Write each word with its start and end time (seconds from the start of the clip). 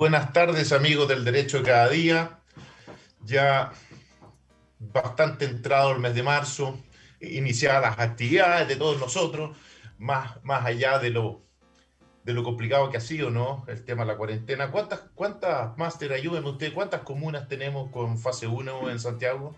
Buenas 0.00 0.32
tardes 0.32 0.72
amigos 0.72 1.08
del 1.08 1.26
Derecho 1.26 1.62
Cada 1.62 1.90
Día. 1.90 2.40
Ya 3.22 3.70
bastante 4.78 5.44
entrado 5.44 5.92
el 5.92 5.98
mes 5.98 6.14
de 6.14 6.22
marzo, 6.22 6.82
iniciadas 7.20 7.82
las 7.82 7.98
actividades 7.98 8.66
de 8.66 8.76
todos 8.76 8.98
nosotros, 8.98 9.54
más, 9.98 10.42
más 10.42 10.64
allá 10.64 10.98
de 10.98 11.10
lo, 11.10 11.42
de 12.24 12.32
lo 12.32 12.42
complicado 12.42 12.88
que 12.88 12.96
ha 12.96 13.02
sido, 13.02 13.28
¿no? 13.28 13.66
El 13.68 13.84
tema 13.84 14.04
de 14.04 14.12
la 14.12 14.16
cuarentena. 14.16 14.70
¿Cuántas, 14.70 15.00
cuántas, 15.14 15.76
Máster, 15.76 16.14
ayúdenme 16.14 16.48
usted, 16.48 16.72
cuántas 16.72 17.02
comunas 17.02 17.46
tenemos 17.46 17.90
con 17.90 18.18
fase 18.18 18.46
1 18.46 18.88
en 18.88 18.98
Santiago? 18.98 19.54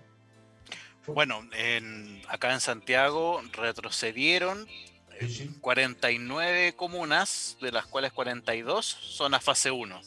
Bueno, 1.06 1.48
en, 1.52 2.20
acá 2.26 2.52
en 2.52 2.60
Santiago 2.60 3.40
retrocedieron 3.52 4.66
49 5.60 6.74
comunas, 6.74 7.58
de 7.60 7.70
las 7.70 7.86
cuales 7.86 8.10
42 8.10 8.84
son 8.84 9.34
a 9.34 9.40
fase 9.40 9.70
1. 9.70 10.00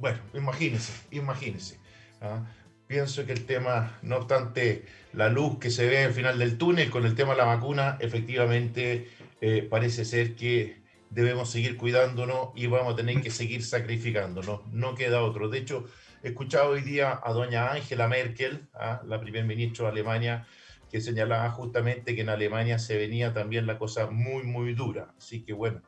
Bueno, 0.00 0.18
imagínense, 0.32 0.92
imagínense. 1.10 1.78
¿ah? 2.22 2.46
Pienso 2.86 3.26
que 3.26 3.32
el 3.32 3.44
tema, 3.44 3.98
no 4.00 4.16
obstante 4.16 4.86
la 5.12 5.28
luz 5.28 5.58
que 5.58 5.70
se 5.70 5.86
ve 5.86 6.04
al 6.04 6.14
final 6.14 6.38
del 6.38 6.56
túnel 6.56 6.90
con 6.90 7.04
el 7.04 7.14
tema 7.14 7.32
de 7.32 7.38
la 7.38 7.44
vacuna, 7.44 7.98
efectivamente 8.00 9.10
eh, 9.42 9.66
parece 9.68 10.06
ser 10.06 10.34
que 10.36 10.80
debemos 11.10 11.50
seguir 11.50 11.76
cuidándonos 11.76 12.48
y 12.54 12.66
vamos 12.66 12.94
a 12.94 12.96
tener 12.96 13.20
que 13.20 13.30
seguir 13.30 13.62
sacrificándonos. 13.62 14.66
No 14.68 14.94
queda 14.94 15.22
otro. 15.22 15.50
De 15.50 15.58
hecho, 15.58 15.84
he 16.22 16.28
escuchado 16.28 16.70
hoy 16.70 16.80
día 16.80 17.20
a 17.22 17.32
doña 17.34 17.70
Angela 17.70 18.08
Merkel, 18.08 18.68
¿ah? 18.72 19.02
la 19.06 19.20
primer 19.20 19.44
ministro 19.44 19.84
de 19.84 19.92
Alemania, 19.92 20.46
que 20.90 21.02
señalaba 21.02 21.50
justamente 21.50 22.14
que 22.14 22.22
en 22.22 22.30
Alemania 22.30 22.78
se 22.78 22.96
venía 22.96 23.34
también 23.34 23.66
la 23.66 23.76
cosa 23.76 24.10
muy, 24.10 24.44
muy 24.44 24.72
dura. 24.72 25.12
Así 25.18 25.42
que 25.42 25.52
bueno, 25.52 25.82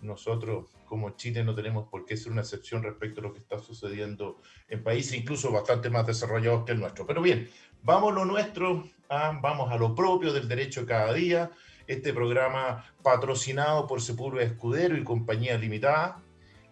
nosotros 0.00 0.70
como 0.90 1.10
Chile 1.10 1.44
no 1.44 1.54
tenemos 1.54 1.88
por 1.88 2.04
qué 2.04 2.16
ser 2.16 2.32
una 2.32 2.40
excepción 2.40 2.82
respecto 2.82 3.20
a 3.20 3.22
lo 3.22 3.32
que 3.32 3.38
está 3.38 3.60
sucediendo 3.60 4.40
en 4.68 4.82
países 4.82 5.14
incluso 5.16 5.52
bastante 5.52 5.88
más 5.88 6.04
desarrollados 6.04 6.64
que 6.64 6.72
el 6.72 6.80
nuestro. 6.80 7.06
Pero 7.06 7.22
bien, 7.22 7.48
vamos 7.84 8.10
a 8.10 8.16
lo 8.16 8.24
nuestro, 8.24 8.90
ah, 9.08 9.38
vamos 9.40 9.70
a 9.70 9.76
lo 9.76 9.94
propio 9.94 10.32
del 10.32 10.48
derecho 10.48 10.84
cada 10.84 11.12
día. 11.12 11.52
Este 11.86 12.12
programa 12.12 12.84
patrocinado 13.04 13.86
por 13.86 14.02
Sepúlveda 14.02 14.44
Escudero 14.44 14.96
y 14.96 15.04
Compañía 15.04 15.56
Limitada. 15.56 16.24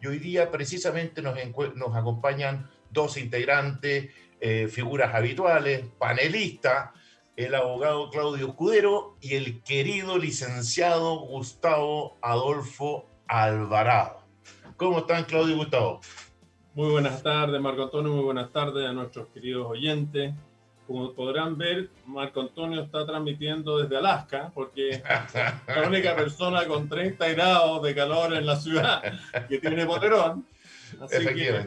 Y 0.02 0.08
hoy 0.08 0.18
día 0.18 0.50
precisamente 0.50 1.22
nos, 1.22 1.36
nos 1.76 1.94
acompañan 1.94 2.68
dos 2.90 3.18
integrantes, 3.18 4.10
eh, 4.40 4.66
figuras 4.66 5.14
habituales, 5.14 5.84
panelistas, 5.96 6.90
el 7.36 7.54
abogado 7.54 8.10
Claudio 8.10 8.48
Escudero 8.48 9.16
y 9.20 9.36
el 9.36 9.62
querido 9.62 10.18
licenciado 10.18 11.20
Gustavo 11.20 12.18
Adolfo 12.20 13.07
Alvarado. 13.28 14.22
¿Cómo 14.76 15.00
están, 15.00 15.24
Claudio 15.24 15.54
y 15.54 15.58
Gustavo? 15.58 16.00
Muy 16.74 16.90
buenas 16.90 17.22
tardes, 17.22 17.60
Marco 17.60 17.82
Antonio. 17.82 18.12
Muy 18.12 18.24
buenas 18.24 18.50
tardes 18.50 18.88
a 18.88 18.92
nuestros 18.92 19.28
queridos 19.28 19.66
oyentes. 19.68 20.32
Como 20.86 21.12
podrán 21.12 21.58
ver, 21.58 21.90
Marco 22.06 22.40
Antonio 22.40 22.82
está 22.82 23.04
transmitiendo 23.04 23.78
desde 23.78 23.98
Alaska, 23.98 24.50
porque 24.54 24.90
es 24.90 25.02
la 25.66 25.86
única 25.86 26.16
persona 26.16 26.66
con 26.66 26.88
30 26.88 27.28
grados 27.28 27.82
de 27.82 27.94
calor 27.94 28.32
en 28.32 28.46
la 28.46 28.56
ciudad 28.56 29.02
que 29.48 29.58
tiene 29.58 29.84
poterón. 29.84 30.46
Así. 31.02 31.26
Que, 31.26 31.66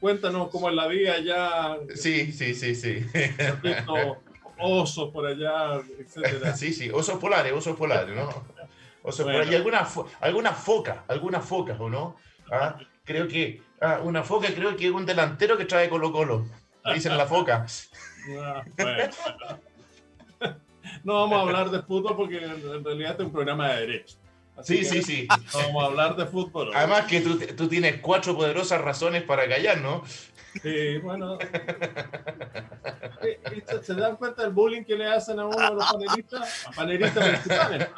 cuéntanos 0.00 0.48
cómo 0.48 0.70
es 0.70 0.74
la 0.74 0.86
vida 0.86 1.12
allá. 1.14 1.76
Sí, 1.94 2.32
sí, 2.32 2.54
sí, 2.54 2.74
sí 2.74 3.04
osos 4.60 5.10
por 5.10 5.26
allá, 5.26 5.80
etcétera. 5.98 6.54
Sí, 6.56 6.72
sí, 6.72 6.90
osos 6.90 7.18
polares, 7.18 7.52
osos 7.52 7.76
polares, 7.76 8.14
¿no? 8.14 8.28
Osos 9.02 9.24
polares. 9.24 9.50
Y 9.50 9.54
algunas 9.54 9.98
alguna 10.20 10.52
focas, 10.52 10.98
algunas 11.08 11.44
focas, 11.44 11.78
¿o 11.80 11.88
no? 11.88 12.16
¿Ah? 12.50 12.78
Creo 13.04 13.26
que, 13.28 13.62
ah, 13.80 14.00
una 14.02 14.22
foca 14.22 14.48
creo 14.54 14.76
que 14.76 14.86
es 14.86 14.92
un 14.92 15.06
delantero 15.06 15.56
que 15.56 15.64
trae 15.64 15.88
Colo 15.88 16.12
Colo. 16.12 16.46
Dicen 16.94 17.16
la 17.16 17.26
foca. 17.26 17.66
Ah, 18.38 18.62
no 21.04 21.14
vamos 21.14 21.38
a 21.38 21.42
hablar 21.42 21.70
de 21.70 21.82
fútbol 21.82 22.16
porque 22.16 22.44
en 22.44 22.84
realidad 22.84 23.12
este 23.12 23.22
es 23.22 23.26
un 23.26 23.32
programa 23.32 23.68
de 23.70 23.80
derecho. 23.80 24.16
sí, 24.62 24.84
sí, 24.84 25.02
sí. 25.02 25.28
vamos 25.54 25.82
a 25.82 25.86
hablar 25.86 26.16
de 26.16 26.26
fútbol. 26.26 26.70
Además 26.74 27.06
que 27.06 27.20
tú, 27.20 27.38
tú, 27.56 27.68
tienes 27.68 28.00
cuatro 28.00 28.36
poderosas 28.36 28.80
razones 28.80 29.22
para 29.22 29.48
callar, 29.48 29.80
¿no? 29.80 30.02
Sí, 30.62 30.98
bueno. 30.98 31.38
¿Se 33.82 33.94
dan 33.94 34.16
cuenta 34.16 34.42
del 34.42 34.52
bullying 34.52 34.82
que 34.84 34.96
le 34.96 35.06
hacen 35.06 35.38
a 35.38 35.46
uno 35.46 35.58
de 35.58 35.74
los 35.74 35.92
panelistas? 35.92 36.66
A 36.66 36.70
panelistas 36.72 37.28
principales. 37.28 37.88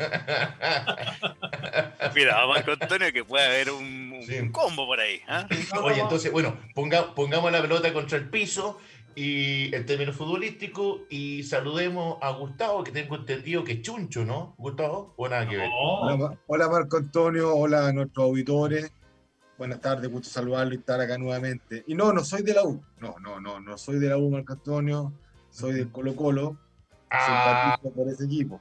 Mira, 2.14 2.46
Marco 2.46 2.72
Antonio, 2.72 3.12
que 3.12 3.24
puede 3.24 3.46
haber 3.46 3.70
un, 3.70 4.20
combo 4.52 4.86
por 4.86 5.00
ahí. 5.00 5.20
¿ah? 5.28 5.46
Oye, 5.82 6.00
entonces, 6.00 6.32
bueno, 6.32 6.56
ponga, 6.74 7.14
pongamos 7.14 7.52
la 7.52 7.60
pelota 7.60 7.92
contra 7.92 8.18
el 8.18 8.28
piso 8.28 8.78
y 9.14 9.74
en 9.74 9.86
términos 9.86 10.16
futbolísticos 10.16 11.02
y 11.10 11.42
saludemos 11.42 12.18
a 12.22 12.30
Gustavo, 12.30 12.84
que 12.84 12.92
tengo 12.92 13.16
entendido 13.16 13.64
que 13.64 13.72
es 13.72 13.82
chuncho, 13.82 14.24
¿no? 14.24 14.54
Gustavo, 14.56 15.14
o 15.16 15.28
nada 15.28 15.48
que 15.48 15.56
ver. 15.56 15.68
Hola, 15.72 16.38
hola 16.46 16.68
Marco 16.68 16.96
Antonio, 16.96 17.54
hola 17.54 17.88
a 17.88 17.92
nuestros 17.92 18.24
auditores. 18.24 18.92
Buenas 19.58 19.80
tardes, 19.80 20.10
gusto 20.10 20.30
saludarlo 20.30 20.74
y 20.74 20.78
estar 20.78 21.00
acá 21.00 21.18
nuevamente. 21.18 21.84
Y 21.86 21.94
no, 21.94 22.12
no 22.12 22.24
soy 22.24 22.42
de 22.42 22.54
la 22.54 22.64
U. 22.64 22.82
No, 22.98 23.16
no, 23.20 23.40
no, 23.40 23.60
no 23.60 23.76
soy 23.76 23.98
de 23.98 24.08
la 24.08 24.16
U, 24.16 24.30
Marco 24.30 24.54
Antonio. 24.54 25.12
Soy 25.50 25.74
del 25.74 25.90
Colo 25.90 26.16
Colo. 26.16 26.56
Ah. 27.10 27.78
por 27.82 28.08
ese 28.08 28.24
equipo. 28.24 28.60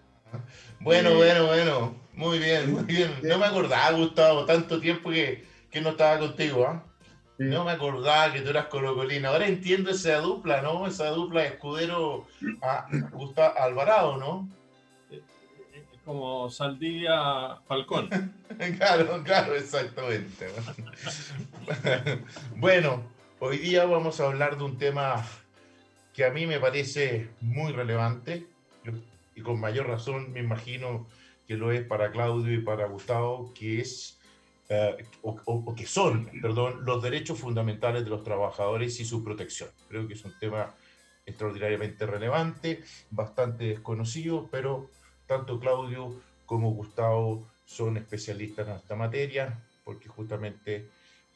Bueno, 0.79 1.15
bueno, 1.15 1.45
bueno. 1.45 1.95
Muy 2.13 2.39
bien, 2.39 2.73
muy 2.73 2.83
bien. 2.83 3.15
No 3.23 3.37
me 3.37 3.45
acordaba, 3.45 3.91
Gustavo, 3.91 4.45
tanto 4.45 4.79
tiempo 4.79 5.09
que, 5.09 5.45
que 5.71 5.79
no 5.79 5.91
estaba 5.91 6.19
contigo, 6.19 6.65
¿ah? 6.65 6.83
No 7.37 7.63
me 7.63 7.71
acordaba 7.71 8.33
que 8.33 8.41
tú 8.41 8.49
eras 8.49 8.65
colocolina. 8.65 9.29
Ahora 9.29 9.47
entiendo 9.47 9.91
esa 9.91 10.17
dupla, 10.17 10.61
¿no? 10.61 10.85
Esa 10.85 11.09
dupla 11.11 11.41
de 11.41 11.47
escudero 11.47 12.27
a 12.61 12.87
Gustavo 13.13 13.57
Alvarado, 13.57 14.17
¿no? 14.17 14.49
como 16.09 16.49
Saldía 16.49 17.57
Falcón. 17.67 18.09
claro, 18.79 19.21
claro, 19.23 19.55
exactamente. 19.55 20.47
bueno, 22.55 23.03
hoy 23.37 23.59
día 23.59 23.85
vamos 23.85 24.19
a 24.19 24.25
hablar 24.25 24.57
de 24.57 24.63
un 24.63 24.79
tema 24.79 25.23
que 26.15 26.25
a 26.25 26.31
mí 26.31 26.47
me 26.47 26.59
parece 26.59 27.29
muy 27.41 27.73
relevante 27.73 28.47
y 29.39 29.41
con 29.41 29.57
mayor 29.57 29.87
razón 29.87 30.33
me 30.33 30.41
imagino 30.41 31.07
que 31.47 31.55
lo 31.55 31.71
es 31.71 31.81
para 31.81 32.11
Claudio 32.11 32.53
y 32.53 32.61
para 32.61 32.87
Gustavo, 32.87 33.53
que 33.53 33.79
es 33.79 34.19
eh, 34.67 34.97
o, 35.21 35.73
que 35.73 35.85
son, 35.85 36.29
perdón, 36.41 36.83
los 36.83 37.01
derechos 37.01 37.39
fundamentales 37.39 38.03
de 38.03 38.09
los 38.09 38.25
trabajadores 38.25 38.99
y 38.99 39.05
su 39.05 39.23
protección. 39.23 39.69
Creo 39.87 40.05
que 40.09 40.15
es 40.15 40.25
un 40.25 40.37
tema 40.37 40.75
extraordinariamente 41.25 42.05
relevante, 42.05 42.83
bastante 43.11 43.63
desconocido, 43.63 44.49
pero 44.51 44.89
tanto 45.25 45.57
Claudio 45.57 46.21
como 46.45 46.71
Gustavo 46.71 47.47
son 47.63 47.95
especialistas 47.95 48.67
en 48.67 48.73
esta 48.73 48.95
materia, 48.97 49.63
porque 49.85 50.09
justamente 50.09 50.89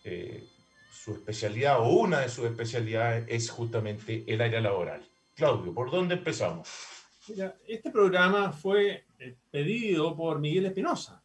eh, 0.03 0.45
su 0.91 1.13
especialidad 1.13 1.79
o 1.79 1.87
una 1.87 2.19
de 2.19 2.29
sus 2.29 2.45
especialidades 2.45 3.25
es 3.29 3.49
justamente 3.49 4.25
el 4.27 4.41
área 4.41 4.59
laboral. 4.59 5.07
Claudio, 5.35 5.73
¿por 5.73 5.89
dónde 5.89 6.15
empezamos? 6.15 6.92
Mira, 7.27 7.55
este 7.67 7.89
programa 7.89 8.51
fue 8.51 9.05
eh, 9.19 9.35
pedido 9.51 10.15
por 10.15 10.39
Miguel 10.39 10.65
Espinosa. 10.65 11.21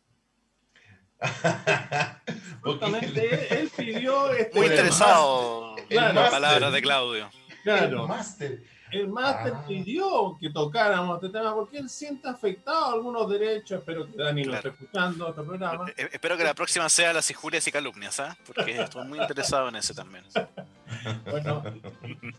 Justamente 2.63 3.61
él, 3.61 3.71
pidió 3.77 4.33
este 4.33 4.57
Muy 4.57 4.69
interesado 4.69 5.77
en 5.89 6.15
las 6.15 6.31
palabras 6.31 6.73
de 6.73 6.83
Claudio. 6.83 7.31
Claro. 7.65 8.03
El 8.03 8.09
máster 8.09 8.63
el 8.91 9.09
máster 9.09 9.53
ah. 9.55 9.65
pidió 9.67 10.37
que 10.41 10.51
tocáramos 10.51 11.17
este 11.17 11.39
tema 11.39 11.55
porque 11.55 11.79
él 11.79 11.89
siente 11.89 12.29
afectado 12.29 12.95
algunos 12.95 13.29
derechos. 13.29 13.81
Espero 13.81 14.07
que 14.07 14.17
Dani 14.17 14.45
lo 14.45 14.55
esté 14.55 14.69
escuchando 14.69 15.29
este 15.29 15.43
programa. 15.43 15.89
Eh, 15.91 16.09
espero 16.13 16.37
que 16.37 16.45
la 16.45 16.55
próxima 16.55 16.89
sea 16.89 17.13
las 17.13 17.31
injurias 17.31 17.67
y 17.67 17.73
calumnias, 17.73 18.21
¿ah? 18.21 18.37
porque 18.47 18.81
estoy 18.81 19.07
muy 19.07 19.19
interesado 19.19 19.69
en 19.69 19.77
ese 19.77 19.95
también. 19.95 20.25
bueno, 21.31 21.63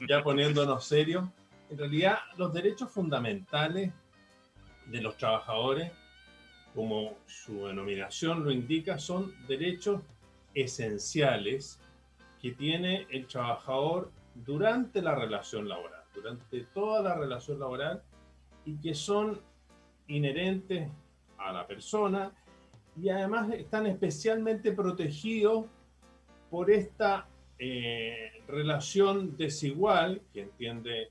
ya 0.07 0.23
poniéndonos 0.23 0.85
serios, 0.85 1.25
en 1.69 1.77
realidad 1.77 2.19
los 2.37 2.53
derechos 2.53 2.91
fundamentales 2.91 3.91
de 4.87 5.01
los 5.01 5.17
trabajadores, 5.17 5.91
como 6.73 7.17
su 7.25 7.67
denominación 7.67 8.43
lo 8.43 8.51
indica, 8.51 8.97
son 8.97 9.33
derechos 9.47 10.01
esenciales 10.53 11.79
que 12.41 12.51
tiene 12.51 13.05
el 13.09 13.27
trabajador 13.27 14.11
durante 14.33 15.01
la 15.01 15.15
relación 15.15 15.67
laboral 15.67 15.99
durante 16.13 16.61
toda 16.73 17.01
la 17.01 17.15
relación 17.15 17.59
laboral 17.59 18.01
y 18.65 18.77
que 18.77 18.93
son 18.93 19.39
inherentes 20.07 20.89
a 21.37 21.51
la 21.51 21.65
persona 21.67 22.31
y 23.01 23.09
además 23.09 23.51
están 23.53 23.85
especialmente 23.87 24.71
protegidos 24.73 25.65
por 26.49 26.69
esta 26.71 27.27
eh, 27.57 28.43
relación 28.47 29.37
desigual 29.37 30.21
que 30.33 30.41
entiende 30.41 31.09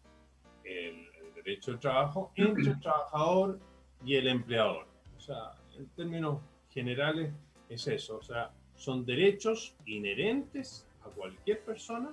el, 0.69 1.09
derecho 1.35 1.71
del 1.71 1.81
trabajo 1.81 2.33
entre 2.35 2.73
el 2.73 2.81
trabajador 2.81 3.59
y 4.05 4.17
el 4.17 4.29
empleador. 4.29 4.87
O 5.17 5.21
sea, 5.21 5.53
en 5.79 5.87
términos 5.91 6.41
generales 6.69 7.33
es 7.69 7.87
eso. 7.87 8.19
O 8.19 8.23
sea, 8.23 8.51
son 8.77 9.07
derechos 9.07 9.75
inherentes 9.87 10.87
a 11.03 11.09
cualquier 11.09 11.61
persona, 11.61 12.13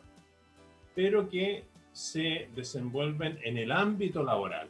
pero 0.94 1.28
que 1.28 1.66
se 1.92 2.50
desenvuelven 2.56 3.40
en 3.44 3.58
el 3.58 3.72
ámbito 3.72 4.24
laboral. 4.24 4.70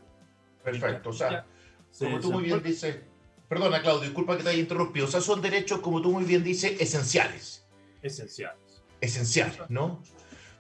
Perfecto. 0.64 1.10
O 1.10 1.14
sea, 1.14 1.46
Se 1.92 2.06
como 2.06 2.20
tú 2.20 2.32
muy 2.32 2.44
bien 2.44 2.64
dices, 2.64 3.00
perdona 3.48 3.82
Claudio, 3.82 4.02
disculpa 4.02 4.38
que 4.38 4.44
te 4.44 4.50
haya 4.50 4.60
interrumpido, 4.60 5.06
o 5.06 5.10
sea, 5.10 5.22
son 5.22 5.42
derechos, 5.42 5.80
como 5.80 6.02
tú 6.02 6.12
muy 6.12 6.24
bien 6.24 6.44
dices, 6.44 6.80
esenciales. 6.80 7.68
esenciales. 8.02 8.84
Esenciales, 9.02 9.70
¿no? 9.70 10.02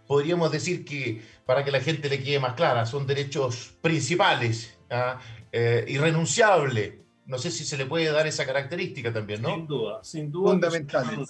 Podríamos 0.07 0.51
decir 0.51 0.85
que, 0.85 1.21
para 1.45 1.63
que 1.63 1.71
la 1.71 1.79
gente 1.81 2.09
le 2.09 2.21
quede 2.23 2.39
más 2.39 2.53
clara, 2.53 2.85
son 2.85 3.07
derechos 3.07 3.73
principales, 3.81 4.77
¿ah? 4.89 5.19
Eh, 5.51 5.85
irrenunciables. 5.87 6.95
No 7.25 7.37
sé 7.39 7.49
si 7.49 7.63
se 7.65 7.77
le 7.77 7.85
puede 7.85 8.11
dar 8.11 8.27
esa 8.27 8.45
característica 8.45 9.11
también, 9.11 9.41
¿no? 9.41 9.49
Sin 9.55 9.67
duda, 9.67 10.03
sin 10.03 10.31
duda. 10.31 10.51
Fundamentales. 10.51 11.29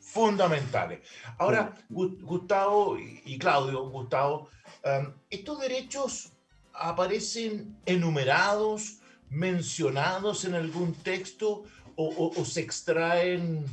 fundamentales. 0.00 1.00
Ahora, 1.38 1.74
Gu- 1.90 2.20
Gustavo 2.22 2.98
y 2.98 3.22
y 3.24 3.38
Claudio, 3.38 3.88
Gustavo, 3.88 4.48
um, 4.84 5.12
¿estos 5.30 5.60
derechos 5.60 6.32
aparecen 6.72 7.76
enumerados, 7.86 8.98
mencionados 9.28 10.44
en 10.44 10.54
algún 10.54 10.94
texto 10.94 11.64
o, 11.96 12.04
o- 12.08 12.40
o 12.40 12.44
se 12.44 12.60
extraen 12.60 13.64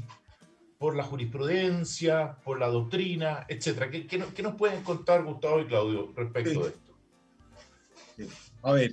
por 0.81 0.95
la 0.95 1.03
jurisprudencia, 1.03 2.37
por 2.43 2.57
la 2.59 2.65
doctrina, 2.67 3.45
etcétera? 3.47 3.91
¿Qué, 3.91 4.07
qué 4.07 4.17
nos- 4.17 4.33
qué 4.33 4.41
nos 4.41 4.55
pueden 4.55 4.81
contar 4.83 5.23
Gustavo 5.23 5.59
y 5.61 5.67
Claudio 5.67 6.11
respecto 6.15 6.49
Sí. 6.49 6.57
de 6.59 6.67
esto? 6.69 8.31
A 8.63 8.71
ver, 8.73 8.91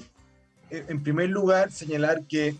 en 0.68 0.84
en 0.90 1.02
primer 1.02 1.30
lugar, 1.30 1.72
señalar 1.72 2.26
que 2.26 2.54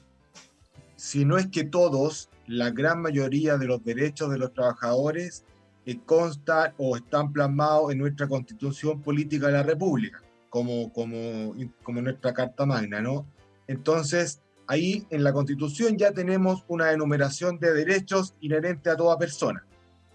si 0.97 1.27
no 1.27 1.37
es 1.37 1.47
que 1.49 1.65
todos, 1.65 2.31
la 2.47 2.71
gran 2.71 3.03
mayoría 3.03 3.59
de 3.59 3.67
los 3.67 3.85
derechos 3.85 4.31
de 4.31 4.39
los 4.39 4.55
trabajadores 4.55 5.45
eh, 5.85 5.99
constan 6.07 6.73
o 6.79 6.97
están 6.97 7.31
plasmados 7.31 7.93
en 7.93 7.99
nuestra 7.99 8.27
Constitución 8.29 9.03
Política 9.03 9.49
de 9.49 9.53
la 9.53 9.63
República, 9.63 10.23
como, 10.49 10.91
como, 10.95 11.55
como 11.83 12.01
nuestra 12.01 12.33
Carta 12.33 12.65
Magna, 12.65 13.03
¿no? 13.03 13.27
Entonces, 13.67 14.41
ahí 14.69 15.05
en 15.11 15.25
la 15.25 15.33
Constitución 15.33 15.97
ya 15.99 16.13
tenemos 16.13 16.65
una 16.69 16.93
enumeración 16.93 17.59
de 17.59 17.73
derechos 17.73 18.35
inherentes 18.41 18.93
a 18.93 18.97
toda 18.97 19.19
persona, 19.19 19.65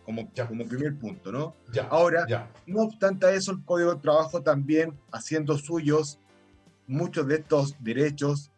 como, 0.05 0.31
Ya. 0.33 0.47
como 0.47 0.65
primer 0.65 0.95
punto, 0.97 1.31
¿no? 1.31 1.55
Ya, 1.73 1.83
Ahora, 1.89 2.25
ya. 2.27 2.50
no 2.67 2.83
obstante 2.83 3.25
a 3.25 3.31
eso, 3.31 3.51
el 3.51 3.63
Código 3.65 3.91
del 3.91 4.01
Trabajo 4.01 4.41
también, 4.41 4.97
haciendo 5.11 5.57
suyos 5.57 6.19
muchos 6.88 7.27
de 7.27 7.35
estos 7.35 7.75
derechos 7.83 8.51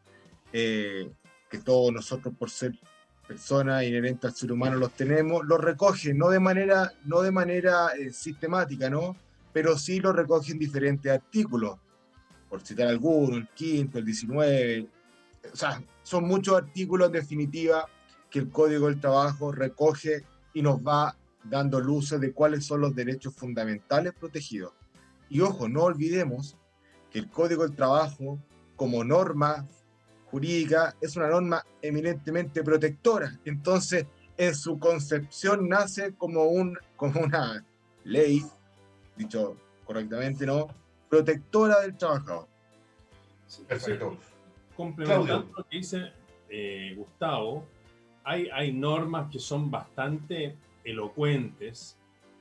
eh, 0.54 1.12
que 1.50 1.58
todos 1.60 1.92
nosotros 1.92 2.34
por 2.38 2.50
ser 2.50 2.74
personas 3.28 3.84
inherentes 3.84 4.26
al 4.32 4.36
ser 4.36 4.52
humano 4.52 4.76
los 4.76 4.92
tenemos, 4.92 5.44
los 5.46 5.60
recoge, 5.60 6.14
no 6.14 6.30
de 6.30 6.40
manera, 6.40 6.92
no 7.06 7.22
de 7.22 7.32
manera 7.32 7.88
eh, 7.98 8.12
sistemática, 8.12 8.90
¿no? 8.90 9.16
Pero 9.54 9.78
sí 9.78 10.00
los 10.00 10.16
recoge 10.16 10.52
en 10.52 10.60
diferentes 10.60 11.12
artículos, 11.12 11.78
por 12.50 12.62
citar 12.62 12.88
algunos, 12.88 13.38
el 13.38 13.48
quinto, 13.50 13.98
el 13.98 14.06
19, 14.06 14.88
o 15.52 15.56
sea, 15.56 15.82
son 16.04 16.26
muchos 16.26 16.56
artículos 16.56 17.08
en 17.08 17.14
definitiva 17.14 17.88
que 18.30 18.40
el 18.40 18.50
Código 18.50 18.88
del 18.88 19.00
Trabajo 19.00 19.52
recoge 19.52 20.24
y 20.54 20.62
nos 20.62 20.80
va 20.80 21.16
dando 21.44 21.80
luces 21.80 22.20
de 22.20 22.34
cuáles 22.34 22.66
son 22.66 22.82
los 22.82 22.96
derechos 22.96 23.34
fundamentales 23.36 24.14
protegidos. 24.14 24.74
Y 25.30 25.42
ojo, 25.42 25.68
no 25.68 25.84
olvidemos 25.84 26.58
que 27.12 27.20
el 27.20 27.30
Código 27.30 27.64
del 27.64 27.76
Trabajo, 27.76 28.40
como 28.76 29.04
norma 29.04 29.68
jurídica, 30.32 30.96
es 31.02 31.16
una 31.16 31.30
norma 31.30 31.64
eminentemente 31.82 32.64
protectora. 32.64 33.40
Entonces, 33.46 34.06
en 34.38 34.56
su 34.56 34.80
concepción 34.80 35.70
nace 35.70 36.14
como, 36.16 36.46
un, 36.46 36.78
como 36.96 37.22
una 37.22 37.66
ley, 38.04 38.44
dicho 39.16 39.56
correctamente, 39.86 40.46
¿no? 40.46 40.68
Protectora 41.10 41.82
del 41.82 41.96
trabajador. 41.96 42.48
Perfecto. 43.68 44.18
Complementando 44.76 45.52
lo 45.58 45.64
que 45.64 45.78
dice 45.78 46.12
eh, 46.50 46.94
Gustavo, 46.96 47.66
hay, 48.24 48.50
hay 48.52 48.74
normas 48.74 49.32
que 49.32 49.40
son 49.40 49.72
bastante 49.72 50.56
elocuentes 50.84 51.98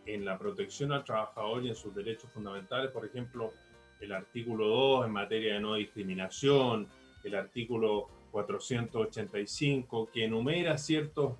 en 0.07 0.25
la 0.25 0.39
protección 0.39 0.93
al 0.93 1.05
trabajador 1.05 1.65
y 1.65 1.69
en 1.69 1.75
sus 1.75 1.95
derechos 1.95 2.31
fundamentales. 2.33 2.91
Por 2.91 3.05
ejemplo, 3.05 3.53
el 4.01 4.13
artículo 4.13 4.67
2 4.69 5.07
en 5.07 5.13
materia 5.13 5.55
de 5.55 5.61
no 5.61 5.75
discriminación, 5.75 6.89
el 7.23 7.35
artículo 7.35 8.09
485 8.31 10.11
que 10.13 10.25
enumera 10.25 10.77
ciertos 10.77 11.37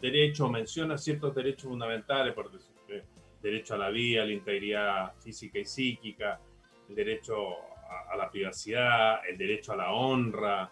derechos, 0.00 0.50
menciona 0.50 0.96
ciertos 0.96 1.34
derechos 1.34 1.68
fundamentales, 1.68 2.34
por 2.34 2.50
decir, 2.50 2.70
eh, 2.88 3.04
derecho 3.42 3.74
a 3.74 3.78
la 3.78 3.90
vida, 3.90 4.24
la 4.24 4.32
integridad 4.32 5.14
física 5.18 5.58
y 5.58 5.64
psíquica, 5.64 6.40
el 6.88 6.94
derecho 6.94 7.36
a, 7.90 8.12
a 8.12 8.16
la 8.16 8.30
privacidad, 8.30 9.20
el 9.28 9.36
derecho 9.36 9.72
a 9.72 9.76
la 9.76 9.92
honra, 9.92 10.70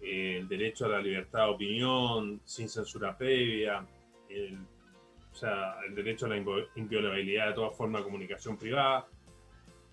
eh, 0.00 0.38
el 0.40 0.48
derecho 0.48 0.86
a 0.86 0.88
la 0.88 1.00
libertad 1.00 1.44
de 1.46 1.50
opinión 1.50 2.40
sin 2.44 2.68
censura 2.68 3.16
previa, 3.16 3.84
el, 4.28 4.58
o 5.32 5.34
sea, 5.34 5.76
el 5.86 5.94
derecho 5.94 6.26
a 6.26 6.30
la 6.30 6.36
inviolabilidad 6.76 7.48
de 7.48 7.52
toda 7.54 7.70
forma 7.70 7.98
de 7.98 8.04
comunicación 8.04 8.56
privada, 8.56 9.06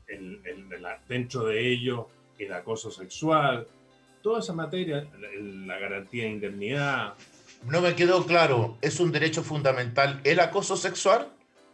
el, 0.08 0.42
el- 0.46 0.72
el- 0.74 0.88
dentro 1.08 1.44
de 1.46 1.68
ello 1.72 2.08
el 2.38 2.54
acoso 2.54 2.90
sexual, 2.90 3.68
toda 4.22 4.40
esa 4.40 4.54
materia, 4.54 5.08
la, 5.20 5.30
la 5.74 5.80
garantía 5.80 6.24
de 6.24 6.30
indemnidad. 6.30 7.14
No 7.66 7.82
me 7.82 7.96
quedó 7.96 8.26
claro, 8.26 8.78
¿es 8.82 9.00
un 9.00 9.12
derecho 9.12 9.44
fundamental 9.44 10.22
el 10.24 10.40
acoso 10.40 10.78
sexual? 10.78 11.28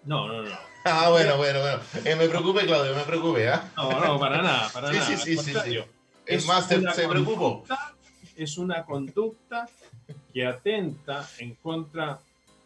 No, 0.04 0.28
no, 0.28 0.42
no. 0.44 0.75
Ah, 0.88 1.10
bueno, 1.10 1.38
bueno, 1.38 1.62
bueno. 1.62 1.80
Eh, 2.06 2.16
me 2.16 2.28
preocupe, 2.30 2.64
Claudio, 2.66 2.96
me 2.96 3.02
preocupe, 3.04 3.50
¿ah? 3.50 3.72
No, 3.76 4.00
no, 4.00 4.20
para 4.20 4.42
nada, 4.44 4.70
para 4.72 4.90
Sí, 4.92 4.98
nada. 4.98 5.08
sí, 5.08 5.18
sí, 5.18 5.38
sí, 5.38 5.52
contrario. 5.54 5.88
Es 6.28 6.46
más, 6.46 6.68
se, 6.68 6.80
se 6.92 7.08
preocupó. 7.08 7.66
Es 8.36 8.58
una 8.60 8.86
conducta 8.86 9.68
que 10.32 10.46
atenta 10.46 11.28
en 11.40 11.56
contra 11.56 12.20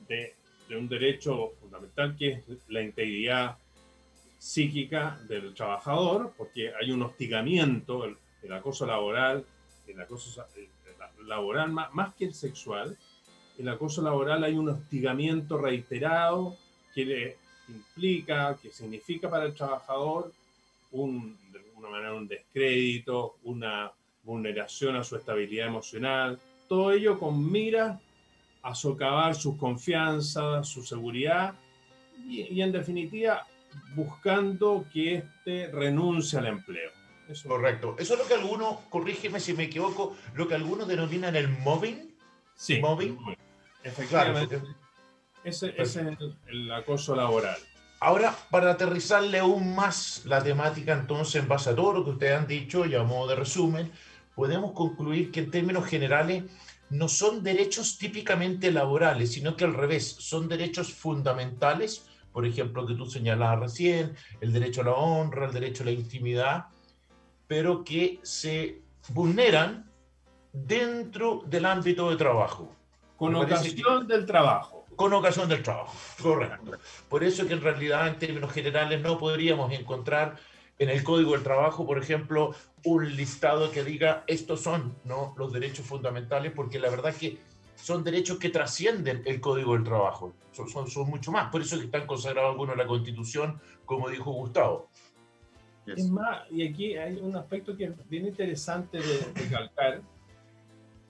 de, 0.07 0.35
de 0.67 0.77
un 0.77 0.89
derecho 0.89 1.51
fundamental 1.61 2.15
que 2.17 2.31
es 2.31 2.43
la 2.67 2.81
integridad 2.81 3.57
psíquica 4.37 5.17
del 5.27 5.53
trabajador, 5.53 6.33
porque 6.37 6.73
hay 6.79 6.91
un 6.91 7.01
hostigamiento, 7.03 8.03
el, 8.05 8.17
el 8.43 8.51
acoso 8.53 8.85
laboral, 8.85 9.45
el 9.87 10.01
acoso 10.01 10.45
el- 10.55 10.69
el 11.19 11.27
laboral 11.27 11.71
más, 11.71 11.93
más 11.93 12.13
que 12.15 12.25
el 12.25 12.33
sexual, 12.33 12.97
el 13.57 13.69
acoso 13.69 14.01
laboral 14.01 14.43
hay 14.43 14.55
un 14.57 14.69
hostigamiento 14.69 15.57
reiterado 15.57 16.55
que 16.93 17.05
le 17.05 17.37
implica, 17.69 18.57
que 18.61 18.71
significa 18.71 19.29
para 19.29 19.45
el 19.45 19.53
trabajador 19.53 20.31
un, 20.91 21.37
de 21.51 21.59
alguna 21.59 21.89
manera 21.89 22.13
un 22.13 22.27
descrédito, 22.27 23.35
una 23.43 23.91
vulneración 24.23 24.95
a 24.95 25.03
su 25.03 25.15
estabilidad 25.15 25.67
emocional, 25.67 26.39
todo 26.67 26.91
ello 26.91 27.17
con 27.19 27.51
mira 27.51 27.99
a 28.61 28.75
socavar 28.75 29.35
su 29.35 29.57
confianza, 29.57 30.63
su 30.63 30.83
seguridad 30.83 31.53
y, 32.27 32.41
y 32.41 32.61
en 32.61 32.71
definitiva 32.71 33.45
buscando 33.95 34.85
que 34.91 35.15
éste 35.15 35.69
renuncie 35.71 36.37
al 36.39 36.47
empleo. 36.47 36.91
Eso- 37.27 37.47
Correcto. 37.47 37.95
Eso 37.99 38.13
es 38.13 38.19
lo 38.19 38.27
que 38.27 38.33
algunos, 38.33 38.79
corrígeme 38.89 39.39
si 39.39 39.53
me 39.53 39.63
equivoco, 39.65 40.15
lo 40.33 40.47
que 40.47 40.55
algunos 40.55 40.87
denominan 40.87 41.35
el 41.35 41.47
mobbing. 41.47 42.09
Sí, 42.55 42.79
Mobbing. 42.81 43.15
muy- 43.21 43.37
Claro. 44.09 44.33
Ese, 45.43 45.73
ese 45.77 45.81
es 45.81 45.95
el, 46.19 46.35
el 46.47 46.71
acoso 46.71 47.15
laboral. 47.15 47.57
Ahora, 48.01 48.33
para 48.49 48.71
aterrizarle 48.71 49.39
aún 49.39 49.75
más 49.75 50.23
la 50.25 50.41
temática, 50.41 50.93
entonces, 50.93 51.41
en 51.41 51.47
base 51.47 51.71
a 51.71 51.75
todo 51.75 51.93
lo 51.93 52.03
que 52.05 52.11
ustedes 52.11 52.37
han 52.37 52.47
dicho 52.47 52.85
y 52.85 52.95
a 52.95 53.03
modo 53.03 53.27
de 53.27 53.35
resumen, 53.35 53.91
podemos 54.35 54.71
concluir 54.71 55.31
que 55.31 55.41
en 55.41 55.51
términos 55.51 55.85
generales 55.85 56.43
no 56.89 57.09
son 57.09 57.43
derechos 57.43 57.97
típicamente 57.97 58.71
laborales, 58.71 59.33
sino 59.33 59.55
que 59.55 59.65
al 59.65 59.73
revés, 59.73 60.15
son 60.19 60.47
derechos 60.47 60.93
fundamentales, 60.93 62.05
por 62.31 62.45
ejemplo, 62.45 62.85
que 62.85 62.95
tú 62.95 63.05
señalabas 63.05 63.59
recién, 63.59 64.15
el 64.39 64.53
derecho 64.53 64.81
a 64.81 64.85
la 64.85 64.93
honra, 64.93 65.47
el 65.47 65.53
derecho 65.53 65.83
a 65.83 65.87
la 65.87 65.91
intimidad, 65.91 66.65
pero 67.47 67.83
que 67.83 68.19
se 68.23 68.81
vulneran 69.09 69.91
dentro 70.53 71.43
del 71.45 71.65
ámbito 71.65 72.09
de 72.09 72.15
trabajo. 72.15 72.73
Con 73.17 73.35
ocasión 73.35 74.07
del 74.07 74.25
trabajo. 74.25 74.78
Con 74.99 75.13
ocasión 75.13 75.47
del 75.47 75.63
trabajo, 75.63 75.95
correcto. 76.21 76.73
Por 77.07 77.23
eso 77.23 77.47
que 77.47 77.53
en 77.53 77.61
realidad, 77.61 78.09
en 78.09 78.19
términos 78.19 78.51
generales, 78.51 78.99
no 78.99 79.17
podríamos 79.17 79.71
encontrar 79.71 80.35
en 80.77 80.89
el 80.89 81.05
Código 81.05 81.31
del 81.31 81.41
Trabajo, 81.41 81.87
por 81.87 81.97
ejemplo, 81.97 82.53
un 82.83 83.15
listado 83.15 83.71
que 83.71 83.85
diga 83.85 84.25
estos 84.27 84.59
son 84.59 84.97
¿no? 85.05 85.33
los 85.37 85.53
derechos 85.53 85.85
fundamentales, 85.85 86.51
porque 86.51 86.79
la 86.79 86.89
verdad 86.89 87.15
que 87.15 87.37
son 87.75 88.03
derechos 88.03 88.39
que 88.39 88.49
trascienden 88.49 89.21
el 89.23 89.39
Código 89.39 89.71
del 89.71 89.85
Trabajo, 89.85 90.33
son, 90.51 90.67
son, 90.67 90.89
son 90.89 91.09
mucho 91.09 91.31
más. 91.31 91.49
Por 91.49 91.61
eso 91.61 91.77
que 91.77 91.85
están 91.85 92.05
consagrados 92.05 92.51
algunos 92.51 92.73
en 92.73 92.79
la 92.79 92.87
Constitución, 92.87 93.57
como 93.85 94.09
dijo 94.09 94.33
Gustavo. 94.33 94.89
Es 95.85 96.09
más, 96.09 96.41
y 96.51 96.67
aquí 96.67 96.97
hay 96.97 97.15
un 97.21 97.37
aspecto 97.37 97.77
que 97.77 97.85
es 97.85 98.09
bien 98.09 98.27
interesante 98.27 98.97
de 98.97 99.31
recalcar. 99.33 100.01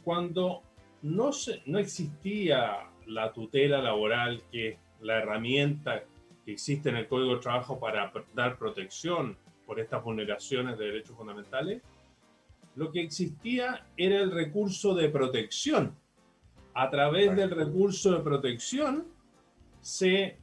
Cuando 0.03 0.61
no, 1.01 1.33
se, 1.33 1.63
no 1.65 1.79
existía 1.79 2.85
la 3.09 3.33
tutela 3.33 3.81
laboral, 3.81 4.43
que 4.51 4.69
es 4.69 4.77
la 5.01 5.17
herramienta 5.17 6.03
que 6.45 6.51
existe 6.51 6.89
en 6.89 6.95
el 6.95 7.07
Código 7.07 7.35
de 7.35 7.41
Trabajo 7.41 7.79
para 7.79 8.11
dar 8.33 8.57
protección 8.57 9.35
por 9.65 9.79
estas 9.79 10.03
vulneraciones 10.03 10.77
de 10.77 10.85
derechos 10.85 11.15
fundamentales, 11.15 11.81
lo 12.75 12.91
que 12.91 13.01
existía 13.01 13.85
era 13.97 14.19
el 14.19 14.31
recurso 14.31 14.93
de 14.95 15.09
protección. 15.09 15.95
A 16.73 16.89
través 16.89 17.35
del 17.35 17.51
recurso 17.51 18.13
de 18.13 18.19
protección 18.19 19.05
se 19.81 20.37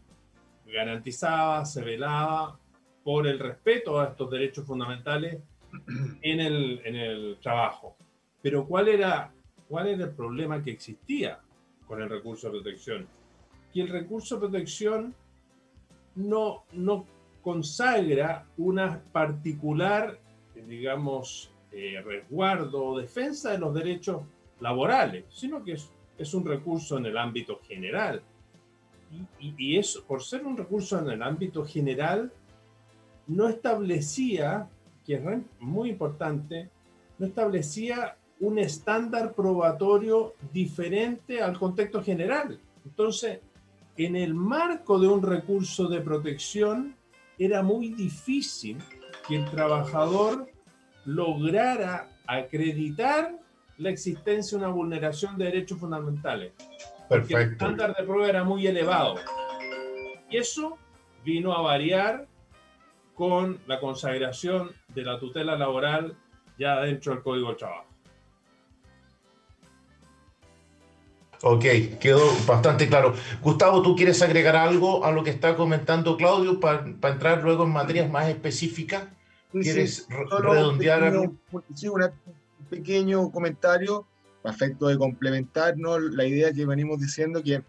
garantizaba, 0.67 1.65
se 1.65 1.83
velaba 1.83 2.59
por 3.05 3.27
el 3.27 3.39
respeto 3.39 4.01
a 4.01 4.09
estos 4.09 4.31
derechos 4.31 4.67
fundamentales 4.67 5.39
en 6.23 6.41
el, 6.41 6.81
en 6.85 6.97
el 6.97 7.39
trabajo. 7.41 7.97
Pero 8.43 8.67
¿cuál 8.67 8.89
era, 8.89 9.33
¿cuál 9.69 9.89
era 9.89 10.05
el 10.05 10.11
problema 10.11 10.63
que 10.63 10.73
existía 10.73 11.41
con 11.87 12.03
el 12.03 12.09
recurso 12.09 12.49
de 12.49 12.61
protección? 12.61 13.07
Que 13.73 13.83
el 13.83 13.89
recurso 13.89 14.37
de 14.37 14.41
protección 14.41 15.15
no, 16.15 16.65
consagra 17.43 18.47
una 18.57 19.01
particular, 19.13 20.19
digamos, 20.67 21.51
eh, 21.73 22.01
resguardo 22.05 22.85
o 22.85 22.99
defensa 22.99 23.53
de 23.53 23.59
los 23.59 23.75
derechos 23.75 24.23
laborales, 24.61 25.25
sino 25.29 25.63
que 25.63 25.73
es, 26.19 26.35
un 26.35 26.45
recurso 26.45 26.99
en 26.99 27.07
el 27.07 27.19
ámbito 27.19 27.61
general. 27.67 28.23
Y, 29.39 29.55
y, 29.57 29.79
eso, 29.79 30.03
por 30.05 30.23
ser 30.23 30.45
un 30.45 30.57
recurso 30.57 30.99
en 30.99 31.11
el 31.11 31.23
ámbito 31.23 31.65
general, 31.65 32.33
no 33.27 33.49
establecía, 33.49 34.69
que 35.05 35.15
es 35.15 35.23
muy 35.61 35.91
importante, 35.91 36.71
no 37.19 37.27
establecía 37.27 38.17
un 38.41 38.59
estándar 38.59 39.33
probatorio 39.35 40.35
diferente 40.53 41.41
al 41.41 41.59
contexto 41.59 42.03
general. 42.03 42.61
Entonces, 42.85 43.41
en 43.97 44.17
el 44.17 44.35
marco 44.35 44.99
de 44.99 45.09
un 45.09 45.23
recurso 45.23 45.89
de 45.89 46.01
protección, 46.01 46.95
era 47.39 47.63
muy 47.63 47.89
difícil 47.89 48.79
que 49.27 49.37
el 49.37 49.51
trabajador 49.51 50.49
lograra 51.05 52.09
acreditar 52.27 53.39
la 53.79 53.91
existencia 53.91 54.59
de 54.59 54.65
una 54.65 54.73
vulneración 54.73 55.37
de 55.39 55.47
derechos 55.47 55.79
fundamentales. 55.79 56.53
Porque 57.09 57.35
el 57.35 57.53
estándar 57.53 57.95
de 57.95 58.05
prueba 58.05 58.29
era 58.29 58.45
muy 58.45 58.67
elevado. 58.67 59.17
Y 60.29 60.37
eso 60.37 60.77
vino 61.25 61.53
a 61.53 61.63
variar 61.63 62.27
con 63.15 63.59
la 63.67 63.81
consagración 63.81 64.71
de 64.95 65.03
la 65.03 65.19
tutela 65.19 65.57
laboral 65.57 66.17
ya 66.59 66.81
dentro 66.81 67.13
del 67.15 67.23
Código 67.23 67.49
del 67.49 67.57
Trabajo. 67.57 67.86
Ok, 71.43 71.65
quedó 72.01 72.23
bastante 72.47 72.89
claro. 72.89 73.15
Gustavo, 73.43 73.83
¿tú 73.83 73.95
quieres 73.95 74.23
agregar 74.23 74.57
algo 74.57 75.05
a 75.05 75.13
lo 75.13 75.23
que 75.23 75.31
está 75.31 75.57
comentando 75.57 76.17
Claudio 76.17 76.61
para, 76.61 76.87
entrar 76.87 77.43
luego 77.43 77.65
en 77.65 77.71
materias 77.71 78.11
más 78.11 78.29
específicas? 78.29 79.05
¿Quieres 79.53 80.07
redondear 80.09 81.05
algo? 81.05 81.35
Sí, 81.75 81.89
un 81.89 82.03
pequeño 82.69 83.31
comentario 83.31 84.07
para 84.43 84.55
efecto 84.55 84.89
de 84.89 84.99
complementarnos 84.99 86.01
la 86.01 86.25
idea 86.25 86.53
que 86.53 86.67
venimos 86.67 87.01
diciendo 87.01 87.43
que 87.43 87.63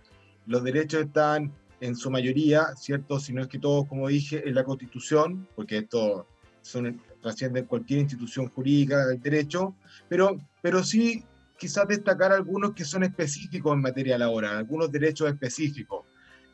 los 0.46 0.64
derechos 0.64 1.06
están 1.06 1.52
en 1.82 1.96
su 1.96 2.10
mayoría, 2.10 2.76
¿cierto? 2.76 3.20
Si 3.20 3.34
no 3.34 3.42
es 3.42 3.48
que 3.48 3.60
todos, 3.60 3.86
como 3.88 4.08
dije, 4.08 4.48
en 4.48 4.56
la 4.56 4.64
Constitución, 4.64 5.48
porque 5.56 5.80
esto 5.80 6.26
son, 6.62 7.00
trasciende 7.22 7.66
cualquier 7.66 8.00
institución 8.02 8.50
jurídica 8.50 9.06
del 9.06 9.22
derecho, 9.22 9.76
pero, 10.10 10.38
pero 10.62 10.84
sí 10.84 11.24
quizás 11.58 11.88
destacar 11.88 12.32
algunos 12.32 12.74
que 12.74 12.86
son 12.86 13.04
específicos 13.04 13.74
en 13.74 13.82
materia 13.82 14.18
laboral, 14.18 14.58
algunos 14.58 14.92
derechos 14.92 15.30
específicos, 15.30 16.06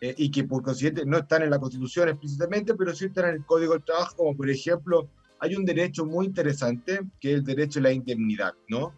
eh, 0.01 0.13
y 0.17 0.29
que 0.31 0.43
por 0.43 0.63
consiguiente 0.63 1.05
no 1.05 1.17
están 1.17 1.43
en 1.43 1.49
la 1.49 1.59
Constitución 1.59 2.09
explícitamente, 2.09 2.73
pero 2.75 2.93
sí 2.93 3.05
están 3.05 3.29
en 3.29 3.35
el 3.35 3.45
Código 3.45 3.71
del 3.71 3.83
Trabajo, 3.83 4.17
como 4.17 4.35
por 4.35 4.49
ejemplo, 4.49 5.09
hay 5.39 5.55
un 5.55 5.63
derecho 5.63 6.05
muy 6.05 6.25
interesante, 6.25 7.01
que 7.19 7.31
es 7.31 7.35
el 7.37 7.43
derecho 7.43 7.79
a 7.79 7.83
la 7.83 7.91
indemnidad, 7.91 8.53
¿no? 8.67 8.93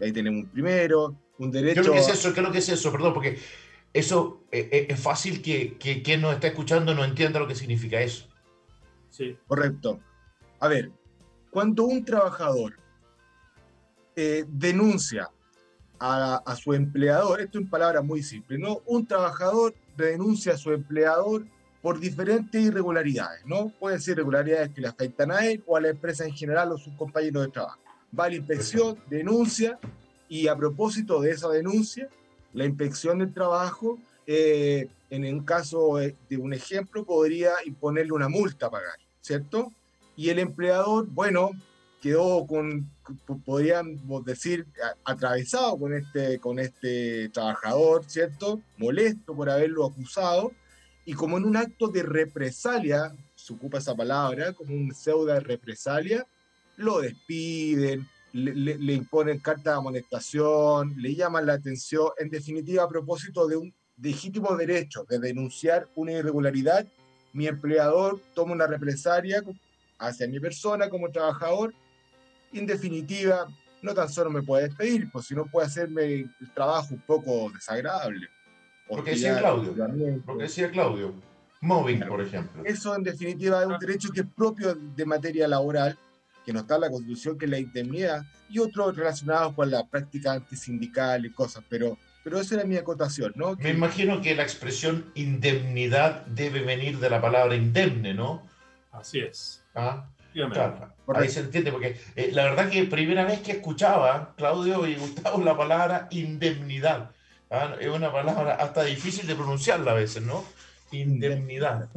Ahí 0.00 0.12
tenemos 0.12 0.44
un 0.44 0.50
primero, 0.50 1.16
un 1.38 1.50
derecho... 1.50 1.76
¿Qué 1.76 1.80
es 1.80 1.86
lo 1.86 1.92
que 1.92 1.98
es 2.00 2.08
eso? 2.08 2.34
¿Qué 2.34 2.40
es 2.40 2.46
lo 2.46 2.52
que 2.52 2.58
es 2.58 2.68
eso? 2.68 2.92
Perdón, 2.92 3.14
porque 3.14 3.38
eso 3.92 4.44
eh, 4.50 4.68
eh, 4.72 4.86
es 4.90 5.00
fácil 5.00 5.42
que, 5.42 5.78
que 5.78 6.02
quien 6.02 6.20
nos 6.20 6.34
está 6.34 6.48
escuchando 6.48 6.94
no 6.94 7.04
entienda 7.04 7.40
lo 7.40 7.48
que 7.48 7.54
significa 7.54 8.00
eso. 8.00 8.28
Sí. 9.10 9.36
Correcto. 9.46 10.00
A 10.60 10.68
ver, 10.68 10.90
cuando 11.50 11.84
un 11.84 12.04
trabajador 12.04 12.78
denuncia 14.48 15.30
a, 16.04 16.56
su 16.56 16.74
empleador, 16.74 17.40
esto 17.40 17.58
en 17.58 17.68
palabras 17.68 18.04
muy 18.04 18.22
simples, 18.22 18.58
¿no? 18.58 18.80
Un 18.86 19.06
trabajador 19.06 19.72
denuncia 19.96 20.54
a 20.54 20.56
su 20.56 20.72
empleador 20.72 21.46
por 21.80 22.00
diferentes 22.00 22.60
irregularidades, 22.60 23.46
¿no? 23.46 23.72
Pueden 23.78 24.00
ser 24.00 24.14
irregularidades 24.14 24.70
que 24.70 24.80
le 24.80 24.88
afectan 24.88 25.30
a 25.30 25.46
él 25.46 25.62
o 25.64 25.76
a 25.76 25.80
la 25.80 25.90
empresa 25.90 26.24
en 26.24 26.32
general 26.32 26.72
o 26.72 26.74
a 26.74 26.78
sus 26.78 26.94
compañeros 26.94 27.44
de 27.44 27.52
trabajo. 27.52 27.78
Va 28.18 28.24
a 28.24 28.28
la 28.30 28.34
inspección, 28.34 28.98
denuncia 29.08 29.78
y 30.28 30.48
a 30.48 30.56
propósito 30.56 31.20
de 31.20 31.30
esa 31.30 31.48
denuncia, 31.48 32.08
la 32.52 32.64
inspección 32.64 33.20
del 33.20 33.32
trabajo, 33.32 33.98
eh, 34.26 34.88
en 35.10 35.24
un 35.24 35.44
caso 35.44 35.98
de 35.98 36.36
un 36.36 36.52
ejemplo, 36.52 37.04
podría 37.04 37.52
imponerle 37.64 38.12
una 38.12 38.28
multa 38.28 38.66
a 38.66 38.70
pagar, 38.70 38.98
¿cierto? 39.20 39.72
Y 40.16 40.30
el 40.30 40.40
empleador, 40.40 41.06
bueno, 41.06 41.50
quedó 42.00 42.44
con, 42.46 42.90
podríamos 43.44 44.24
decir, 44.24 44.66
atravesado 45.04 45.78
con 45.78 45.94
este, 45.94 46.38
con 46.38 46.58
este 46.58 47.28
trabajador, 47.30 48.04
¿cierto? 48.06 48.60
Molesto 48.76 49.34
por 49.34 49.50
haberlo 49.50 49.86
acusado, 49.86 50.52
y 51.04 51.14
como 51.14 51.36
en 51.36 51.44
un 51.44 51.56
acto 51.56 51.88
de 51.88 52.02
represalia, 52.02 53.12
se 53.34 53.52
ocupa 53.52 53.78
esa 53.78 53.94
palabra, 53.94 54.52
como 54.52 54.74
un 54.74 54.94
pseudo 54.94 55.26
de 55.26 55.40
represalia, 55.40 56.26
lo 56.76 57.00
despiden, 57.00 58.08
le, 58.32 58.54
le, 58.54 58.92
imponen 58.94 59.40
carta 59.40 59.70
de 59.70 59.76
amonestación, 59.76 60.94
le 60.96 61.14
llaman 61.14 61.46
la 61.46 61.54
atención, 61.54 62.08
en 62.18 62.30
definitiva, 62.30 62.84
a 62.84 62.88
propósito 62.88 63.46
de 63.46 63.56
un 63.56 63.74
legítimo 64.00 64.56
derecho 64.56 65.04
de 65.08 65.18
denunciar 65.18 65.88
una 65.96 66.12
irregularidad, 66.12 66.86
mi 67.32 67.46
empleador 67.46 68.20
toma 68.34 68.52
una 68.52 68.66
represalia 68.66 69.42
hacia 69.98 70.28
mi 70.28 70.40
persona 70.40 70.88
como 70.88 71.10
trabajador 71.10 71.74
en 72.58 72.66
definitiva, 72.66 73.46
no 73.82 73.94
tan 73.94 74.08
solo 74.08 74.30
me 74.30 74.42
puede 74.42 74.68
despedir, 74.68 75.10
pues 75.10 75.26
si 75.26 75.34
no 75.34 75.46
puede 75.46 75.66
hacerme 75.66 76.04
el 76.04 76.52
trabajo 76.54 76.94
un 76.94 77.00
poco 77.00 77.50
desagradable. 77.52 78.28
Lo 78.88 79.02
que 79.02 79.12
decía 79.12 79.38
Claudio. 79.38 79.74
Lo 80.26 80.36
que 80.36 80.42
decía 80.42 80.70
Claudio. 80.70 81.14
Mobbing, 81.60 82.00
por 82.08 82.20
ejemplo. 82.20 82.62
Eso 82.64 82.94
en 82.96 83.04
definitiva 83.04 83.60
es 83.60 83.66
un 83.66 83.78
derecho 83.78 84.10
que 84.10 84.20
es 84.20 84.26
propio 84.36 84.74
de 84.74 85.06
materia 85.06 85.46
laboral, 85.46 85.96
que 86.44 86.52
no 86.52 86.60
está 86.60 86.74
en 86.74 86.80
la 86.82 86.90
Constitución, 86.90 87.38
que 87.38 87.44
es 87.44 87.50
la 87.50 87.58
indemnidad, 87.58 88.22
y 88.50 88.58
otros 88.58 88.96
relacionados 88.96 89.54
con 89.54 89.70
la 89.70 89.86
práctica 89.86 90.32
antisindical 90.32 91.24
y 91.24 91.30
cosas, 91.30 91.64
pero, 91.68 91.96
pero 92.24 92.40
esa 92.40 92.56
era 92.56 92.64
mi 92.64 92.76
acotación, 92.76 93.32
¿no? 93.36 93.54
Me 93.56 93.70
imagino 93.70 94.20
que 94.20 94.34
la 94.34 94.42
expresión 94.42 95.12
indemnidad 95.14 96.26
debe 96.26 96.62
venir 96.62 96.98
de 96.98 97.08
la 97.08 97.20
palabra 97.20 97.54
indemne, 97.54 98.12
¿no? 98.12 98.42
Así 98.90 99.20
es. 99.20 99.64
¿Ah? 99.74 100.08
Ahí 101.14 101.28
se 101.28 101.40
entiende, 101.40 101.72
porque 101.72 101.96
eh, 102.16 102.30
la 102.32 102.44
verdad 102.44 102.70
que 102.70 102.84
primera 102.84 103.24
vez 103.24 103.40
que 103.40 103.52
escuchaba, 103.52 104.34
Claudio 104.36 104.86
y 104.86 104.94
Gustavo, 104.94 105.42
la 105.42 105.56
palabra 105.56 106.08
indemnidad. 106.10 107.10
¿ah? 107.50 107.76
Es 107.80 107.88
una 107.88 108.12
palabra 108.12 108.54
hasta 108.54 108.84
difícil 108.84 109.26
de 109.26 109.34
pronunciarla 109.34 109.92
a 109.92 109.94
veces, 109.94 110.22
¿no? 110.22 110.44
Indemnidad. 110.90 111.88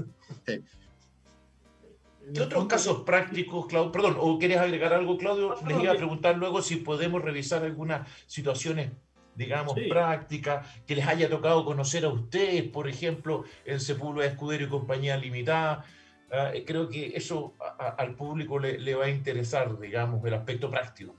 ¿Qué 2.33 2.41
otros 2.41 2.65
casos 2.65 3.03
prácticos, 3.03 3.67
Claudio? 3.67 3.91
Perdón, 3.91 4.17
¿o 4.19 4.39
quieres 4.39 4.57
agregar 4.57 4.93
algo, 4.93 5.17
Claudio? 5.17 5.55
Les 5.67 5.79
iba 5.79 5.93
a 5.93 5.95
preguntar 5.95 6.37
luego 6.37 6.61
si 6.61 6.77
podemos 6.77 7.21
revisar 7.21 7.63
algunas 7.63 8.07
situaciones 8.25 8.91
digamos, 9.35 9.75
prácticas, 9.89 10.65
que 10.87 10.95
les 10.95 11.05
haya 11.05 11.29
tocado 11.29 11.65
conocer 11.65 12.05
a 12.05 12.09
ustedes, 12.09 12.63
por 12.63 12.87
ejemplo, 12.87 13.43
en 13.65 13.79
Sepúlveda 13.79 14.29
Escudero 14.29 14.65
y 14.65 14.69
Compañía 14.69 15.17
Limitada, 15.17 15.85
Ah, 16.31 16.51
eh, 16.53 16.63
creo 16.65 16.89
que 16.89 17.15
eso 17.15 17.53
al 17.97 18.15
público 18.15 18.57
le, 18.59 18.95
va 18.95 19.05
a 19.05 19.09
interesar, 19.09 19.79
digamos, 19.79 20.23
el 20.25 20.33
aspecto 20.33 20.69
práctico. 20.69 21.13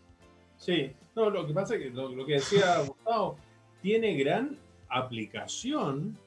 Sí, 0.56 0.92
no, 1.14 1.30
lo 1.30 1.46
que 1.46 1.52
pasa 1.52 1.76
es 1.76 1.82
que 1.82 1.90
lo, 1.90 2.26
que 2.26 2.34
decía 2.34 2.78
Gustavo, 2.86 3.38
tiene 3.82 4.16
gran 4.16 4.58
aplicación 4.88 6.18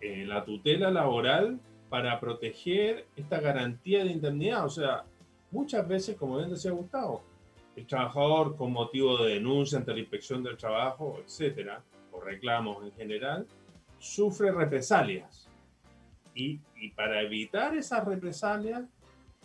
en 0.00 0.28
la 0.28 0.44
tutela 0.44 0.90
laboral 0.90 1.60
para 1.88 2.18
proteger 2.20 3.06
esta 3.16 3.40
garantía 3.40 4.04
de 4.04 4.10
indemnidad. 4.10 4.64
O 4.64 4.70
sea, 4.70 5.04
muchas 5.50 5.86
veces, 5.86 6.16
como 6.16 6.38
bien 6.38 6.50
decía 6.50 6.72
Gustavo, 6.72 7.22
el 7.76 7.86
trabajador 7.86 8.56
con 8.56 8.72
motivo 8.72 9.22
de 9.22 9.34
denuncia 9.34 9.78
ante 9.78 9.92
la 9.92 10.00
inspección 10.00 10.42
del 10.42 10.56
trabajo, 10.56 11.20
etcétera, 11.24 11.82
o 12.10 12.20
reclamos 12.20 12.84
en 12.84 12.92
general, 12.92 13.46
sufre 13.98 14.50
represalias 14.50 15.47
y, 16.38 16.90
para 16.90 17.20
evitar 17.22 17.76
esas 17.76 18.04
represalias 18.04 18.82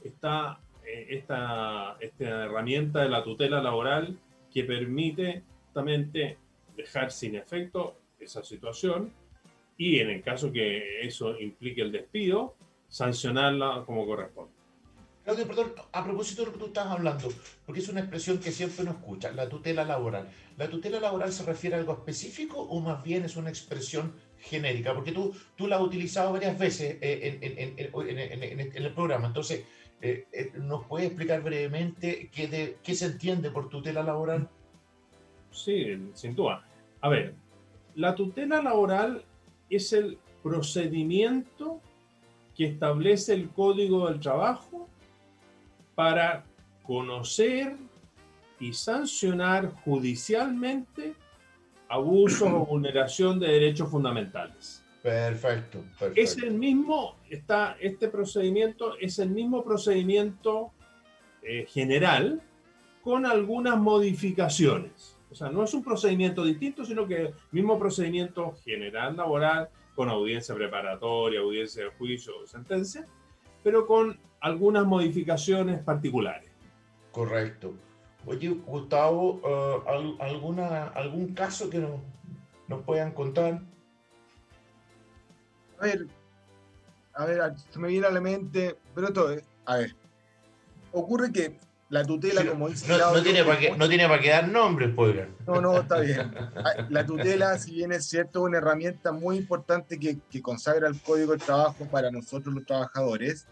está 0.04 0.60
eh, 0.86 1.08
esta, 1.10 1.98
esta 2.00 2.46
herramienta 2.46 3.02
de 3.02 3.10
la 3.10 3.24
tutela 3.24 3.62
laboral 3.62 4.18
que 4.52 4.64
permite 4.64 5.44
justamente 5.66 6.38
dejar 6.78 7.12
sin 7.12 7.36
efecto 7.36 7.96
esa 8.20 8.44
situación 8.44 9.12
y 9.78 10.00
en 10.00 10.12
el 10.12 10.22
caso 10.22 10.52
que 10.52 11.06
eso 11.06 11.40
implique 11.40 11.82
el 11.82 11.92
despido, 11.92 12.56
sancionarla 12.88 13.84
como 13.86 14.06
corresponde. 14.06 14.54
Claudio, 15.24 15.48
perdón, 15.48 15.74
a 15.94 16.04
propósito 16.04 16.42
de 16.42 16.48
lo 16.48 16.54
que 16.54 16.60
tú 16.60 16.66
estás 16.66 16.88
hablando, 16.88 17.30
porque 17.66 17.80
es 17.80 17.88
una 17.88 18.02
expresión 18.02 18.40
que 18.40 18.52
siempre 18.52 18.84
nos 18.84 18.96
escucha, 18.96 19.32
la 19.32 19.48
tutela 19.48 19.86
laboral. 19.86 20.30
¿La 20.58 20.70
tutela 20.70 21.00
laboral 21.00 21.32
se 21.32 21.44
refiere 21.44 21.78
a 21.78 21.80
algo 21.80 21.94
específico 21.94 22.60
o 22.60 22.82
más 22.82 23.02
bien 23.04 23.24
es 23.24 23.38
una 23.38 23.50
expresión 23.50 24.14
genérica? 24.44 24.94
Porque 24.94 25.12
tú, 25.12 25.34
tú 25.56 25.68
la 25.68 25.78
has 25.78 25.82
utilizado 25.82 26.34
varias 26.34 26.58
veces 26.58 26.98
en, 27.02 27.40
en, 27.42 28.72
el 28.76 28.94
programa. 28.94 29.28
Entonces, 29.28 29.66
eh, 30.02 30.28
eh, 30.34 30.52
¿nos 30.56 30.86
puedes 30.86 31.08
explicar 31.08 31.42
brevemente 31.42 32.30
qué, 32.30 32.78
qué 32.84 32.96
se 32.96 33.06
entiende 33.06 33.52
por 33.52 33.70
tutela 33.70 34.04
laboral? 34.04 34.50
Sí, 35.50 35.98
sin 36.14 36.36
duda. 36.36 36.66
A 37.02 37.10
ver, 37.10 37.36
la 37.96 38.14
tutela 38.14 38.62
laboral 38.62 39.24
es 39.70 39.94
el 39.94 40.18
procedimiento 40.42 41.80
que 42.56 42.66
establece 42.66 43.34
el 43.34 43.50
Código 43.50 44.10
del 44.10 44.20
Trabajo 44.20 44.90
para 45.96 46.44
conocer 46.84 47.78
y 48.60 48.74
sancionar 48.74 49.74
judicialmente 49.84 51.16
abusos 51.94 52.50
o 52.52 52.66
vulneración 52.66 53.40
de 53.40 53.48
derechos 53.48 53.90
fundamentales. 53.90 54.84
Perfecto, 55.02 55.80
perfecto. 56.00 56.22
Es 56.22 56.38
el 56.38 56.54
mismo, 56.54 57.18
está, 57.30 57.76
este 57.80 58.08
procedimiento 58.08 58.98
es 59.00 59.20
el 59.20 59.30
mismo 59.30 59.64
procedimiento 59.64 60.72
eh, 61.42 61.66
general 61.70 62.42
con 63.02 63.26
algunas 63.26 63.78
modificaciones. 63.78 65.18
O 65.30 65.36
sea, 65.36 65.50
no 65.50 65.64
es 65.64 65.74
un 65.74 65.84
procedimiento 65.84 66.44
distinto, 66.44 66.86
sino 66.86 67.08
que 67.08 67.22
el 67.22 67.34
mismo 67.52 67.78
procedimiento 67.78 68.54
general 68.64 69.18
laboral 69.18 69.70
con 69.96 70.10
audiencia 70.10 70.56
preparatoria, 70.56 71.42
audiencia 71.42 71.84
de 71.84 71.90
juicio 71.92 72.34
o 72.42 72.48
sentencia, 72.48 73.06
pero 73.62 73.86
con 73.86 74.18
algunas 74.40 74.86
modificaciones 74.86 75.84
particulares. 75.84 76.50
Correcto. 77.12 77.74
Oye, 78.26 78.50
Gustavo, 78.50 79.42
uh, 79.44 80.22
¿alguna, 80.22 80.88
¿algún 80.88 81.34
caso 81.34 81.70
que 81.70 81.80
nos, 81.80 82.00
nos, 82.68 82.82
puedan 82.84 83.12
contar? 83.12 83.62
A 85.80 85.86
ver, 85.86 86.08
a 87.14 87.26
ver, 87.26 87.54
se 87.70 87.80
me 87.80 87.90
viene 87.90 88.08
a 88.08 88.12
la 88.12 88.22
mente, 88.22 88.78
pero 88.96 89.12
todo, 89.12 89.36
a 89.66 89.78
ver, 89.78 89.96
ocurre 90.94 91.34
que 91.34 91.58
la 91.90 92.04
tutela, 92.04 92.44
como 92.44 92.70
dice 92.70 92.88
no, 92.88 93.14
no, 93.14 93.22
tiene 93.22 93.44
para 93.44 93.60
que, 93.60 93.78
no 93.78 93.88
tiene 93.88 94.08
para 94.08 94.22
quedar 94.22 94.48
nombres, 94.48 94.92
pues. 94.96 95.28
No, 95.46 95.62
no, 95.62 95.78
está 95.78 96.00
bien. 96.00 96.34
La 96.90 97.06
tutela, 97.06 97.60
si 97.60 97.76
bien 97.76 97.92
es 97.92 98.06
cierto, 98.06 98.40
es 98.40 98.46
una 98.46 98.58
herramienta 98.58 99.12
muy 99.12 99.38
importante 99.38 100.00
que, 100.00 100.18
que 100.32 100.42
consagra 100.42 100.88
el 100.88 101.00
Código 101.00 101.34
del 101.34 101.42
Trabajo 101.42 101.86
para 101.92 102.10
nosotros 102.10 102.56
los 102.56 102.66
trabajadores, 102.66 103.46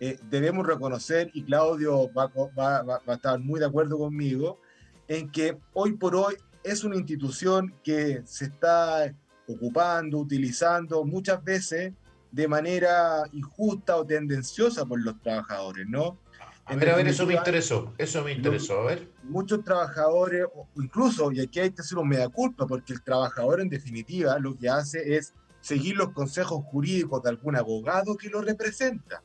eh, 0.00 0.18
debemos 0.30 0.66
reconocer, 0.66 1.30
y 1.34 1.42
Claudio 1.42 2.12
va, 2.12 2.26
va, 2.26 2.82
va, 2.82 3.00
a 3.06 3.14
estar 3.14 3.38
muy 3.40 3.58
de 3.58 3.66
acuerdo 3.66 3.98
conmigo, 3.98 4.60
en 5.08 5.30
que 5.30 5.58
hoy 5.72 5.94
por 5.94 6.14
hoy 6.14 6.36
es 6.62 6.84
una 6.84 6.96
institución 6.96 7.74
que 7.82 8.22
se 8.24 8.46
está 8.46 9.12
ocupando, 9.46 10.18
utilizando 10.18 11.04
muchas 11.04 11.42
veces 11.42 11.92
de 12.30 12.46
manera 12.46 13.22
injusta 13.32 13.96
o 13.96 14.04
tendenciosa 14.04 14.84
por 14.84 15.00
los 15.02 15.20
trabajadores, 15.20 15.86
¿no? 15.88 16.18
A 16.66 16.76
ver, 16.76 16.90
a 16.90 16.96
ver, 16.96 17.08
eso 17.08 17.24
me 17.24 17.34
interesó, 17.34 17.94
eso 17.96 18.22
me 18.22 18.32
interesó, 18.32 18.82
a 18.82 18.84
ver. 18.84 19.08
Muchos 19.22 19.64
trabajadores, 19.64 20.44
incluso, 20.76 21.32
y 21.32 21.40
aquí 21.40 21.60
hay 21.60 21.70
que 21.70 21.80
hacer 21.80 21.96
un 21.96 22.08
mea 22.08 22.28
culpa, 22.28 22.66
porque 22.66 22.92
el 22.92 23.02
trabajador 23.02 23.62
en 23.62 23.70
definitiva 23.70 24.38
lo 24.38 24.54
que 24.54 24.68
hace 24.68 25.16
es 25.16 25.32
seguir 25.62 25.96
los 25.96 26.10
consejos 26.10 26.62
jurídicos 26.66 27.22
de 27.22 27.30
algún 27.30 27.56
abogado 27.56 28.16
que 28.16 28.28
lo 28.28 28.42
representa. 28.42 29.22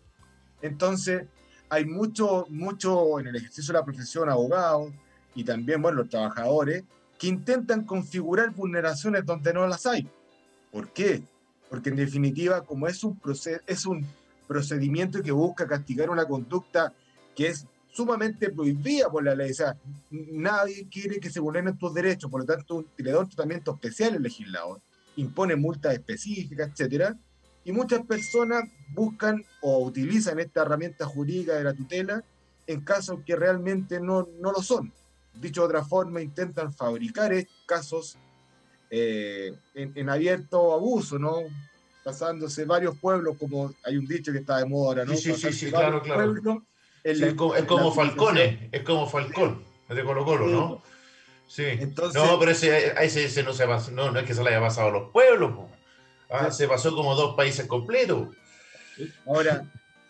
Entonces, 0.64 1.26
hay 1.70 1.86
mucho, 1.86 2.48
mucho 2.50 3.20
en 3.20 3.28
el 3.28 3.36
ejercicio 3.36 3.74
de 3.74 3.80
la 3.80 3.86
profesión, 3.86 4.30
abogados 4.30 4.92
y 5.36 5.44
también, 5.44 5.82
bueno, 5.82 6.00
los 6.00 6.10
trabajadores, 6.10 6.84
que 7.20 7.28
intentan 7.28 7.84
configurar 7.84 8.52
vulneraciones 8.52 9.26
donde 9.26 9.54
no 9.54 9.68
las 9.68 9.86
hay. 9.86 10.08
¿Por 10.72 10.92
qué? 10.94 11.22
Porque 11.70 11.90
en 11.90 11.98
definitiva, 11.98 12.64
como 12.64 12.88
es 12.88 13.04
un, 13.04 13.20
es 13.68 13.86
un 13.86 14.08
procedimiento 14.48 15.22
que 15.22 15.32
busca 15.32 15.68
castigar 15.68 16.10
una 16.10 16.26
conducta 16.26 16.94
que 17.36 17.48
es 17.48 17.68
sumamente 17.92 18.50
prohibida 18.50 19.10
por 19.10 19.24
la 19.24 19.36
ley, 19.36 19.52
o 19.52 19.56
sea, 19.56 19.76
nadie 20.10 20.88
quiere 20.90 21.20
que 21.20 21.30
se 21.30 21.42
vulneren 21.42 21.78
tus 21.78 21.94
derechos, 21.94 22.32
por 22.32 22.42
lo 22.42 22.46
tanto, 22.46 22.86
le 22.98 23.12
da 23.12 23.20
un 23.20 23.28
tratamiento 23.28 23.74
especial 23.74 24.16
el 24.16 24.24
legislador, 24.24 24.82
impone 25.18 25.56
multas 25.56 25.94
específicas, 25.94 26.70
etcétera, 26.70 27.18
y 27.66 27.72
muchas 27.72 28.06
personas 28.06 28.64
buscan 28.90 29.44
o 29.62 29.80
utilizan 29.84 30.40
esta 30.40 30.62
herramienta 30.62 31.06
jurídica 31.06 31.54
de 31.54 31.64
la 31.64 31.74
tutela 31.74 32.24
en 32.68 32.82
casos 32.82 33.20
que 33.26 33.36
realmente 33.36 34.00
no, 34.00 34.28
no 34.40 34.52
lo 34.52 34.62
son. 34.62 34.92
Dicho 35.34 35.62
de 35.62 35.68
otra 35.68 35.84
forma, 35.84 36.22
intentan 36.22 36.74
fabricar 36.74 37.34
casos 37.66 38.18
eh, 38.90 39.54
en, 39.74 40.10
abierto 40.10 40.74
abuso, 40.74 41.18
¿no? 41.18 41.38
Pasándose 42.04 42.66
varios 42.66 42.98
pueblos, 42.98 43.38
como 43.40 43.74
hay 43.84 43.98
un 43.98 44.06
dicho 44.06 44.32
que 44.32 44.40
está 44.40 44.58
de 44.58 44.66
moda 44.66 44.90
ahora, 44.90 45.06
¿no? 45.06 45.16
Sí, 45.16 45.34
sí, 45.34 45.52
sí, 45.52 45.70
claro, 45.72 46.02
claro. 46.02 46.36
es, 47.04 47.34
como, 47.34 47.92
Falcone, 47.92 48.70
es 48.72 48.84
como 48.84 49.08
Falcón, 49.08 49.64
de 49.90 50.04
Colo 50.04 50.24
Colo, 50.26 50.48
¿no? 50.48 50.84
Sí. 51.48 51.64
Entonces, 51.66 52.22
no, 52.22 52.38
pero 52.40 52.52
ese, 52.52 52.94
ese, 53.04 53.44
no, 53.44 53.54
se 53.54 53.66
no, 53.66 54.12
no 54.12 54.20
es 54.20 54.26
que 54.26 54.34
se 54.34 54.44
le 54.44 54.50
haya 54.50 54.60
pasado 54.60 54.90
a 54.90 54.92
los 54.92 55.12
pueblos, 55.12 55.52
Ah, 56.34 56.50
se 56.50 56.68
pasó 56.68 56.96
como 56.96 57.14
dos 57.14 57.36
países 57.36 57.68
completos. 57.68 58.30
Ahora, 59.28 59.66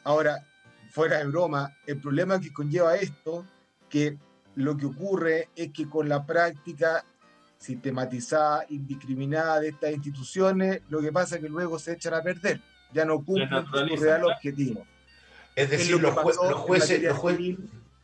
ahora, 0.05 0.47
fuera 0.89 1.17
de 1.17 1.25
broma, 1.25 1.75
el 1.85 1.99
problema 1.99 2.39
que 2.39 2.53
conlleva 2.53 2.95
esto, 2.95 3.45
que 3.89 4.17
lo 4.55 4.77
que 4.77 4.85
ocurre 4.85 5.49
es 5.53 5.73
que 5.73 5.89
con 5.89 6.07
la 6.07 6.25
práctica 6.25 7.03
sistematizada, 7.57 8.65
indiscriminada 8.69 9.59
de 9.59 9.69
estas 9.69 9.91
instituciones, 9.91 10.81
lo 10.87 11.01
que 11.01 11.11
pasa 11.11 11.35
es 11.35 11.41
que 11.41 11.49
luego 11.49 11.77
se 11.77 11.91
echan 11.91 12.13
a 12.13 12.23
perder, 12.23 12.61
ya 12.93 13.03
no 13.03 13.21
cumplen 13.23 13.65
su 13.65 13.95
real 13.97 14.23
objetivo. 14.23 14.85
Es 15.57 15.71
decir, 15.71 15.99
los, 15.99 16.13
jueces... 16.13 16.41
Los 16.49 16.61
jueces 16.61 17.01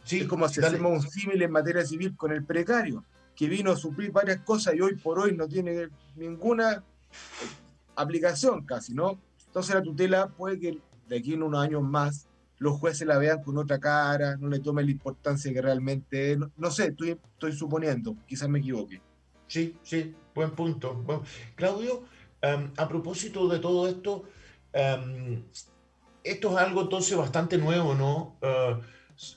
sí, 0.03 0.19
es 0.19 0.27
como 0.27 0.49
si 0.49 0.59
hacemos 0.59 0.91
un 0.91 1.09
símil 1.09 1.41
en 1.41 1.51
materia 1.51 1.85
civil 1.85 2.17
con 2.17 2.33
el 2.33 2.43
precario, 2.43 3.01
que 3.33 3.47
vino 3.47 3.71
a 3.71 3.77
suplir 3.77 4.11
varias 4.11 4.41
cosas 4.41 4.75
y 4.75 4.81
hoy 4.81 4.95
por 4.95 5.19
hoy 5.19 5.37
no 5.37 5.47
tiene 5.47 5.87
ninguna 6.17 6.83
aplicación 8.01 8.65
casi, 8.65 8.93
¿no? 8.93 9.19
Entonces 9.47 9.75
la 9.75 9.81
tutela 9.81 10.27
puede 10.29 10.59
que 10.59 10.77
de 11.07 11.17
aquí 11.17 11.33
en 11.33 11.43
unos 11.43 11.61
años 11.61 11.81
más 11.83 12.27
los 12.59 12.77
jueces 12.77 13.07
la 13.07 13.17
vean 13.17 13.41
con 13.41 13.57
otra 13.57 13.79
cara, 13.79 14.37
no 14.37 14.49
le 14.49 14.59
tomen 14.59 14.85
la 14.85 14.91
importancia 14.91 15.51
que 15.51 15.61
realmente 15.61 16.33
es. 16.33 16.39
No, 16.57 16.71
sé, 16.71 16.93
estoy, 16.97 17.53
suponiendo, 17.53 18.15
quizás 18.27 18.49
me 18.49 18.59
equivoque. 18.59 19.01
Sí, 19.47 19.75
sí, 19.81 20.13
buen 20.35 20.51
punto. 20.51 21.03
Claudio, 21.55 22.03
em, 22.41 22.69
a 22.77 22.87
propósito 22.87 23.47
de 23.47 23.59
todo 23.59 23.87
esto, 23.87 24.25
em, 24.73 25.43
esto 26.23 26.51
es 26.51 26.57
algo 26.57 26.81
entonces 26.81 27.17
bastante 27.17 27.57
nuevo, 27.57 27.95
¿no? 27.95 28.37
Uh, 28.41 28.81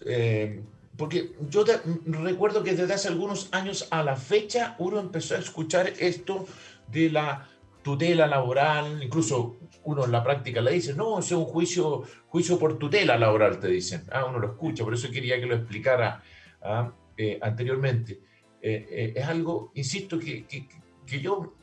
eh, 0.04 0.62
porque 0.96 1.34
yo 1.48 1.64
recuerdo 2.04 2.62
que 2.62 2.74
desde 2.74 2.92
hace 2.92 3.08
algunos 3.08 3.48
años 3.52 3.88
a 3.90 4.02
la 4.02 4.16
fecha 4.16 4.76
uno 4.78 5.00
empezó 5.00 5.34
a 5.34 5.38
escuchar 5.38 5.92
esto 5.98 6.46
de 6.88 7.10
la 7.10 7.48
tutela 7.82 8.26
laboral, 8.26 9.02
incluso 9.02 9.56
uno 9.84 10.04
en 10.04 10.12
la 10.12 10.22
práctica 10.22 10.60
le 10.60 10.72
dice, 10.72 10.94
no, 10.94 11.18
es 11.18 11.32
un 11.32 11.44
juicio, 11.44 12.02
juicio 12.28 12.58
por 12.58 12.78
tutela 12.78 13.18
laboral, 13.18 13.58
te 13.58 13.68
dicen. 13.68 14.04
Ah, 14.10 14.24
uno 14.24 14.38
lo 14.38 14.48
escucha, 14.48 14.84
por 14.84 14.94
eso 14.94 15.10
quería 15.10 15.40
que 15.40 15.46
lo 15.46 15.56
explicara 15.56 16.22
ah, 16.62 16.92
eh, 17.16 17.38
anteriormente. 17.42 18.20
Eh, 18.60 18.86
eh, 18.90 19.12
es 19.16 19.26
algo, 19.26 19.72
insisto, 19.74 20.18
que, 20.18 20.44
que, 20.44 20.68
que, 21.04 21.20
yo 21.20 21.54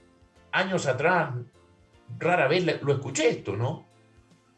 años 0.51 0.86
atrás 0.86 1.34
rara 2.17 2.47
vez 2.47 2.82
lo 2.82 2.93
escuché 2.93 3.29
esto, 3.29 3.55
¿no? 3.55 3.86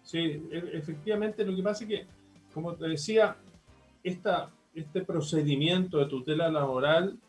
Sí, 0.01 0.49
e, 0.51 0.71
efectivamente, 0.73 1.45
lo 1.45 1.55
que 1.55 1.61
pasa 1.61 1.83
es 1.83 1.89
que, 1.89 2.07
como 2.53 2.73
te 2.75 2.87
decía, 2.87 3.37
esta, 4.03 4.49
este 4.73 5.01
procedimiento 5.01 5.99
de 5.99 6.07
tutela 6.07 6.49
laboral 6.49 7.19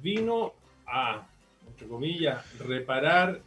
vino 0.00 0.52
a 0.86 1.26
entre 1.82 1.88
comillas, 1.88 2.58
reparar 2.60 3.40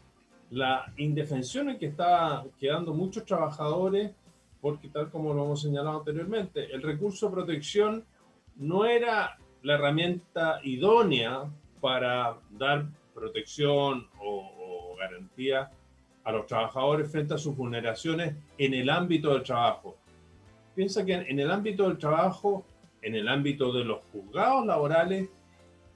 la 0.49 0.91
indefensión 0.97 1.69
en 1.69 1.79
que 1.79 1.87
estaban 1.87 2.49
quedando 2.59 2.93
muchos 2.93 3.25
trabajadores, 3.25 4.11
porque 4.59 4.89
tal 4.89 5.09
como 5.09 5.33
lo 5.33 5.45
hemos 5.45 5.61
señalado 5.61 5.99
anteriormente, 5.99 6.73
el 6.73 6.81
recurso 6.81 7.27
de 7.27 7.33
protección 7.33 8.05
no 8.57 8.85
era 8.85 9.37
la 9.63 9.73
herramienta 9.75 10.59
idónea 10.63 11.43
para 11.79 12.37
dar 12.51 12.85
protección 13.13 14.07
o, 14.19 14.91
o 14.91 14.97
garantía 14.97 15.71
a 16.23 16.31
los 16.31 16.45
trabajadores 16.45 17.09
frente 17.09 17.35
a 17.35 17.37
sus 17.37 17.55
vulneraciones 17.55 18.35
en 18.57 18.73
el 18.73 18.89
ámbito 18.89 19.33
del 19.33 19.43
trabajo. 19.43 19.95
Piensa 20.75 21.05
que 21.05 21.13
en 21.13 21.39
el 21.39 21.51
ámbito 21.51 21.87
del 21.87 21.97
trabajo, 21.97 22.65
en 23.01 23.15
el 23.15 23.29
ámbito 23.29 23.71
de 23.71 23.85
los 23.85 24.03
juzgados 24.11 24.65
laborales, 24.65 25.29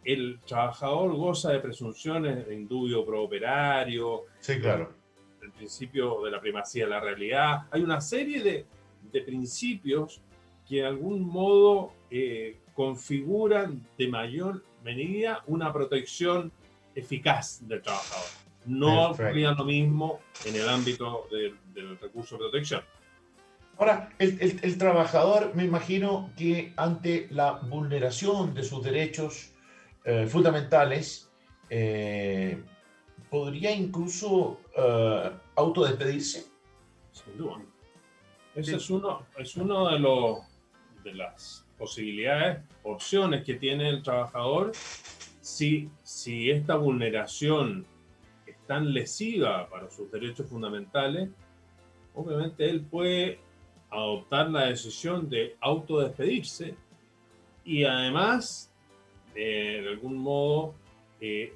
el 0.05 0.39
trabajador 0.45 1.15
goza 1.15 1.51
de 1.51 1.59
presunciones 1.59 2.47
de 2.47 2.55
indubio 2.55 3.05
prooperario. 3.05 4.23
Sí, 4.39 4.59
claro. 4.59 4.93
el 5.41 5.51
principio 5.51 6.21
de 6.23 6.31
la 6.31 6.39
primacía 6.41 6.85
de 6.85 6.89
la 6.91 6.99
realidad. 6.99 7.61
Hay 7.71 7.81
una 7.81 7.99
serie 8.01 8.41
de, 8.43 8.65
de 9.11 9.21
principios 9.21 10.21
que 10.67 10.77
de 10.77 10.85
algún 10.85 11.21
modo 11.27 11.93
eh, 12.11 12.57
configuran 12.75 13.85
de 13.97 14.07
mayor 14.07 14.63
medida 14.83 15.43
una 15.47 15.71
protección 15.73 16.51
eficaz 16.95 17.67
del 17.67 17.81
trabajador. 17.81 18.25
No 18.65 19.11
ocurría 19.11 19.51
lo 19.53 19.65
mismo 19.65 20.19
en 20.45 20.55
el 20.55 20.67
ámbito 20.69 21.27
del, 21.31 21.55
del 21.73 21.97
recurso 21.99 22.35
de 22.35 22.39
protección. 22.39 22.81
Ahora, 23.77 24.09
el, 24.19 24.37
el- 24.41 24.59
el 24.61 24.77
trabajador, 24.77 25.53
me 25.55 25.63
imagino 25.63 26.29
que 26.37 26.73
ante 26.75 27.27
la 27.31 27.53
vulneración 27.53 28.53
de 28.53 28.63
sus 28.63 28.83
derechos 28.83 29.53
eh, 30.03 30.27
fundamentales, 30.27 31.31
eh, 31.69 32.61
podría 33.29 33.71
incluso 33.71 34.59
eh, 34.75 35.31
autodespedirse. 35.55 36.45
Sin 37.11 37.37
duda. 37.37 37.61
Ese 38.55 38.75
es 38.75 38.89
uno, 38.89 39.25
es 39.37 39.55
uno 39.55 39.89
de 39.89 39.99
los 39.99 40.39
de 41.03 41.13
las 41.13 41.65
posibilidades, 41.77 42.59
opciones 42.83 43.45
que 43.45 43.55
tiene 43.55 43.89
el 43.89 44.03
trabajador 44.03 44.71
si, 45.39 45.89
si 46.03 46.51
esta 46.51 46.75
vulneración 46.75 47.85
es 48.45 48.57
tan 48.67 48.93
lesiva 48.93 49.69
para 49.69 49.89
sus 49.89 50.11
derechos 50.11 50.47
fundamentales, 50.47 51.29
obviamente 52.13 52.69
él 52.69 52.81
puede 52.81 53.39
adoptar 53.89 54.49
la 54.49 54.65
decisión 54.65 55.29
de 55.29 55.55
autodespedirse 55.61 56.75
y 57.63 57.83
además, 57.83 58.73
eh, 59.35 59.81
de 59.83 59.89
algún 59.89 60.17
modo, 60.17 60.75
eh, 61.21 61.53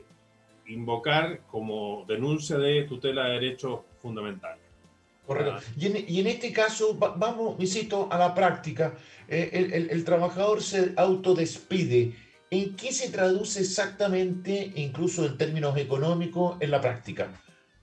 invocar 0.68 1.42
como 1.52 2.06
denuncia 2.08 2.58
de 2.58 2.84
tutela 2.84 3.26
de 3.26 3.34
derechos 3.40 3.82
fundamentales. 4.02 4.64
Correcto. 5.26 5.54
Ah. 5.58 5.62
Y 5.78 5.86
en, 5.88 6.06
y 6.08 6.20
en 6.20 6.28
este 6.28 6.52
caso, 6.52 6.98
va- 6.98 7.14
vamos, 7.16 7.56
insisto, 7.60 8.08
a 8.12 8.18
la 8.18 8.34
práctica. 8.34 8.94
Eh, 9.28 9.50
el, 9.54 9.74
el- 9.74 9.90
el 9.90 10.04
trabajador 10.04 10.62
se 10.62 10.94
autodespide. 10.98 12.14
¿En 12.52 12.76
qué 12.76 12.92
se 12.92 13.10
traduce 13.10 13.62
exactamente, 13.62 14.72
incluso 14.76 15.26
en 15.26 15.38
términos 15.38 15.76
económicos, 15.78 16.58
en 16.60 16.72
la 16.72 16.80
práctica? 16.82 17.30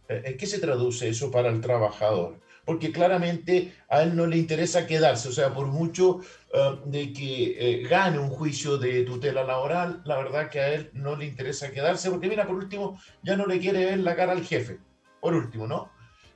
Eh, 0.09 0.22
¿En 0.26 0.37
qué 0.37 0.46
se 0.46 0.59
traduce 0.61 1.09
eso 1.09 1.31
para 1.31 1.48
el 1.48 1.61
trabajador? 1.61 2.38
Porque 2.64 2.92
claramente 2.92 3.75
a 3.88 4.03
él 4.03 4.14
no 4.14 4.27
le 4.27 4.37
interesa 4.37 4.87
quedarse, 4.87 5.29
o 5.29 5.33
sea, 5.33 5.53
por 5.53 5.66
mucho 5.66 6.20
eh, 6.53 6.79
de 6.85 7.12
que 7.12 7.57
eh, 7.59 7.88
gane 7.88 8.18
un 8.18 8.29
juicio 8.29 8.79
de 8.79 9.03
tutela 9.05 9.44
laboral, 9.44 10.03
la 10.05 10.16
verdad 10.18 10.51
que 10.51 10.61
a 10.61 10.73
él 10.75 10.90
no 10.92 11.16
le 11.16 11.27
interesa 11.27 11.70
quedarse, 11.70 12.11
porque 12.11 12.29
mira, 12.29 12.46
por 12.46 12.57
último, 12.57 13.01
ya 13.23 13.37
no 13.37 13.46
le 13.46 13.59
quiere 13.59 13.85
ver 13.87 13.99
la 14.01 14.14
cara 14.14 14.33
al 14.33 14.44
jefe, 14.44 14.79
por 15.20 15.35
último, 15.35 15.66
¿no? 15.66 15.90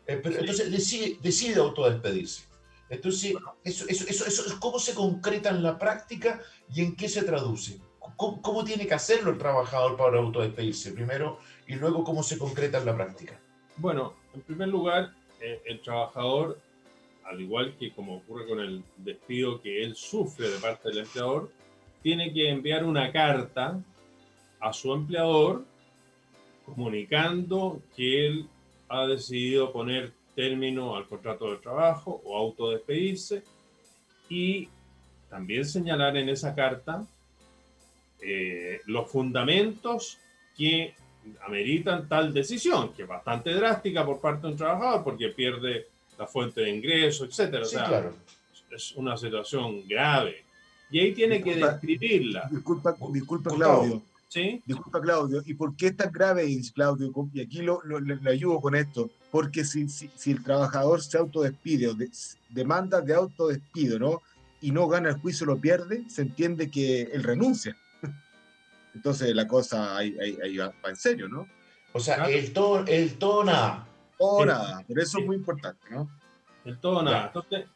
Eh, 0.07 0.19
pero 0.23 0.35
Sí. 0.35 0.41
entonces 0.41 0.71
decide, 0.73 1.19
decide 1.23 1.61
autodespedirse. 1.61 2.45
Entonces, 2.91 3.35
eso, 3.65 3.85
eso, 3.89 4.05
eso, 4.07 4.27
eso, 4.27 4.61
¿cómo 4.61 4.79
se 4.79 4.95
concreta 4.95 5.51
en 5.51 5.63
la 5.63 5.79
práctica 5.79 6.41
y 6.73 6.83
en 6.83 6.95
qué 6.97 7.09
se 7.09 7.23
traduce? 7.23 7.79
¿Cómo, 8.17 8.43
cómo 8.43 8.65
tiene 8.65 8.87
que 8.87 8.95
hacerlo 8.95 9.31
el 9.31 9.39
trabajador 9.39 9.97
para 9.97 10.19
autodespedirse 10.19 10.93
primero 10.93 11.39
y 11.67 11.75
luego 11.77 12.05
cómo 12.05 12.23
se 12.23 12.37
concreta 12.39 12.79
en 12.79 12.87
la 12.87 12.95
práctica? 12.95 13.41
Bueno, 13.79 14.15
en 14.35 14.43
primer 14.43 14.69
lugar, 14.69 15.15
eh, 15.45 15.61
el 15.67 15.81
trabajador, 15.83 16.59
al 17.25 17.39
igual 17.39 17.77
que 17.79 17.93
como 17.93 18.17
ocurre 18.17 18.47
con 18.47 18.61
el 18.61 18.83
despido 18.97 19.61
que 19.61 19.83
él 19.83 19.95
sufre 19.95 20.49
de 20.49 20.59
parte 20.59 20.89
del 20.89 21.01
empleador, 21.01 21.51
tiene 22.03 22.33
que 22.33 22.49
enviar 22.49 22.83
una 22.85 23.13
carta 23.13 23.79
a 24.59 24.73
su 24.73 24.95
empleador 24.95 25.67
comunicando 26.65 27.83
que 27.95 28.27
él 28.27 28.49
ha 28.89 29.07
decidido 29.07 29.71
poner 29.71 30.13
término 30.35 30.97
al 30.97 31.07
contrato 31.07 31.51
de 31.51 31.59
trabajo 31.59 32.23
o 32.25 32.39
autodespedirse 32.39 33.43
y 34.31 34.69
también 35.29 35.67
señalar 35.67 36.17
en 36.17 36.31
esa 36.31 36.55
carta 36.55 37.07
eh, 38.21 38.81
los 38.87 39.11
fundamentos 39.11 40.19
que 40.57 40.95
ameritan 41.47 42.09
tal 42.09 42.33
decisión, 42.33 42.93
que 42.95 43.03
es 43.03 43.09
bastante 43.09 43.53
drástica 43.55 44.05
por 44.05 44.21
parte 44.21 44.47
de 44.47 44.53
un 44.53 44.59
trabajador 44.59 45.05
porque 45.05 45.29
pierde 45.29 45.87
la 46.19 46.27
fuente 46.27 46.61
de 46.63 46.71
ingreso, 46.71 47.25
etcétera. 47.25 47.63
O 47.63 47.67
Sí, 47.67 47.77
sea, 47.77 47.87
claro. 47.87 48.15
es 48.71 48.93
una 48.97 49.17
situación 49.17 49.87
grave. 49.89 50.45
Y 50.91 51.01
ahí 51.01 51.13
tiene 51.13 51.43
que 51.43 51.51
Disculpa. 51.55 51.73
describirla, 51.73 52.49
Disculpa, 52.51 52.97
disculpa. 53.11 53.51
Claudio. 53.55 54.03
¿sí? 54.29 54.63
Disculpa, 54.65 55.01
Claudio. 55.01 55.43
¿Y 55.45 55.55
por 55.55 55.75
qué 55.77 55.89
es 55.89 55.97
tan 55.97 56.13
grave, 56.13 56.47
Claudio? 56.75 57.13
Y 57.33 57.41
aquí 57.41 57.63
lo, 57.63 57.81
ayudo 58.31 58.61
con 58.61 58.75
esto. 58.77 59.11
Porque 59.31 59.65
si, 59.65 59.89
si, 59.89 60.11
si 60.15 60.31
el 60.33 60.45
trabajador 60.45 61.03
se 61.03 61.19
autodespide 61.19 61.89
o 61.89 61.95
de- 61.95 62.11
demanda 62.51 63.01
de 63.01 63.15
autodespido, 63.15 63.99
¿no? 63.99 64.23
Y 64.61 64.71
no 64.71 64.87
gana 64.87 65.09
el 65.11 65.17
juicio, 65.17 65.47
lo 65.47 65.57
pierde, 65.59 66.05
se 66.09 66.23
entiende 66.23 66.71
que 66.71 67.03
él 67.03 67.23
renuncia. 67.25 67.77
Entonces 68.95 69.35
la 69.35 69.47
cosa 69.47 69.97
ahí, 69.97 70.17
ahí- 70.21 70.39
ahí 70.43 70.57
va, 70.57 70.73
va 70.85 70.91
en 70.91 70.97
serio, 70.97 71.29
¿no? 71.29 71.49
O 71.93 72.01
sea, 72.01 72.17
Claro. 72.17 72.31
el 72.33 72.53
todo, 72.53 72.85
el 72.87 73.15
todo 73.19 73.45
nada. 73.45 73.87
O 74.19 74.41
Sí. 74.43 74.47
nada, 74.49 74.83
por 74.87 74.99
eso 75.01 75.19
es 75.19 75.27
muy 75.27 75.37
importante, 75.37 75.87
¿no? 75.91 76.09
El 76.65 76.79
todo 76.79 77.03
nada. 77.03 77.27
Entonces, 77.27 77.67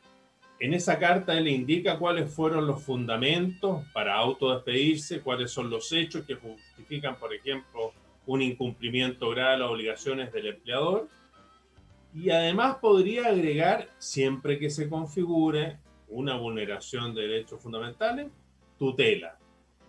en 0.61 0.75
esa 0.75 0.99
carta 0.99 1.37
él 1.37 1.47
indica 1.49 1.99
cuáles 1.99 2.33
fueron 2.33 2.67
los 2.67 2.83
fundamentos 2.83 3.85
para 3.93 4.15
autodespedirse, 4.17 5.21
cuáles 5.21 5.51
son 5.51 5.71
los 5.71 5.93
hechos 5.93 6.25
que 6.25 6.35
justifican, 6.37 7.17
por 7.17 7.33
ejemplo, 7.35 7.93
un 8.27 8.43
incumplimiento 8.43 9.31
grave 9.31 9.53
de 9.53 9.59
las 9.59 9.71
obligaciones 9.71 10.33
del 10.33 10.47
empleador. 10.49 11.09
Y 12.15 12.31
además 12.31 12.77
podría 12.81 13.29
agregar, 13.29 13.89
siempre 13.99 14.59
que 14.59 14.71
se 14.71 14.89
configure 14.89 15.79
una 16.09 16.37
vulneración 16.37 17.15
de 17.15 17.23
derechos 17.23 17.61
fundamentales, 17.63 18.29
tutela. 18.79 19.38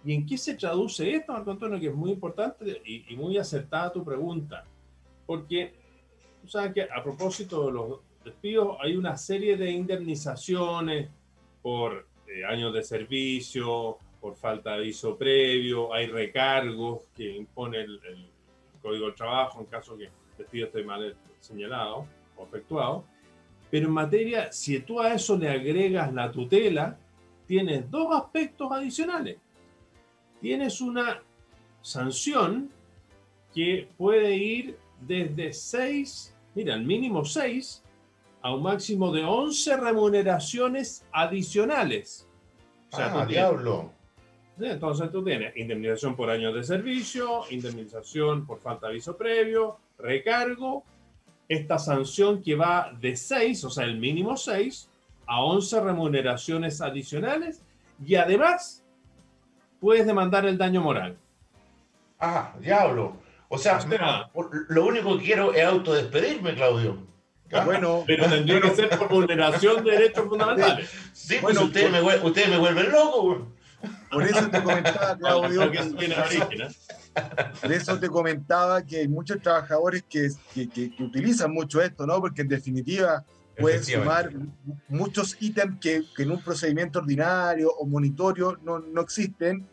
¿Y 0.03 0.13
en 0.13 0.25
qué 0.25 0.37
se 0.37 0.55
traduce 0.55 1.13
esto, 1.13 1.33
Marco 1.33 1.51
Antonio? 1.51 1.79
Que 1.79 1.87
es 1.87 1.95
muy 1.95 2.11
importante 2.11 2.81
y, 2.85 3.13
y 3.13 3.17
muy 3.17 3.37
acertada 3.37 3.91
tu 3.91 4.03
pregunta. 4.03 4.65
Porque 5.25 5.73
tú 6.41 6.47
sabes 6.47 6.73
que 6.73 6.83
a 6.83 7.03
propósito 7.03 7.65
de 7.65 7.71
los 7.73 7.99
despidos 8.23 8.77
hay 8.81 8.95
una 8.95 9.17
serie 9.17 9.57
de 9.57 9.71
indemnizaciones 9.71 11.09
por 11.61 12.07
eh, 12.27 12.45
años 12.45 12.73
de 12.73 12.83
servicio, 12.83 13.97
por 14.21 14.35
falta 14.35 14.71
de 14.71 14.77
aviso 14.77 15.17
previo, 15.17 15.93
hay 15.93 16.07
recargos 16.07 17.03
que 17.15 17.35
impone 17.35 17.79
el, 17.79 17.99
el 18.05 18.29
Código 18.81 19.05
del 19.05 19.15
Trabajo 19.15 19.59
en 19.61 19.65
caso 19.65 19.97
que 19.97 20.05
el 20.05 20.11
despido 20.37 20.67
esté 20.67 20.83
mal 20.83 21.15
señalado 21.39 22.05
o 22.37 22.43
efectuado. 22.43 23.03
Pero 23.71 23.87
en 23.87 23.93
materia, 23.93 24.51
si 24.51 24.79
tú 24.79 24.99
a 24.99 25.13
eso 25.13 25.37
le 25.37 25.49
agregas 25.49 26.11
la 26.13 26.31
tutela, 26.31 26.97
tienes 27.45 27.89
dos 27.89 28.15
aspectos 28.15 28.71
adicionales. 28.71 29.37
Tienes 30.41 30.81
una 30.81 31.21
sanción 31.81 32.69
que 33.53 33.89
puede 33.97 34.35
ir 34.35 34.77
desde 35.01 35.53
6, 35.53 36.35
mira, 36.55 36.73
al 36.73 36.85
mínimo 36.85 37.25
6, 37.25 37.83
a 38.41 38.53
un 38.53 38.63
máximo 38.63 39.11
de 39.11 39.23
11 39.23 39.77
remuneraciones 39.77 41.05
adicionales. 41.11 42.27
O 42.91 42.95
sea, 42.95 43.07
ah, 43.07 43.11
tienes- 43.11 43.27
diablo. 43.29 43.91
Entonces 44.61 45.09
tú 45.11 45.23
tienes 45.23 45.55
indemnización 45.55 46.15
por 46.17 46.29
años 46.29 46.53
de 46.53 46.63
servicio, 46.63 47.43
indemnización 47.49 48.45
por 48.45 48.59
falta 48.59 48.87
de 48.87 48.93
aviso 48.93 49.15
previo, 49.15 49.77
recargo, 49.97 50.83
esta 51.47 51.79
sanción 51.79 52.41
que 52.43 52.55
va 52.55 52.91
de 52.99 53.15
6, 53.15 53.63
o 53.63 53.69
sea, 53.69 53.85
el 53.85 53.97
mínimo 53.97 54.35
6, 54.35 54.89
a 55.25 55.43
11 55.43 55.79
remuneraciones 55.81 56.81
adicionales 56.81 57.61
y 58.05 58.15
además 58.15 58.83
puedes 59.79 60.05
demandar 60.05 60.45
el 60.45 60.57
daño 60.57 60.81
moral. 60.81 61.17
Ah, 62.19 62.53
diablo. 62.59 63.17
O 63.47 63.57
sea, 63.57 63.77
O 63.77 63.81
sea- 63.81 64.29
lo 64.69 64.85
único 64.85 65.17
que 65.17 65.23
quiero 65.25 65.53
es 65.53 65.63
autodespedirme, 65.65 66.53
Claudio. 66.55 66.97
Ah, 67.51 67.63
Bueno, 67.65 68.03
Pero 68.05 68.29
tendría 68.29 68.61
que 68.61 68.69
ser 68.75 68.89
por 68.89 69.09
vulneración 69.09 69.83
de 69.83 69.91
derechos 69.91 70.25
fundamentales. 70.27 70.89
Sí, 71.13 71.37
pues 71.41 71.55
Bueno, 71.55 71.63
ustedes, 71.63 71.91
me, 71.91 72.01
ustedes 72.27 72.49
me 72.49 72.57
vuelven 72.59 72.91
loco. 72.91 73.21
güey. 73.23 73.39
por 74.11 74.23
eso 74.23 74.49
te 74.49 74.61
comentaba, 74.61 75.17
Claudio, 75.19 75.61
Porque 75.61 75.77
eso 75.79 75.95
tiene 75.95 76.15
origen, 76.15 76.61
¿eh? 76.61 76.67
Por 77.61 77.71
eso 77.71 77.97
te 77.99 78.09
comentaba 78.09 78.83
que 78.85 78.97
hay 78.97 79.07
muchos 79.07 79.41
trabajadores 79.41 80.03
que, 80.07 80.29
que- 80.53 80.69
que- 80.69 80.93
que 80.95 81.03
utilizan 81.03 81.51
mucho 81.53 81.81
esto, 81.81 82.05
¿no? 82.05 82.19
Porque 82.19 82.41
en 82.41 82.49
definitiva 82.49 83.23
pueden 83.61 83.79
sumar 84.03 84.29
muchos 84.87 85.37
ítems 85.39 85.79
que, 85.79 86.03
que 86.15 86.23
en 86.23 86.31
un 86.31 86.41
procedimiento 86.43 86.99
ordinario 86.99 87.69
o 87.71 87.85
monitorio 87.85 88.57
no, 88.63 88.79
no 88.79 89.01
existen. 89.01 89.65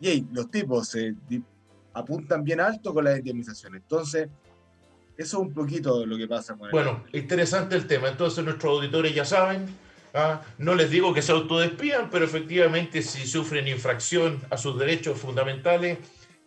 Y 0.00 0.08
hey, 0.08 0.26
los 0.32 0.50
tipos 0.50 0.88
se 0.88 1.14
di- 1.28 1.42
apuntan 1.92 2.42
bien 2.44 2.60
alto 2.60 2.92
con 2.94 3.04
las 3.04 3.18
indemnizaciones. 3.18 3.82
Entonces, 3.82 4.28
eso 5.16 5.36
es 5.36 5.42
un 5.46 5.52
poquito 5.52 6.06
lo 6.06 6.16
que 6.16 6.26
pasa 6.26 6.54
con 6.56 6.66
el- 6.66 6.72
Bueno, 6.72 7.04
interesante 7.12 7.76
el 7.76 7.86
tema. 7.86 8.08
Entonces 8.08 8.44
nuestros 8.44 8.72
auditores 8.78 9.14
ya 9.14 9.24
saben. 9.24 9.66
¿ah? 10.14 10.40
No 10.58 10.74
les 10.74 10.90
digo 10.90 11.12
que 11.14 11.22
se 11.22 11.32
autodespidan, 11.32 12.08
pero 12.10 12.24
efectivamente 12.24 13.02
si 13.02 13.26
sufren 13.26 13.68
infracción 13.68 14.40
a 14.50 14.56
sus 14.56 14.78
derechos 14.78 15.18
fundamentales, 15.18 15.98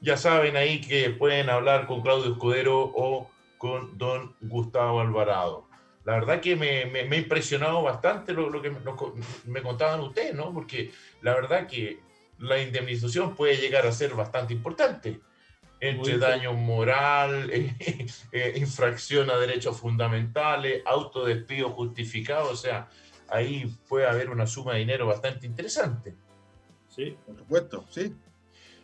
ya 0.01 0.17
saben 0.17 0.57
ahí 0.57 0.81
que 0.81 1.11
pueden 1.11 1.49
hablar 1.49 1.85
con 1.87 2.01
Claudio 2.01 2.33
Escudero 2.33 2.81
o 2.95 3.29
con 3.57 3.97
don 3.97 4.35
Gustavo 4.41 4.99
Alvarado. 4.99 5.65
La 6.05 6.13
verdad 6.15 6.41
que 6.41 6.55
me, 6.55 6.85
me, 6.85 7.05
me 7.05 7.15
ha 7.15 7.19
impresionado 7.19 7.81
bastante 7.81 8.33
lo, 8.33 8.49
lo 8.49 8.61
que 8.61 8.69
me, 8.69 8.79
lo- 8.81 9.15
me 9.45 9.61
contaban 9.61 9.99
ustedes, 10.01 10.35
¿no? 10.35 10.53
Porque 10.53 10.91
la 11.21 11.33
verdad 11.33 11.67
que 11.67 11.99
la 12.39 12.61
indemnización 12.61 13.35
puede 13.35 13.57
llegar 13.57 13.85
a 13.87 13.91
ser 13.91 14.13
bastante 14.13 14.53
importante. 14.53 15.19
Entre 15.79 16.17
daño 16.17 16.53
moral, 16.53 17.49
eh, 17.53 17.73
eh, 18.31 18.53
infracción 18.57 19.29
a 19.29 19.37
derechos 19.37 19.79
fundamentales, 19.79 20.81
autodespido 20.85 21.69
justificado, 21.71 22.49
o 22.51 22.55
sea, 22.55 22.89
ahí 23.29 23.65
puede 23.87 24.07
haber 24.07 24.29
una 24.29 24.47
suma 24.47 24.73
de 24.73 24.79
dinero 24.79 25.07
bastante 25.07 25.45
interesante. 25.45 26.15
Sí, 26.89 27.17
Por 27.25 27.37
supuesto, 27.37 27.85
sí. 27.89 28.13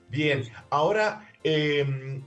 Bien, 0.10 0.44
ahora, 0.72 1.30
eh, 1.44 2.22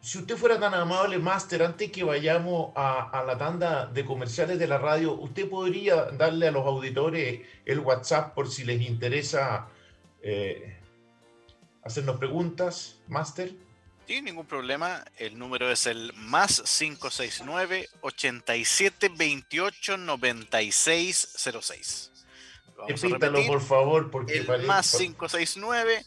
si 0.00 0.18
usted 0.18 0.36
fuera 0.36 0.58
tan 0.60 0.74
amable, 0.74 1.18
Master, 1.18 1.62
antes 1.62 1.90
que 1.90 2.04
vayamos 2.04 2.72
a, 2.76 3.10
a 3.10 3.24
la 3.24 3.36
tanda 3.36 3.86
de 3.86 4.04
comerciales 4.04 4.58
de 4.58 4.66
la 4.66 4.78
radio, 4.78 5.12
¿usted 5.14 5.48
podría 5.48 6.04
darle 6.12 6.48
a 6.48 6.50
los 6.50 6.64
auditores 6.66 7.40
el 7.64 7.80
WhatsApp 7.80 8.34
por 8.34 8.48
si 8.50 8.64
les 8.64 8.80
interesa 8.82 9.68
eh, 10.22 10.76
hacernos 11.82 12.16
preguntas, 12.18 13.00
Master? 13.08 13.52
Sin 14.06 14.24
ningún 14.24 14.46
problema. 14.46 15.04
El 15.18 15.38
número 15.38 15.70
es 15.70 15.86
el 15.86 16.12
más 16.14 16.62
569 16.78 17.88
87 18.00 19.10
28 19.14 19.96
96 19.98 21.34
06. 21.60 22.12
Lo 22.76 22.84
vamos 22.84 22.90
a 23.04 23.06
Repítalo, 23.08 23.32
repetir. 23.32 23.48
por 23.48 23.60
favor, 23.60 24.10
porque 24.10 24.38
El 24.38 24.46
parece- 24.46 24.66
más 24.66 24.96
569 24.96 26.06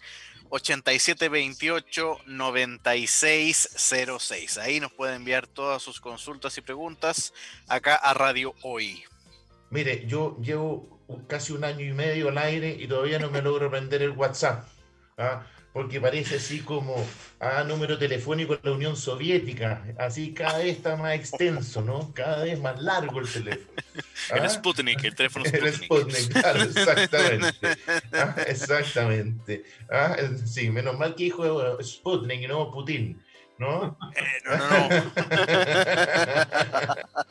87 0.52 1.30
28 1.30 2.18
96 2.26 3.70
06. 4.20 4.58
Ahí 4.58 4.80
nos 4.80 4.92
puede 4.92 5.16
enviar 5.16 5.48
todas 5.48 5.82
sus 5.82 6.00
consultas 6.00 6.58
y 6.58 6.62
preguntas 6.62 7.34
acá 7.68 7.96
a 7.96 8.14
Radio 8.14 8.54
Hoy. 8.62 9.04
Mire, 9.70 10.06
yo 10.06 10.38
llevo 10.42 11.00
casi 11.28 11.54
un 11.54 11.64
año 11.64 11.86
y 11.86 11.94
medio 11.94 12.30
al 12.30 12.38
aire 12.38 12.76
y 12.78 12.88
todavía 12.88 13.20
no 13.20 13.32
me 13.32 13.42
logro 13.42 13.68
aprender 13.68 14.02
el 14.02 14.12
WhatsApp, 14.12 14.68
¿ah? 15.18 15.48
Porque 15.74 16.02
parece 16.02 16.36
así 16.36 16.60
como 16.60 16.96
a 17.40 17.64
número 17.64 17.98
telefónico 17.98 18.56
de 18.56 18.62
la 18.64 18.72
Unión 18.76 18.96
Soviética, 18.98 19.84
así 19.98 20.34
cada 20.34 20.58
vez 20.60 20.78
está 20.78 20.96
más 20.98 21.16
extenso, 21.16 21.82
¿no? 21.82 22.14
Cada 22.14 22.44
vez 22.44 22.60
más 22.60 22.82
largo 22.82 23.20
el 23.20 23.32
teléfono. 23.32 23.72
El 24.32 24.44
¿ah? 24.44 24.50
Sputnik, 24.50 25.04
el 25.04 25.16
teléfono 25.16 25.46
El 25.52 25.74
Sputnik. 25.74 26.16
Sputnik, 26.16 26.42
claro, 26.42 26.62
exactamente. 26.64 27.78
Ah, 28.14 28.36
exactamente. 28.48 29.64
Ah, 29.90 30.16
el- 30.18 30.48
sí, 30.48 30.70
menos 30.70 30.98
mal 30.98 31.16
que 31.16 31.26
dijo 31.26 31.82
Sputnik 31.82 32.42
y 32.42 32.48
no 32.48 32.72
Putin, 32.72 33.22
¿no? 33.58 33.98
Eh, 34.16 34.42
no, 34.46 34.58
no, 34.58 34.90
no. 34.90 35.12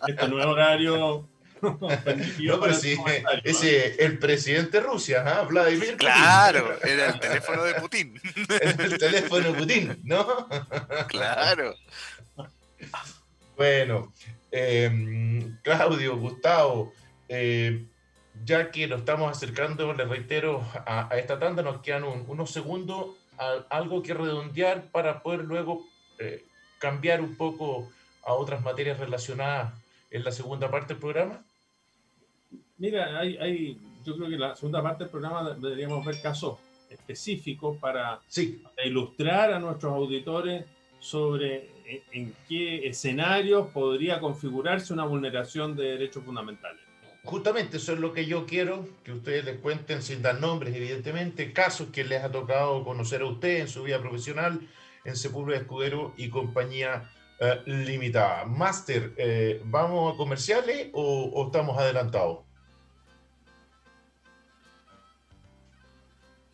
este 0.09 0.29
nuevo 0.29 0.53
horario 0.53 1.29
No, 1.63 2.61
pero 2.61 2.75
sí, 2.75 2.97
ese, 3.45 4.03
el 4.05 4.19
presidente 4.19 4.81
de 4.81 4.87
Rusia, 4.87 5.25
¿ah? 5.27 5.43
Vladimir 5.43 5.93
Putin. 5.93 5.99
Claro, 5.99 6.79
era 6.83 7.07
el 7.11 7.21
teléfono 7.21 7.63
de 7.65 7.75
Putin. 7.75 8.21
el 8.79 8.99
teléfono 8.99 9.53
Putin, 9.55 10.01
¿no? 10.05 10.49
Claro. 11.09 11.75
Bueno, 13.57 14.13
eh, 14.51 15.53
Claudio, 15.63 16.17
Gustavo, 16.17 16.93
eh, 17.29 17.85
ya 18.45 18.71
que 18.71 18.87
nos 18.87 19.01
estamos 19.01 19.31
acercando, 19.37 19.93
les 19.93 20.09
reitero, 20.09 20.65
a, 20.87 21.13
a 21.13 21.19
esta 21.19 21.39
tanda, 21.39 21.63
nos 21.63 21.83
quedan 21.83 22.05
un- 22.05 22.25
unos 22.27 22.51
segundos, 22.51 23.17
a- 23.39 23.65
algo 23.71 24.03
que 24.03 24.15
redondear 24.15 24.85
para 24.91 25.23
poder 25.23 25.41
luego 25.41 25.85
eh, 26.19 26.45
cambiar 26.79 27.21
un 27.21 27.37
poco 27.37 27.91
a 28.25 28.33
otras 28.33 28.63
materias 28.63 28.99
relacionadas 28.99 29.73
en 30.11 30.25
la 30.25 30.33
segunda 30.33 30.71
parte 30.71 30.95
del 30.95 31.01
programa. 31.01 31.43
Mira, 32.81 33.19
hay, 33.21 33.37
hay, 33.37 33.79
yo 34.05 34.17
creo 34.17 34.29
que 34.29 34.37
la 34.37 34.57
segunda 34.57 34.83
parte 34.83 35.05
del 35.05 35.11
programa 35.11 35.51
deberíamos 35.55 36.05
ver 36.05 36.21
casos 36.21 36.59
específicos 36.89 37.77
para 37.79 38.21
Sí, 38.27 38.63
ilustrar 38.85 39.53
a 39.53 39.59
nuestros 39.61 39.93
auditores 39.93 40.65
sobre 40.99 41.69
en, 41.85 42.03
en 42.13 42.35
qué 42.49 42.89
escenarios 42.89 43.69
podría 43.69 44.19
configurarse 44.19 44.93
una 44.93 45.05
vulneración 45.05 45.77
de 45.77 45.85
derechos 45.85 46.25
fundamentales. 46.25 46.81
justamente 47.23 47.77
eso 47.77 47.93
es 47.93 48.01
lo 48.01 48.13
que 48.13 48.25
yo 48.27 48.47
quiero, 48.47 48.89
que 49.05 49.13
ustedes 49.13 49.45
les 49.45 49.59
cuenten 49.61 50.03
sin 50.03 50.23
dar 50.23 50.41
nombres, 50.41 50.75
evidentemente, 50.75 51.53
casos 51.53 51.89
que 51.93 52.03
les 52.05 52.25
ha 52.25 52.33
tocado 52.33 52.83
conocer 52.85 53.21
a 53.23 53.27
ustedes 53.27 53.61
en 53.61 53.69
su 53.69 53.83
vida 53.83 54.01
profesional, 54.01 54.61
en 55.05 55.17
Sepúlveda 55.17 55.59
Escudero 55.59 56.13
y 56.17 56.29
compañía 56.31 57.11
eh, 57.41 57.61
limitada. 57.67 58.47
Master, 58.47 59.13
eh, 59.17 59.61
¿vamos 59.67 60.15
a 60.15 60.17
comerciales 60.17 60.89
o, 60.93 61.31
o 61.35 61.47
estamos 61.47 61.79
adelantados? 61.79 62.41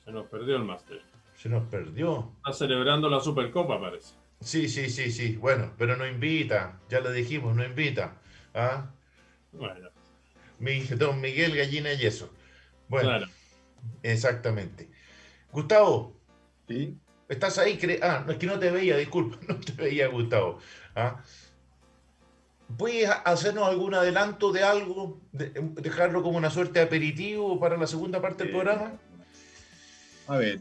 Se 0.07 0.13
nos 0.13 0.27
perdió 0.29 0.57
el 0.57 0.65
máster. 0.65 1.03
Se 1.37 1.49
nos 1.51 1.65
perdió. 1.69 2.33
Está 2.39 2.53
celebrando 2.55 3.11
la 3.11 3.21
Supercopa, 3.21 3.79
parece. 3.79 4.15
Sí, 4.41 4.69
sí, 4.69 4.89
sí, 4.89 5.11
sí. 5.11 5.37
Bueno, 5.37 5.73
pero 5.77 5.97
no 5.97 6.07
invita. 6.07 6.81
Ya 6.89 7.01
lo 7.01 7.13
dijimos, 7.13 7.55
no 7.55 7.65
invita. 7.65 8.17
¿Ah? 8.55 8.91
Bueno, 9.53 9.91
Mi, 10.59 10.81
don 10.85 11.21
Miguel 11.21 11.55
Gallina 11.57 11.93
y 11.93 12.07
eso. 12.07 12.33
Bueno, 12.89 13.09
claro. 13.11 13.27
exactamente. 14.03 14.89
Gustavo, 15.53 16.15
Sí. 16.69 16.97
¿Estás 17.29 17.59
ahí? 17.59 17.79
Ah, 18.03 18.23
no, 18.25 18.33
es 18.33 18.39
que 18.39 18.47
no 18.47 18.59
te 18.59 18.71
veía, 18.71 18.97
disculpa, 18.97 19.37
no 19.49 19.59
te 19.59 19.73
veía, 19.73 20.07
Gustavo. 20.09 20.59
¿Ah? 20.95 21.21
¿Puedes 22.79 23.09
hacernos 23.25 23.69
algún 23.69 23.95
adelanto 23.95 24.53
de 24.53 24.63
algo? 24.65 25.21
De- 25.33 25.51
dejarlo 25.81 26.23
como 26.23 26.39
una 26.39 26.51
suerte 26.51 26.79
de 26.81 26.85
aperitivo 26.87 27.59
para 27.61 27.77
la 27.77 27.87
segunda 27.87 28.21
parte 28.21 28.45
del 28.45 28.49
Eh, 28.53 28.57
programa? 28.57 28.93
A 30.29 30.37
ver, 30.39 30.61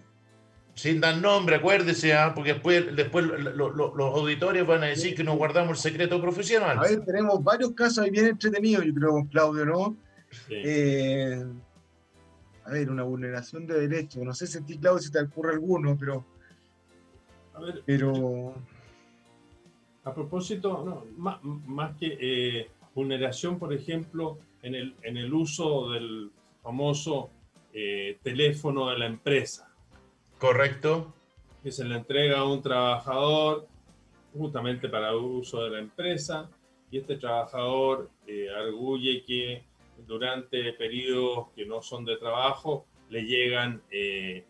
Sin 0.75 0.99
dar 0.99 1.17
nombre, 1.21 1.55
acuérdese, 1.55 2.13
¿ah? 2.13 2.33
porque 2.35 2.51
después, 2.53 2.93
después 2.95 3.25
lo- 3.25 3.37
lo- 3.37 3.69
lo- 3.71 3.95
los 3.95 4.13
auditores 4.13 4.67
van 4.67 4.83
a 4.83 4.87
decir 4.87 5.15
que 5.15 5.23
nos 5.23 5.37
guardamos 5.37 5.77
el 5.77 5.91
secreto 5.91 6.19
profesional. 6.21 6.77
a 6.77 6.81
ver, 6.81 7.05
tenemos 7.05 7.41
varios 7.41 7.71
casos 7.71 7.99
ahí 7.99 8.09
bien 8.11 8.25
entretenidos, 8.27 8.83
yo 8.85 8.93
creo, 8.93 9.11
con 9.11 9.25
Claudio, 9.27 9.65
¿no? 9.65 9.95
Sí. 10.31 10.53
Eh, 10.65 11.45
a 12.65 12.71
ver, 12.71 12.89
una 12.89 13.03
vulneración 13.03 13.65
de 13.67 13.87
derechos. 13.87 14.21
No 14.23 14.33
sé 14.33 14.47
si 14.47 14.57
a 14.57 14.61
ti, 14.65 14.77
Claudio, 14.77 14.99
si 15.01 15.11
te 15.11 15.21
ocurre 15.21 15.53
alguno, 15.53 15.95
pero, 15.97 16.25
A 17.53 17.61
ver, 17.61 17.81
pero 17.85 18.53
A 20.03 20.13
propósito, 20.13 20.83
no, 20.85 21.05
má- 21.17 21.39
más, 21.41 21.95
que 21.97 22.17
eh, 22.19 22.69
vulneración, 22.93 23.57
por 23.57 23.73
ejemplo, 23.73 24.37
en 24.61 24.75
el, 24.75 24.93
en 25.03 25.15
el 25.17 25.33
uso 25.33 25.89
del 25.91 26.31
famoso 26.61 27.29
eh, 27.75 28.17
teléfono 28.23 28.89
de 28.89 28.97
la 28.97 29.05
empresa, 29.05 29.69
¿Correcto? 30.39 31.13
que 31.61 31.71
se 31.71 31.83
le 31.83 31.95
entrega 31.95 32.39
a 32.39 32.45
un 32.45 32.61
trabajador 32.61 33.67
justamente 34.33 34.89
para 34.89 35.15
uso 35.15 35.63
de 35.63 35.69
la 35.71 35.79
empresa, 35.79 36.49
y 36.91 36.99
este 36.99 37.17
trabajador 37.17 38.09
eh, 38.27 38.47
arguye 38.49 39.23
que 39.25 39.63
durante 40.07 40.73
periodos 40.73 41.49
que 41.55 41.65
no 41.65 41.81
son 41.81 42.05
de 42.05 42.17
trabajo 42.17 42.85
le 43.09 43.23
llegan 43.23 43.81
eh, 43.91 44.45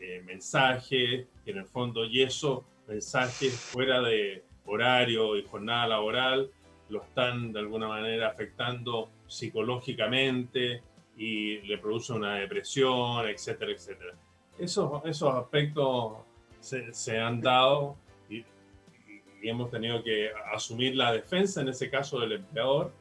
eh, 0.00 0.22
mensajes, 0.24 1.26
que 1.44 1.50
en 1.50 1.58
el 1.58 1.66
fondo, 1.66 2.04
y 2.04 2.22
eso, 2.22 2.64
mensajes 2.88 3.54
fuera 3.54 4.00
de 4.00 4.42
horario 4.66 5.36
y 5.36 5.42
jornada 5.42 5.86
laboral, 5.88 6.50
lo 6.88 7.02
están 7.02 7.52
de 7.52 7.60
alguna 7.60 7.88
manera 7.88 8.28
afectando 8.28 9.10
psicológicamente 9.26 10.82
y 11.16 11.58
le 11.62 11.78
produce 11.78 12.12
una 12.12 12.36
depresión, 12.36 13.28
etcétera, 13.28 13.72
etcétera. 13.72 14.14
Esos, 14.58 15.02
esos 15.04 15.34
aspectos 15.34 16.14
se, 16.60 16.92
se 16.92 17.18
han 17.18 17.40
dado 17.40 17.96
y, 18.28 18.44
hemos 19.42 19.70
tenido 19.70 20.02
que 20.02 20.30
asumir 20.52 20.94
la 20.94 21.12
defensa, 21.12 21.60
en 21.60 21.68
ese 21.68 21.90
caso 21.90 22.20
del 22.20 22.32
empleador, 22.32 22.92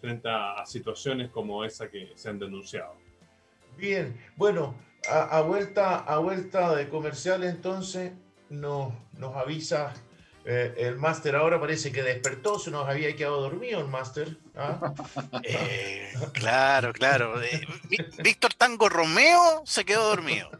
frente 0.00 0.28
a, 0.28 0.64
situaciones 0.66 1.30
como 1.30 1.64
esa 1.64 1.88
que 1.88 2.12
se 2.14 2.28
han 2.28 2.38
denunciado. 2.38 2.94
Bien, 3.76 4.18
bueno, 4.36 4.74
a, 5.08 5.40
vuelta, 5.42 5.98
a 5.98 6.18
vuelta 6.18 6.74
de 6.74 6.88
comerciales 6.88 7.54
entonces 7.54 8.12
nos, 8.48 8.92
nos 9.12 9.36
avisa 9.36 9.94
eh, 10.48 10.74
el 10.78 10.96
máster 10.96 11.34
ahora 11.36 11.58
parece 11.60 11.90
que 11.92 12.02
despertó, 12.02 12.58
se 12.58 12.70
nos 12.70 12.88
había 12.88 13.14
quedado 13.16 13.40
dormido 13.40 13.80
el 13.80 13.88
máster. 13.88 14.36
¿ah? 14.56 14.94
Eh, 15.42 16.12
claro, 16.32 16.92
claro. 16.92 17.42
Eh, 17.42 17.66
Ví- 17.90 18.22
Víctor 18.22 18.54
Tango 18.54 18.88
Romeo 18.88 19.62
se 19.66 19.84
quedó 19.84 20.08
dormido. 20.08 20.50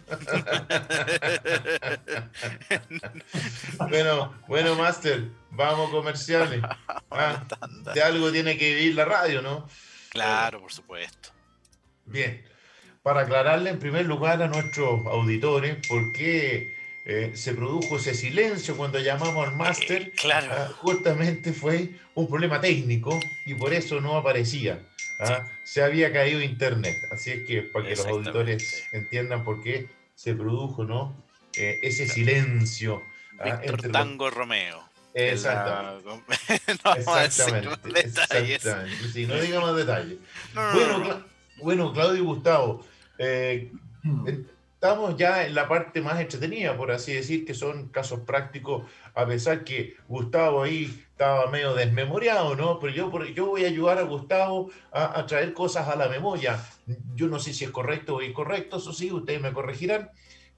Bueno, 3.88 4.34
bueno, 4.48 4.74
máster, 4.74 5.28
vamos 5.50 5.90
comerciales. 5.90 6.62
Ah, 7.18 7.44
de 7.94 8.02
algo 8.02 8.30
tiene 8.30 8.58
que 8.58 8.74
vivir 8.74 8.94
la 8.94 9.04
radio, 9.06 9.40
¿no? 9.40 9.66
Claro, 10.10 10.60
por 10.60 10.70
supuesto. 10.72 11.30
Bien, 12.04 12.44
para 13.02 13.20
aclararle 13.22 13.70
en 13.70 13.78
primer 13.78 14.04
lugar 14.04 14.42
a 14.42 14.48
nuestros 14.48 15.06
auditores 15.06 15.78
por 15.86 16.12
qué 16.12 16.75
eh, 17.08 17.30
se 17.34 17.54
produjo 17.54 17.96
ese 17.98 18.14
silencio 18.14 18.76
cuando 18.76 18.98
llamamos 18.98 19.46
al 19.48 19.54
máster, 19.56 20.10
claro. 20.12 20.48
ah, 20.50 20.68
justamente 20.80 21.52
fue 21.52 21.90
un 22.14 22.28
problema 22.28 22.60
técnico 22.60 23.18
y 23.46 23.54
por 23.54 23.72
eso 23.72 24.00
no 24.00 24.16
aparecía. 24.16 24.82
ah, 25.20 25.44
Se 25.64 25.82
había 25.82 26.12
caído 26.12 26.42
internet. 26.42 26.96
Así 27.12 27.30
es 27.30 27.46
que 27.46 27.62
para 27.62 27.86
que 27.86 27.96
los 27.96 28.06
auditores 28.06 28.84
entiendan 28.92 29.44
por 29.44 29.62
qué 29.62 29.88
se 30.16 30.34
produjo 30.34 30.84
¿no? 30.84 31.16
Eh, 31.56 31.78
ese 31.82 32.06
silencio. 32.08 33.02
ah, 33.38 33.44
Víctor 33.56 33.82
los- 33.84 33.92
Tango 33.92 34.28
Romeo. 34.30 34.82
Exactamente. 35.14 36.04
no 36.68 36.76
vamos 36.84 37.08
a 37.08 37.20
decir 37.22 37.44
Exactamente, 37.44 37.68
más 37.68 37.82
detalles. 38.14 38.56
exactamente. 38.56 39.08
Sí, 39.12 39.26
no 39.26 39.34
diga 39.40 39.60
más 39.60 39.76
detalles. 39.76 40.18
No, 40.54 40.62
no, 40.62 40.74
Bueno. 40.74 41.04
Cla- 41.04 41.26
bueno, 41.62 41.92
Claudio 41.94 42.16
y 42.22 42.26
Gustavo, 42.26 42.84
eh, 43.18 43.70
estamos 44.76 45.16
ya 45.16 45.46
en 45.46 45.54
la 45.54 45.68
parte 45.68 46.02
más 46.02 46.20
entretenida, 46.20 46.76
por 46.76 46.90
así 46.92 47.14
decir, 47.14 47.46
que 47.46 47.54
son 47.54 47.88
casos 47.88 48.20
prácticos, 48.20 48.84
a 49.14 49.24
pesar 49.26 49.64
que 49.64 49.96
Gustavo 50.06 50.62
ahí 50.64 51.02
estaba 51.10 51.50
medio 51.50 51.74
desmemoriado, 51.74 52.54
¿no? 52.56 52.78
Pero 52.78 52.92
yo, 52.92 53.24
yo 53.34 53.46
voy 53.46 53.64
a 53.64 53.68
ayudar 53.68 53.96
a 53.96 54.02
Gustavo 54.02 54.68
a, 54.92 55.18
a 55.18 55.24
traer 55.24 55.54
cosas 55.54 55.88
a 55.88 55.96
la 55.96 56.08
memoria. 56.08 56.62
Yo 57.14 57.26
no 57.26 57.38
sé 57.38 57.54
si 57.54 57.64
es 57.64 57.70
correcto 57.70 58.16
o 58.16 58.22
incorrecto, 58.22 58.76
eso 58.76 58.92
sí, 58.92 59.10
ustedes 59.10 59.40
me 59.40 59.54
corregirán. 59.54 60.10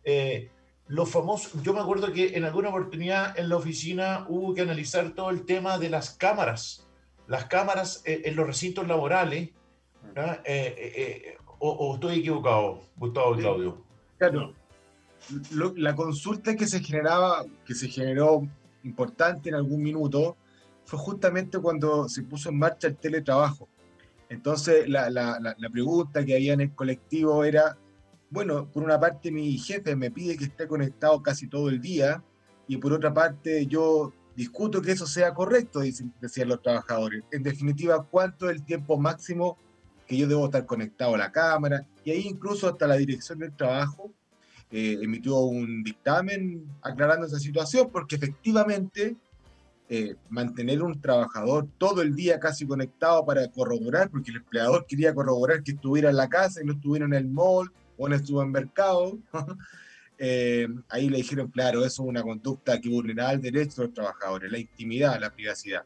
Eh, 0.03 0.51
los 0.89 1.09
famosos, 1.09 1.63
yo 1.63 1.73
me 1.73 1.81
acuerdo 1.81 2.13
que 2.13 2.37
en 2.37 2.45
alguna 2.45 2.71
oportunidad 2.71 3.39
en 3.39 3.49
la 3.49 3.57
oficina 3.57 4.27
hubo 4.29 4.53
que 4.53 4.63
analizar 4.63 5.11
todo 5.11 5.31
el 5.31 5.47
tema 5.47 5.79
de 5.79 5.91
las 5.91 6.11
cámaras, 6.11 6.89
las 7.29 7.45
cámaras 7.45 8.03
eh, 8.05 8.23
en 8.25 8.35
los 8.35 8.49
recintos 8.49 8.89
laborales. 8.89 9.51
Eh, 10.45 11.37
o, 11.61 11.71
o 11.71 11.95
estoy 11.95 12.19
equivocado, 12.19 12.83
Gustavo 12.97 13.37
Claudio? 13.37 13.88
Claro, 14.19 14.55
la 15.77 15.95
consulta 15.95 16.57
que 16.57 16.67
se 16.67 16.81
generaba, 16.81 17.45
que 17.65 17.75
se 17.75 17.89
generó 17.89 18.47
importante 18.83 19.49
en 19.49 19.55
algún 19.55 19.83
minuto, 19.83 20.37
fue 20.85 20.99
justamente 20.99 21.59
cuando 21.59 22.09
se 22.09 22.23
puso 22.23 22.49
en 22.49 22.59
marcha 22.59 22.89
el 22.89 22.97
teletrabajo. 22.97 23.69
Entonces, 24.29 24.89
la 24.89 25.71
pregunta 25.73 26.25
que 26.25 26.35
había 26.35 26.55
en 26.55 26.63
el 26.63 26.75
colectivo 26.75 27.45
era, 27.45 27.77
bueno, 28.31 28.67
por 28.71 28.83
una 28.83 28.99
parte 28.99 29.31
mi 29.31 29.57
jefe 29.59 29.97
me 29.97 30.11
pide 30.11 30.37
que 30.37 30.45
esté 30.45 30.67
conectado 30.67 31.23
casi 31.23 31.47
todo 31.49 31.69
el 31.69 31.81
día, 31.81 32.23
y 32.67 32.77
por 32.77 32.93
otra 32.93 33.13
parte 33.15 33.67
yo 33.67 34.13
discuto 34.37 34.83
que 34.83 34.93
eso 34.93 35.07
sea 35.07 35.33
correcto, 35.35 35.81
dicen- 35.81 36.13
decían 36.21 36.49
los 36.49 36.61
trabajadores. 36.63 37.23
En 37.33 37.43
definitiva, 37.43 38.05
¿cuánto 38.05 38.49
es 38.51 38.57
el 38.57 38.65
tiempo 38.65 38.99
máximo 38.99 39.57
que 40.07 40.17
yo 40.17 40.27
debo 40.27 40.47
estar 40.47 40.65
conectado 40.67 41.15
a 41.15 41.19
la 41.19 41.33
cámara? 41.33 41.87
Y 42.09 42.11
ahí 42.11 42.27
incluso 42.27 42.67
hasta 42.67 42.87
la 42.87 42.97
dirección 42.97 43.39
del 43.39 43.55
trabajo 43.55 44.11
eh, 44.71 44.99
emitió 45.03 45.41
un 45.41 45.83
dictamen 45.83 46.65
aclarando 46.81 47.27
esa 47.27 47.39
situación, 47.39 47.91
porque 47.93 48.17
efectivamente 48.17 49.15
eh, 49.91 50.17
mantener 50.31 50.83
un 50.83 50.99
trabajador 51.03 51.69
todo 51.77 52.01
el 52.01 52.17
día 52.17 52.41
casi 52.41 52.67
conectado 52.67 53.27
para 53.27 53.47
corroborar, 53.49 54.09
porque 54.09 54.31
el 54.31 54.39
empleador 54.39 54.87
quería 54.87 55.15
corroborar 55.15 55.63
que 55.63 55.73
estuviera 55.73 56.09
en 56.09 56.17
la 56.17 56.31
casa 56.31 56.63
y 56.63 56.65
no 56.65 56.73
estuviera 56.73 57.05
en 57.05 57.13
el 57.13 57.29
mall 57.29 57.71
o 57.99 58.07
en 58.07 58.15
el 58.15 58.25
supermercado, 58.25 59.19
eh, 60.17 60.67
ahí 60.89 61.11
le 61.11 61.19
dijeron, 61.19 61.51
claro, 61.51 61.81
eso 61.81 62.05
es 62.05 62.09
una 62.09 62.23
conducta 62.23 62.81
que 62.81 62.89
vulneraba 62.89 63.33
el 63.33 63.43
derecho 63.43 63.83
de 63.83 63.89
los 63.89 63.95
trabajadores, 63.95 64.51
la 64.51 64.59
intimidad, 64.59 65.21
la 65.21 65.29
privacidad. 65.29 65.85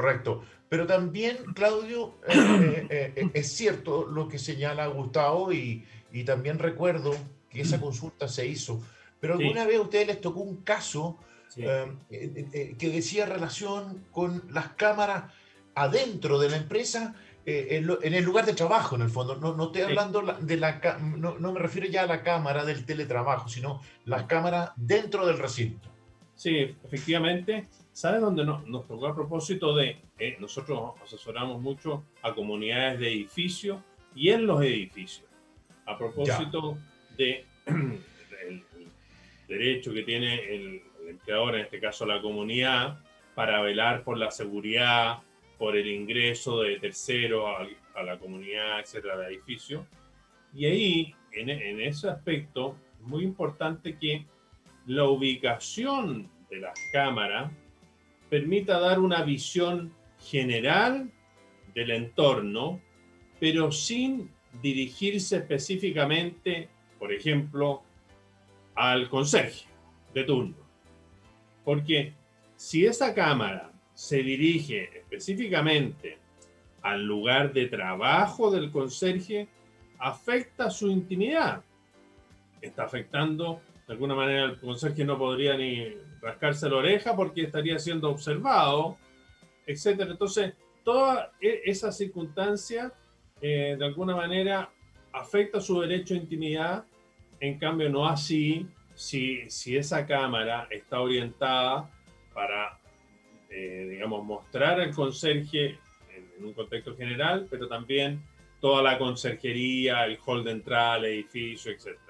Correcto. 0.00 0.42
Pero 0.68 0.86
también, 0.86 1.38
Claudio, 1.54 2.14
eh, 2.28 2.86
eh, 2.88 3.12
eh, 3.16 3.30
es 3.34 3.52
cierto 3.52 4.06
lo 4.06 4.28
que 4.28 4.38
señala 4.38 4.86
Gustavo 4.86 5.52
y, 5.52 5.84
y 6.12 6.22
también 6.22 6.60
recuerdo 6.60 7.16
que 7.50 7.62
esa 7.62 7.80
consulta 7.80 8.28
se 8.28 8.46
hizo. 8.46 8.80
Pero 9.18 9.36
Sí. 9.36 9.42
alguna 9.42 9.66
vez 9.66 9.78
a 9.78 9.80
ustedes 9.80 10.06
les 10.06 10.20
tocó 10.20 10.40
un 10.40 10.58
caso 10.62 11.18
Sí. 11.48 11.62
que 12.10 12.90
decía 12.92 13.26
relación 13.26 14.04
con 14.12 14.44
las 14.50 14.68
cámaras 14.74 15.32
adentro 15.74 16.38
de 16.38 16.50
la 16.50 16.58
empresa, 16.58 17.14
en, 17.46 17.86
lo- 17.86 18.00
en 18.02 18.12
el 18.14 18.22
lugar 18.22 18.44
de 18.46 18.52
trabajo, 18.52 18.94
en 18.94 19.02
el 19.02 19.08
fondo. 19.10 19.34
No, 19.36 19.56
no 19.56 19.64
estoy 19.66 19.80
hablando 19.82 20.20
la- 20.22 20.34
de 20.34 20.56
la... 20.58 20.78
No, 21.00 21.38
no 21.38 21.52
me 21.52 21.58
refiero 21.58 21.88
ya 21.88 22.02
a 22.02 22.06
la 22.06 22.22
cámara 22.22 22.64
del 22.66 22.84
teletrabajo, 22.84 23.48
sino 23.48 23.80
las 24.04 24.24
cámaras 24.24 24.70
dentro 24.76 25.26
del 25.26 25.38
recinto. 25.38 25.88
Sí, 26.36 26.76
efectivamente. 26.84 27.66
¿Sabe 27.98 28.20
dónde 28.20 28.44
no- 28.44 28.62
nos 28.64 28.86
tocó 28.86 29.08
a 29.08 29.14
propósito 29.16 29.74
de, 29.74 29.96
eh, 30.20 30.36
nosotros 30.38 30.92
asesoramos 31.02 31.60
mucho 31.60 32.04
a 32.22 32.32
comunidades 32.32 33.00
de 33.00 33.08
edificios 33.08 33.80
y 34.14 34.28
en 34.28 34.46
los 34.46 34.62
edificios, 34.62 35.26
a 35.84 35.98
propósito 35.98 36.78
de 37.16 37.44
el, 37.66 37.74
el 38.46 38.62
derecho 39.48 39.92
que 39.92 40.04
tiene 40.04 40.34
el, 40.54 40.80
el 41.02 41.08
empleador, 41.08 41.56
en 41.56 41.62
este 41.62 41.80
caso 41.80 42.06
la 42.06 42.22
comunidad, 42.22 43.00
para 43.34 43.60
velar 43.62 44.04
por 44.04 44.16
la 44.16 44.30
seguridad, 44.30 45.18
por 45.58 45.76
el 45.76 45.88
ingreso 45.88 46.60
de 46.62 46.78
terceros 46.78 47.46
a, 47.46 47.98
a 47.98 48.04
la 48.04 48.16
comunidad, 48.16 48.78
etcétera, 48.78 49.16
del 49.18 49.34
edificio. 49.34 49.84
Y 50.54 50.66
ahí, 50.66 51.14
en, 51.32 51.50
en 51.50 51.80
ese 51.80 52.08
aspecto, 52.08 52.76
es 53.00 53.04
muy 53.08 53.24
importante 53.24 53.98
que 53.98 54.24
la 54.86 55.02
ubicación 55.02 56.30
de 56.48 56.60
las 56.60 56.78
cámaras 56.92 57.50
permita 58.28 58.78
dar 58.78 58.98
una 58.98 59.22
visión 59.22 59.92
general 60.20 61.10
del 61.74 61.90
entorno, 61.90 62.80
pero 63.40 63.70
sin 63.70 64.30
dirigirse 64.62 65.36
específicamente, 65.36 66.68
por 66.98 67.12
ejemplo, 67.12 67.82
al 68.74 69.08
conserje 69.08 69.66
de 70.14 70.24
turno. 70.24 70.56
Porque 71.64 72.14
si 72.56 72.86
esa 72.86 73.14
cámara 73.14 73.72
se 73.94 74.22
dirige 74.22 74.98
específicamente 74.98 76.18
al 76.82 77.04
lugar 77.04 77.52
de 77.52 77.66
trabajo 77.66 78.50
del 78.50 78.70
conserje, 78.70 79.48
afecta 79.98 80.70
su 80.70 80.90
intimidad. 80.90 81.62
Está 82.60 82.84
afectando, 82.84 83.60
de 83.88 83.94
alguna 83.94 84.14
manera, 84.14 84.44
el 84.44 84.60
conserje 84.60 85.02
no 85.02 85.16
podría 85.16 85.56
ni 85.56 85.94
rascarse 86.20 86.68
la 86.68 86.76
oreja 86.76 87.16
porque 87.16 87.42
estaría 87.42 87.78
siendo 87.78 88.10
observado, 88.10 88.98
etcétera. 89.66 90.10
Entonces, 90.10 90.52
toda 90.84 91.32
e- 91.40 91.62
esa 91.64 91.90
circunstancia, 91.90 92.92
eh, 93.40 93.76
de 93.78 93.84
alguna 93.86 94.14
manera, 94.14 94.68
afecta 95.10 95.58
su 95.58 95.80
derecho 95.80 96.12
a 96.12 96.18
intimidad. 96.18 96.84
En 97.40 97.58
cambio, 97.58 97.88
no 97.88 98.06
así 98.06 98.66
si, 98.94 99.48
si 99.48 99.78
esa 99.78 100.06
cámara 100.06 100.68
está 100.70 101.00
orientada 101.00 101.90
para, 102.34 102.78
eh, 103.48 103.86
digamos, 103.88 104.22
mostrar 104.22 104.80
al 104.82 104.94
conserje 104.94 105.78
en, 106.14 106.30
en 106.36 106.44
un 106.44 106.52
contexto 106.52 106.94
general, 106.94 107.46
pero 107.48 107.66
también 107.68 108.20
toda 108.60 108.82
la 108.82 108.98
conserjería, 108.98 110.04
el 110.04 110.18
hall 110.26 110.44
de 110.44 110.50
entrada 110.50 110.94
al 110.94 111.06
edificio, 111.06 111.72
etc. 111.72 112.07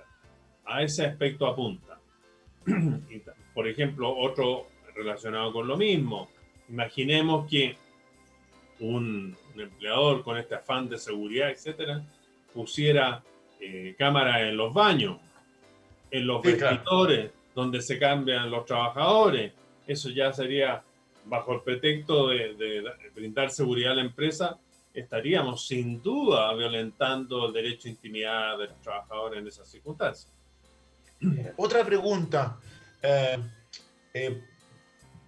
A 0.71 0.83
ese 0.83 1.07
aspecto 1.07 1.47
apunta. 1.47 1.99
Por 3.55 3.67
ejemplo, 3.67 4.15
otro 4.17 4.67
relacionado 4.95 5.53
con 5.53 5.67
lo 5.67 5.77
mismo. 5.77 6.29
Imaginemos 6.69 7.49
que 7.49 7.77
un, 8.81 9.35
un 9.55 9.61
empleador 9.61 10.23
con 10.23 10.37
este 10.37 10.55
afán 10.55 10.89
de 10.89 10.99
seguridad, 10.99 11.51
etcétera, 11.51 12.03
pusiera 12.53 13.23
eh, 13.61 13.95
cámaras 13.99 14.43
en 14.43 14.57
los 14.57 14.73
baños, 14.75 15.19
en 16.11 16.27
los 16.27 16.43
Sí, 16.45 16.55
claro. 16.57 16.77
vestidores, 16.77 17.31
donde 17.55 17.81
se 17.81 17.99
cambian 17.99 18.51
los 18.51 18.65
trabajadores. 18.67 19.53
Eso 19.87 20.11
ya 20.11 20.33
sería 20.33 20.83
bajo 21.25 21.55
el 21.55 21.63
pretexto 21.63 22.29
de, 22.29 22.55
de 22.55 22.85
brindar 23.15 23.51
seguridad 23.51 23.93
a 23.93 23.97
la 23.97 24.03
empresa, 24.03 24.59
estaríamos 24.95 25.67
sin 25.67 26.03
duda 26.03 26.55
violentando 26.55 27.47
el 27.47 27.53
derecho 27.53 27.89
a 27.89 27.91
intimidad 27.91 28.59
de 28.59 28.67
los 28.69 28.81
trabajadores 28.81 29.41
en 29.41 29.47
esas 29.47 29.69
circunstancias. 29.69 30.33
Otra 31.57 31.85
pregunta. 31.85 32.59
eh, 33.03 33.39
eh, 34.15 34.43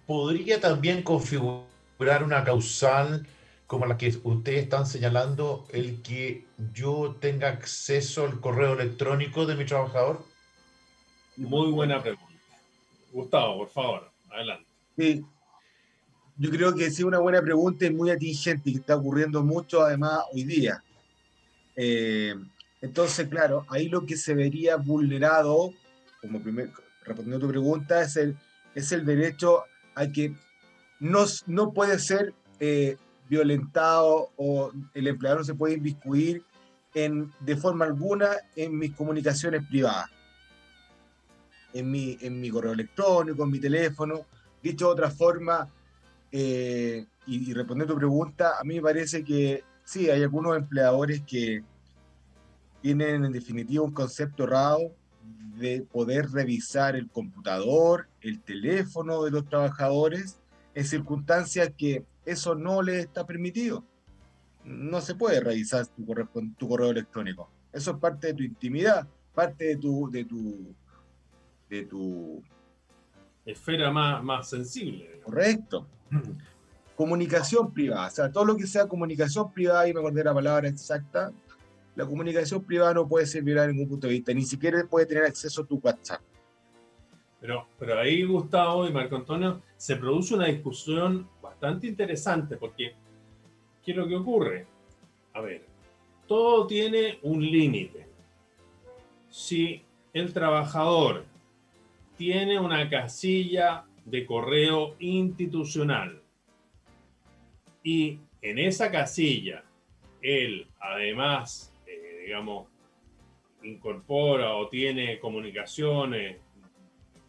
¿Podría 0.05 0.59
también 0.59 1.03
configurar 1.03 2.23
una 2.23 2.43
causal 2.43 3.25
como 3.65 3.85
la 3.85 3.97
que 3.97 4.13
ustedes 4.23 4.63
están 4.63 4.85
señalando, 4.85 5.65
el 5.71 6.01
que 6.01 6.45
yo 6.73 7.15
tenga 7.21 7.47
acceso 7.47 8.25
al 8.25 8.41
correo 8.41 8.73
electrónico 8.73 9.45
de 9.45 9.55
mi 9.55 9.65
trabajador? 9.65 10.25
Muy 11.37 11.71
buena 11.71 12.01
pregunta. 12.01 12.27
Gustavo, 13.13 13.59
por 13.59 13.69
favor, 13.69 14.11
adelante. 14.29 14.67
Sí. 14.97 15.23
Yo 16.37 16.49
creo 16.49 16.75
que 16.75 16.89
sí, 16.91 17.03
una 17.03 17.19
buena 17.19 17.41
pregunta 17.41 17.85
y 17.85 17.91
muy 17.91 18.09
atingente 18.09 18.69
y 18.69 18.73
que 18.73 18.79
está 18.79 18.97
ocurriendo 18.97 19.43
mucho 19.43 19.81
además 19.81 20.23
hoy 20.33 20.43
día. 20.43 20.83
Eh, 21.75 22.35
entonces, 22.81 23.27
claro, 23.29 23.65
ahí 23.69 23.87
lo 23.87 24.05
que 24.05 24.17
se 24.17 24.33
vería 24.33 24.75
vulnerado, 24.75 25.71
como 26.21 26.41
primer, 26.41 26.71
respondiendo 27.03 27.37
a 27.37 27.47
tu 27.47 27.47
pregunta, 27.47 28.01
es 28.01 28.15
el, 28.15 28.37
es 28.75 28.91
el 28.91 29.05
derecho 29.05 29.63
a 29.95 30.07
que 30.07 30.35
no, 30.99 31.25
no 31.47 31.73
puede 31.73 31.99
ser 31.99 32.33
eh, 32.59 32.97
violentado 33.27 34.29
o 34.37 34.71
el 34.93 35.07
empleador 35.07 35.39
no 35.39 35.45
se 35.45 35.55
puede 35.55 35.75
inviscuir 35.75 36.43
en, 36.93 37.31
de 37.39 37.55
forma 37.57 37.85
alguna 37.85 38.29
en 38.55 38.77
mis 38.77 38.93
comunicaciones 38.93 39.65
privadas. 39.67 40.09
en 41.73 41.89
mi, 41.89 42.17
en 42.21 42.39
mi 42.39 42.49
correo 42.49 42.73
electrónico, 42.73 43.43
en 43.43 43.51
mi 43.51 43.59
teléfono. 43.59 44.25
Dicho 44.61 44.87
de 44.87 44.91
otra 44.91 45.09
forma, 45.09 45.67
eh, 46.31 47.05
y, 47.25 47.49
y 47.49 47.53
respondiendo 47.53 47.93
a 47.93 47.95
tu 47.95 47.99
pregunta, 47.99 48.59
a 48.59 48.63
mí 48.63 48.75
me 48.75 48.81
parece 48.81 49.23
que 49.23 49.63
sí, 49.83 50.09
hay 50.09 50.21
algunos 50.21 50.55
empleadores 50.57 51.21
que 51.25 51.63
tienen 52.81 53.25
en 53.25 53.31
definitiva 53.31 53.83
un 53.83 53.93
concepto 53.93 54.43
errado 54.43 54.91
de 55.57 55.81
poder 55.91 56.29
revisar 56.31 56.95
el 56.95 57.09
computador, 57.09 58.07
el 58.21 58.41
teléfono 58.41 59.23
de 59.23 59.31
los 59.31 59.47
trabajadores 59.47 60.39
en 60.73 60.85
circunstancias 60.85 61.71
que 61.77 62.05
eso 62.25 62.55
no 62.55 62.81
les 62.81 63.05
está 63.05 63.25
permitido. 63.25 63.83
No 64.63 65.01
se 65.01 65.15
puede 65.15 65.39
revisar 65.39 65.87
tu, 65.87 66.05
correspon- 66.05 66.55
tu 66.57 66.67
correo 66.67 66.91
electrónico. 66.91 67.49
Eso 67.73 67.91
es 67.91 67.97
parte 67.97 68.27
de 68.27 68.33
tu 68.35 68.43
intimidad, 68.43 69.07
parte 69.33 69.65
de 69.65 69.77
tu, 69.77 70.09
de 70.11 70.25
tu, 70.25 70.75
de 71.69 71.85
tu 71.85 72.43
Esfera 73.45 73.89
más, 73.91 74.23
más 74.23 74.49
sensible. 74.49 75.05
digamos. 75.05 75.25
correcto. 75.25 75.87
Comunicación 76.95 77.73
privada, 77.73 78.07
o 78.07 78.11
sea, 78.11 78.31
todo 78.31 78.45
lo 78.45 78.55
que 78.55 78.67
sea 78.67 78.87
comunicación 78.87 79.51
privada, 79.51 79.87
y 79.87 79.93
me 79.93 79.99
acordé 80.01 80.23
la 80.23 80.33
palabra 80.35 80.67
exacta, 80.69 81.31
la 81.95 82.05
comunicación 82.05 82.63
privada 82.63 82.93
no 82.93 83.07
puede 83.07 83.25
ser 83.25 83.43
violada 83.43 83.69
en 83.69 83.75
ningún 83.75 83.89
punto 83.89 84.07
de 84.07 84.13
vista, 84.13 84.33
ni 84.33 84.43
siquiera 84.43 84.83
puede 84.89 85.05
tener 85.05 85.23
acceso 85.23 85.61
a 85.61 85.65
tu 85.65 85.79
WhatsApp. 85.83 86.21
Pero, 87.39 87.67
pero 87.79 87.99
ahí, 87.99 88.23
Gustavo 88.23 88.87
y 88.87 88.93
Marco 88.93 89.15
Antonio, 89.15 89.61
se 89.75 89.95
produce 89.95 90.35
una 90.35 90.45
discusión 90.45 91.27
bastante 91.41 91.87
interesante 91.87 92.55
porque, 92.55 92.93
¿qué 93.83 93.91
es 93.91 93.97
lo 93.97 94.07
que 94.07 94.15
ocurre? 94.15 94.67
A 95.33 95.41
ver, 95.41 95.65
todo 96.27 96.67
tiene 96.67 97.19
un 97.23 97.41
límite. 97.41 98.07
Si 99.29 99.81
el 100.13 100.33
trabajador 100.33 101.25
tiene 102.17 102.59
una 102.59 102.89
casilla 102.89 103.85
de 104.05 104.25
correo 104.25 104.95
institucional 104.99 106.21
y 107.83 108.19
en 108.41 108.59
esa 108.59 108.91
casilla 108.91 109.63
él 110.21 110.67
además, 110.79 111.70
digamos, 112.23 112.67
incorpora 113.63 114.55
o 114.55 114.67
tiene 114.67 115.19
comunicaciones, 115.19 116.37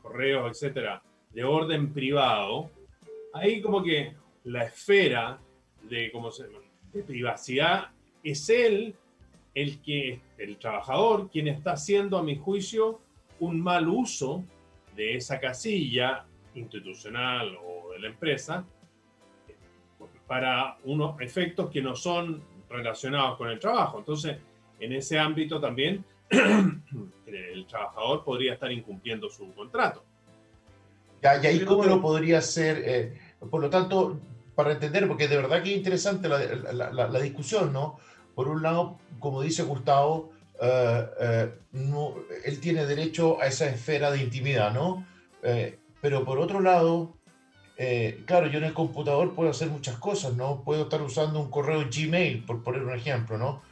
correos, 0.00 0.50
etcétera, 0.50 1.02
de 1.30 1.44
orden 1.44 1.92
privado, 1.92 2.70
ahí 3.32 3.60
como 3.60 3.82
que 3.82 4.14
la 4.44 4.64
esfera 4.64 5.38
de, 5.82 6.10
¿cómo 6.10 6.30
se 6.30 6.44
privacidad 7.06 7.90
es 8.22 8.50
él 8.50 8.94
el 9.54 9.80
que, 9.80 10.20
el 10.38 10.56
trabajador, 10.58 11.30
quien 11.30 11.48
está 11.48 11.72
haciendo, 11.72 12.18
a 12.18 12.22
mi 12.22 12.36
juicio, 12.36 13.00
un 13.40 13.60
mal 13.60 13.88
uso 13.88 14.44
de 14.94 15.16
esa 15.16 15.40
casilla 15.40 16.24
institucional 16.54 17.56
o 17.56 17.92
de 17.92 18.00
la 18.00 18.08
empresa 18.08 18.64
para 20.26 20.78
unos 20.84 21.20
efectos 21.20 21.70
que 21.70 21.82
no 21.82 21.94
son 21.94 22.42
relacionados 22.68 23.36
con 23.36 23.50
el 23.50 23.58
trabajo. 23.58 23.98
Entonces, 23.98 24.38
en 24.84 24.92
ese 24.92 25.18
ámbito 25.18 25.60
también 25.60 26.04
el 26.30 27.66
trabajador 27.66 28.24
podría 28.24 28.54
estar 28.54 28.70
incumpliendo 28.72 29.28
su 29.28 29.52
contrato. 29.54 30.04
Ya, 31.22 31.40
y 31.42 31.46
ahí 31.46 31.60
cómo 31.64 31.84
lo 31.84 32.00
podría 32.00 32.38
hacer, 32.38 32.82
eh, 32.84 33.18
por 33.50 33.60
lo 33.60 33.70
tanto, 33.70 34.18
para 34.54 34.72
entender, 34.72 35.06
porque 35.06 35.28
de 35.28 35.36
verdad 35.36 35.62
que 35.62 35.70
es 35.70 35.76
interesante 35.76 36.28
la, 36.28 36.38
la- 36.72 36.90
la- 36.90 37.08
la 37.08 37.20
discusión, 37.20 37.72
¿no? 37.72 37.98
Por 38.34 38.48
un 38.48 38.62
lado, 38.62 38.98
como 39.20 39.40
dice 39.40 39.62
Gustavo, 39.62 40.32
eh, 40.60 41.06
eh, 41.20 41.54
no, 41.72 42.14
él 42.44 42.60
tiene 42.60 42.86
derecho 42.86 43.40
a 43.40 43.46
esa 43.46 43.68
esfera 43.68 44.10
de 44.10 44.22
intimidad, 44.22 44.72
¿no? 44.74 45.06
Eh, 45.42 45.78
pero 46.00 46.24
por 46.24 46.38
otro 46.40 46.60
lado, 46.60 47.14
eh, 47.76 48.22
claro, 48.26 48.48
yo 48.48 48.58
en 48.58 48.64
el 48.64 48.74
computador 48.74 49.34
puedo 49.34 49.50
hacer 49.50 49.68
muchas 49.68 49.96
cosas, 49.98 50.34
¿no? 50.36 50.62
Puedo 50.64 50.82
estar 50.84 51.00
usando 51.02 51.38
un 51.40 51.50
correo 51.50 51.84
Gmail, 51.88 52.44
por 52.44 52.62
poner 52.64 52.82
un 52.82 52.94
ejemplo, 52.94 53.38
¿no? 53.38 53.62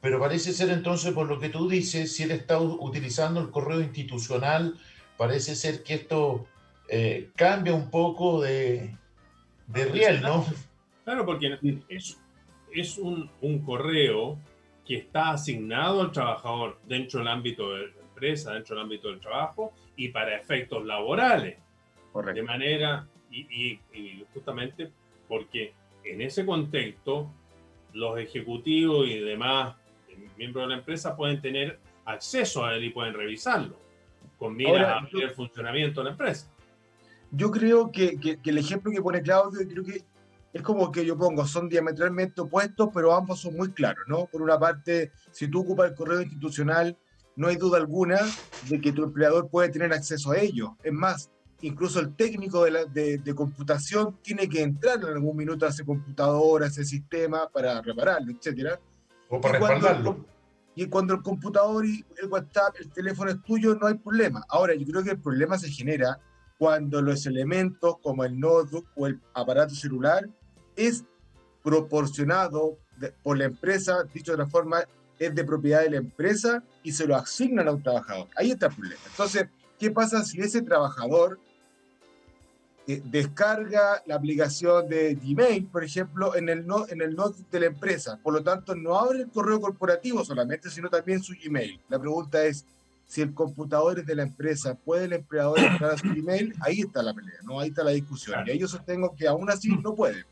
Pero 0.00 0.20
parece 0.20 0.52
ser 0.52 0.70
entonces, 0.70 1.12
por 1.12 1.26
lo 1.28 1.40
que 1.40 1.48
tú 1.48 1.68
dices, 1.68 2.14
si 2.14 2.22
él 2.22 2.30
está 2.30 2.60
utilizando 2.60 3.40
el 3.40 3.50
correo 3.50 3.80
institucional, 3.80 4.78
parece 5.16 5.56
ser 5.56 5.82
que 5.82 5.94
esto 5.94 6.46
eh, 6.88 7.30
cambia 7.34 7.74
un 7.74 7.90
poco 7.90 8.40
de, 8.40 8.96
de 9.66 9.84
riel, 9.86 10.22
¿no? 10.22 10.46
Claro, 11.04 11.26
porque 11.26 11.58
es, 11.88 12.18
es 12.72 12.98
un, 12.98 13.28
un 13.40 13.58
correo 13.60 14.38
que 14.86 14.96
está 14.96 15.30
asignado 15.30 16.00
al 16.00 16.12
trabajador 16.12 16.78
dentro 16.86 17.18
del 17.18 17.28
ámbito 17.28 17.72
de 17.74 17.88
la 17.88 18.00
empresa, 18.02 18.52
dentro 18.54 18.76
del 18.76 18.84
ámbito 18.84 19.08
del 19.08 19.20
trabajo 19.20 19.72
y 19.96 20.08
para 20.10 20.36
efectos 20.36 20.84
laborales. 20.86 21.56
De 21.56 22.12
Correcto. 22.12 22.44
manera, 22.44 23.06
y, 23.30 23.40
y- 23.40 23.80
y 23.92 24.24
justamente 24.32 24.90
porque 25.28 25.74
en 26.04 26.22
ese 26.22 26.46
contexto 26.46 27.30
los 27.92 28.18
ejecutivos 28.18 29.06
y 29.08 29.18
demás 29.18 29.74
miembros 30.38 30.64
de 30.64 30.68
la 30.68 30.76
empresa 30.78 31.14
pueden 31.16 31.40
tener 31.42 31.78
acceso 32.06 32.64
a 32.64 32.74
él 32.74 32.84
y 32.84 32.90
pueden 32.90 33.12
revisarlo, 33.12 33.76
con 34.38 34.56
miras 34.56 34.72
Ahora, 34.72 34.98
a 35.00 35.24
el 35.24 35.30
funcionamiento 35.30 36.00
de 36.00 36.04
la 36.04 36.10
empresa. 36.12 36.48
Yo 37.30 37.50
creo 37.50 37.90
que, 37.92 38.18
que- 38.18 38.40
que 38.40 38.50
el 38.50 38.58
ejemplo 38.58 38.90
que 38.90 39.02
pone 39.02 39.20
Claudio, 39.20 39.60
creo 39.68 39.84
que 39.84 40.02
es 40.54 40.62
como 40.62 40.90
que 40.90 41.04
yo 41.04 41.18
pongo, 41.18 41.46
son 41.46 41.68
diametralmente 41.68 42.40
opuestos, 42.40 42.88
pero 42.94 43.14
ambos 43.14 43.40
son 43.40 43.54
muy 43.54 43.70
claros, 43.72 44.04
¿no? 44.06 44.24
Por 44.26 44.40
una 44.40 44.58
parte, 44.58 45.12
si 45.30 45.48
tú 45.48 45.60
ocupas 45.60 45.90
el 45.90 45.96
correo 45.96 46.22
institucional, 46.22 46.96
no 47.36 47.48
hay 47.48 47.56
duda 47.56 47.76
alguna 47.78 48.18
de 48.70 48.80
que 48.80 48.92
tu 48.92 49.04
empleador 49.04 49.48
puede 49.50 49.68
tener 49.68 49.92
acceso 49.92 50.30
a 50.32 50.38
ello. 50.38 50.76
Es 50.82 50.92
más, 50.92 51.30
incluso 51.60 52.00
el 52.00 52.14
técnico 52.16 52.64
de, 52.64 52.70
la- 52.70 52.84
de- 52.86 53.18
de 53.18 53.34
computación 53.34 54.16
tiene 54.22 54.48
que 54.48 54.62
entrar 54.62 54.96
en 54.98 55.08
algún 55.08 55.36
minuto 55.36 55.66
a 55.66 55.68
ese 55.68 55.84
computador, 55.84 56.62
a 56.62 56.66
ese 56.68 56.84
sistema 56.84 57.48
para 57.50 57.82
repararlo, 57.82 58.32
etcétera. 58.32 58.80
O 59.30 59.40
para 59.40 59.58
Y 59.58 59.60
cuando 59.60 59.74
el 59.76 59.82
respaldarlo. 59.82 60.14
com- 60.16 60.24
Y 60.74 60.86
cuando 60.86 61.14
el 61.14 61.22
computador 61.22 61.84
y 61.86 62.04
el 62.22 62.28
WhatsApp, 62.28 62.76
el 62.78 62.90
teléfono 62.90 63.30
es 63.30 63.42
tuyo, 63.42 63.74
no 63.74 63.86
hay 63.88 63.94
problema. 63.94 64.44
Ahora, 64.48 64.74
yo 64.74 64.86
creo 64.86 65.02
que 65.02 65.10
el 65.10 65.20
problema 65.20 65.58
se 65.58 65.68
genera 65.70 66.20
cuando 66.56 67.02
los 67.02 67.26
elementos 67.26 67.96
como 68.02 68.24
el 68.24 68.38
notebook 68.38 68.86
o 68.96 69.06
el 69.08 69.20
aparato 69.34 69.74
celular 69.74 70.28
es 70.76 71.04
proporcionado 71.62 72.78
de- 72.96 73.12
por 73.22 73.36
la 73.38 73.44
empresa, 73.44 74.04
dicho 74.14 74.32
de 74.32 74.42
otra 74.42 74.48
forma, 74.50 74.82
es 75.18 75.34
de 75.34 75.44
propiedad 75.44 75.82
de 75.82 75.90
la 75.90 75.96
empresa 75.98 76.62
y 76.82 76.92
se 76.92 77.06
lo 77.06 77.16
asignan 77.16 77.68
a 77.68 77.72
un 77.72 77.82
trabajador. 77.82 78.28
Ahí 78.36 78.52
está 78.52 78.66
el 78.66 78.74
problema. 78.74 79.00
Entonces, 79.10 79.48
¿qué 79.78 79.90
pasa 79.90 80.24
si 80.24 80.40
ese 80.40 80.62
trabajador 80.62 81.38
eh, 82.88 83.02
descarga 83.04 84.02
la 84.06 84.14
aplicación 84.14 84.88
de 84.88 85.14
Gmail, 85.14 85.66
por 85.66 85.84
ejemplo, 85.84 86.34
en 86.34 86.48
el, 86.48 86.66
no, 86.66 86.88
en 86.88 87.02
el 87.02 87.14
notebook 87.14 87.50
de 87.50 87.60
la 87.60 87.66
empresa? 87.66 88.18
Por 88.22 88.32
lo 88.32 88.42
tanto, 88.42 88.74
no 88.74 88.98
abre 88.98 89.20
el 89.20 89.28
correo 89.28 89.60
corporativo 89.60 90.24
solamente, 90.24 90.70
sino 90.70 90.88
también 90.88 91.22
su 91.22 91.34
Gmail. 91.34 91.78
La 91.90 91.98
pregunta 91.98 92.42
es, 92.46 92.64
si 93.06 93.20
el 93.20 93.34
computador 93.34 93.98
es 93.98 94.06
de 94.06 94.14
la 94.14 94.22
empresa, 94.22 94.74
¿puede 94.74 95.04
el 95.04 95.12
empleador 95.12 95.58
entrar 95.58 95.90
a 95.90 95.98
su 95.98 96.08
Gmail? 96.08 96.54
Ahí 96.62 96.80
está 96.80 97.02
la 97.02 97.12
pelea, 97.12 97.38
¿no? 97.42 97.60
Ahí 97.60 97.68
está 97.68 97.84
la 97.84 97.90
discusión. 97.90 98.32
Claro. 98.32 98.48
Y 98.48 98.52
ahí 98.52 98.58
yo 98.58 98.68
sostengo 98.68 99.14
que 99.14 99.28
aún 99.28 99.50
así 99.50 99.68
no 99.68 99.94
puede. 99.94 100.24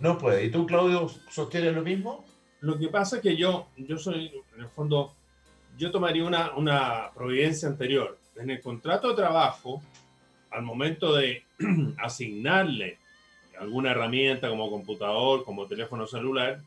No 0.00 0.16
puede. 0.16 0.46
¿Y 0.46 0.50
tú, 0.50 0.64
Claudio, 0.66 1.10
sostienes 1.30 1.74
lo 1.74 1.82
mismo? 1.82 2.24
Lo 2.60 2.78
que 2.78 2.88
pasa 2.88 3.16
es 3.16 3.22
que 3.22 3.36
yo, 3.36 3.68
yo 3.76 3.98
soy, 3.98 4.32
en 4.54 4.62
el 4.62 4.68
fondo, 4.68 5.14
yo 5.76 5.90
tomaría 5.90 6.24
una, 6.24 6.56
una 6.56 7.10
providencia 7.14 7.68
anterior. 7.68 8.18
En 8.36 8.48
el 8.48 8.62
contrato 8.62 9.10
de 9.10 9.16
trabajo, 9.16 9.82
al 10.54 10.62
momento 10.62 11.14
de 11.14 11.42
asignarle 11.98 12.98
alguna 13.58 13.90
herramienta 13.90 14.48
como 14.48 14.70
computador, 14.70 15.44
como 15.44 15.66
teléfono 15.66 16.06
celular, 16.06 16.60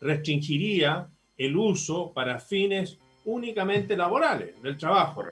restringiría 0.00 1.08
el 1.36 1.56
uso 1.56 2.12
para 2.12 2.38
fines 2.38 2.98
únicamente 3.24 3.96
laborales 3.96 4.60
del 4.62 4.76
trabajo 4.76 5.24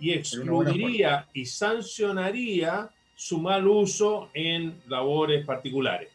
y 0.00 0.12
excluiría 0.12 1.26
y 1.32 1.44
sancionaría 1.44 2.90
su 3.14 3.40
mal 3.40 3.66
uso 3.66 4.30
en 4.34 4.80
labores 4.86 5.44
particulares. 5.44 6.10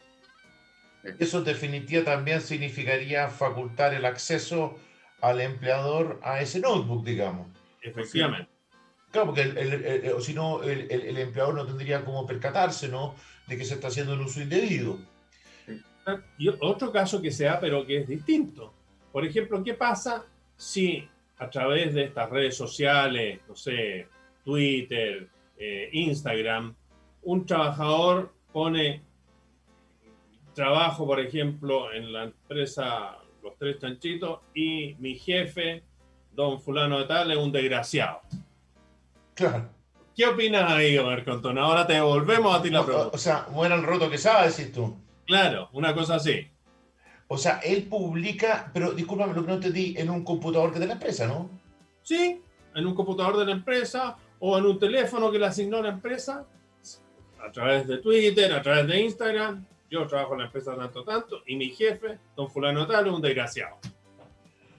Eso 1.18 1.38
en 1.38 1.44
definitiva 1.44 2.04
también 2.04 2.40
significaría 2.40 3.28
facultar 3.28 3.92
el 3.92 4.06
acceso 4.06 4.78
al 5.20 5.40
empleador 5.40 6.18
a 6.22 6.40
ese 6.40 6.60
notebook, 6.60 7.04
digamos. 7.04 7.46
Efectivamente. 7.82 8.53
Claro, 9.14 9.28
porque 9.28 9.42
el, 9.42 10.12
o 10.12 10.20
si 10.20 10.34
no, 10.34 10.60
el, 10.64 11.16
empleador 11.16 11.54
no 11.54 11.64
tendría 11.64 12.04
cómo 12.04 12.26
percatarse, 12.26 12.88
¿no? 12.88 13.14
De 13.46 13.56
que 13.56 13.64
se 13.64 13.74
está 13.74 13.86
haciendo 13.86 14.14
el 14.14 14.20
uso 14.20 14.42
indebido. 14.42 14.98
Y 16.36 16.48
otro 16.48 16.90
caso 16.90 17.22
que 17.22 17.30
se 17.30 17.44
da, 17.44 17.60
pero 17.60 17.86
que 17.86 17.98
es 17.98 18.08
distinto. 18.08 18.74
Por 19.12 19.24
ejemplo, 19.24 19.62
¿qué 19.62 19.74
pasa 19.74 20.26
si 20.56 21.08
a 21.38 21.48
través 21.48 21.94
de 21.94 22.06
estas 22.06 22.28
redes 22.28 22.56
sociales, 22.56 23.38
no 23.46 23.54
sé, 23.54 24.08
Twitter, 24.44 25.28
eh, 25.58 25.90
Instagram, 25.92 26.74
un 27.22 27.46
trabajador 27.46 28.34
pone 28.52 29.00
trabajo, 30.54 31.06
por 31.06 31.20
ejemplo, 31.20 31.92
en 31.92 32.12
la 32.12 32.24
empresa 32.24 33.18
Los 33.44 33.56
Tres 33.58 33.78
Chanchitos 33.78 34.40
y 34.54 34.96
mi 34.98 35.14
jefe, 35.14 35.84
don 36.32 36.60
fulano 36.60 36.98
de 36.98 37.04
tal, 37.04 37.30
es 37.30 37.38
un 37.38 37.52
desgraciado. 37.52 38.22
Claro. 39.34 39.68
¿Qué 40.16 40.26
opinas 40.26 40.70
ahí, 40.70 40.98
Marco 40.98 41.32
Antonio? 41.32 41.62
Ahora 41.62 41.86
te 41.86 41.94
devolvemos 41.94 42.54
a 42.54 42.62
ti 42.62 42.70
la 42.70 42.84
pregunta. 42.84 43.10
o 43.12 43.18
sea, 43.18 43.46
muera 43.50 43.74
el 43.74 43.82
roto 43.82 44.08
que 44.08 44.18
sabe, 44.18 44.48
decís 44.48 44.72
tú. 44.72 44.96
Claro, 45.26 45.68
una 45.72 45.92
cosa 45.92 46.16
así. 46.16 46.48
O 47.26 47.36
sea, 47.36 47.58
él 47.64 47.84
publica, 47.84 48.70
pero 48.72 48.92
discúlpame 48.92 49.34
lo 49.34 49.42
que 49.42 49.48
no 49.48 49.54
entendí, 49.54 49.94
en 49.96 50.10
un 50.10 50.22
computador 50.22 50.72
que 50.72 50.78
de 50.78 50.86
la 50.86 50.92
empresa, 50.92 51.26
¿no? 51.26 51.50
Sí, 52.02 52.40
en 52.74 52.86
un 52.86 52.94
computador 52.94 53.38
de 53.38 53.46
la 53.46 53.52
empresa 53.52 54.16
o 54.38 54.56
en 54.58 54.66
un 54.66 54.78
teléfono 54.78 55.32
que 55.32 55.38
le 55.38 55.46
asignó 55.46 55.82
la 55.82 55.88
empresa, 55.88 56.46
a 57.44 57.50
través 57.50 57.86
de 57.86 57.98
Twitter, 57.98 58.52
a 58.52 58.62
través 58.62 58.86
de 58.86 59.00
Instagram. 59.00 59.66
Yo 59.90 60.06
trabajo 60.06 60.34
en 60.34 60.40
la 60.40 60.46
empresa 60.46 60.76
tanto, 60.76 61.02
tanto, 61.04 61.42
y 61.46 61.56
mi 61.56 61.70
jefe, 61.70 62.18
don 62.36 62.50
fulano 62.50 62.86
tal, 62.86 63.06
es 63.06 63.12
un 63.12 63.22
desgraciado. 63.22 63.78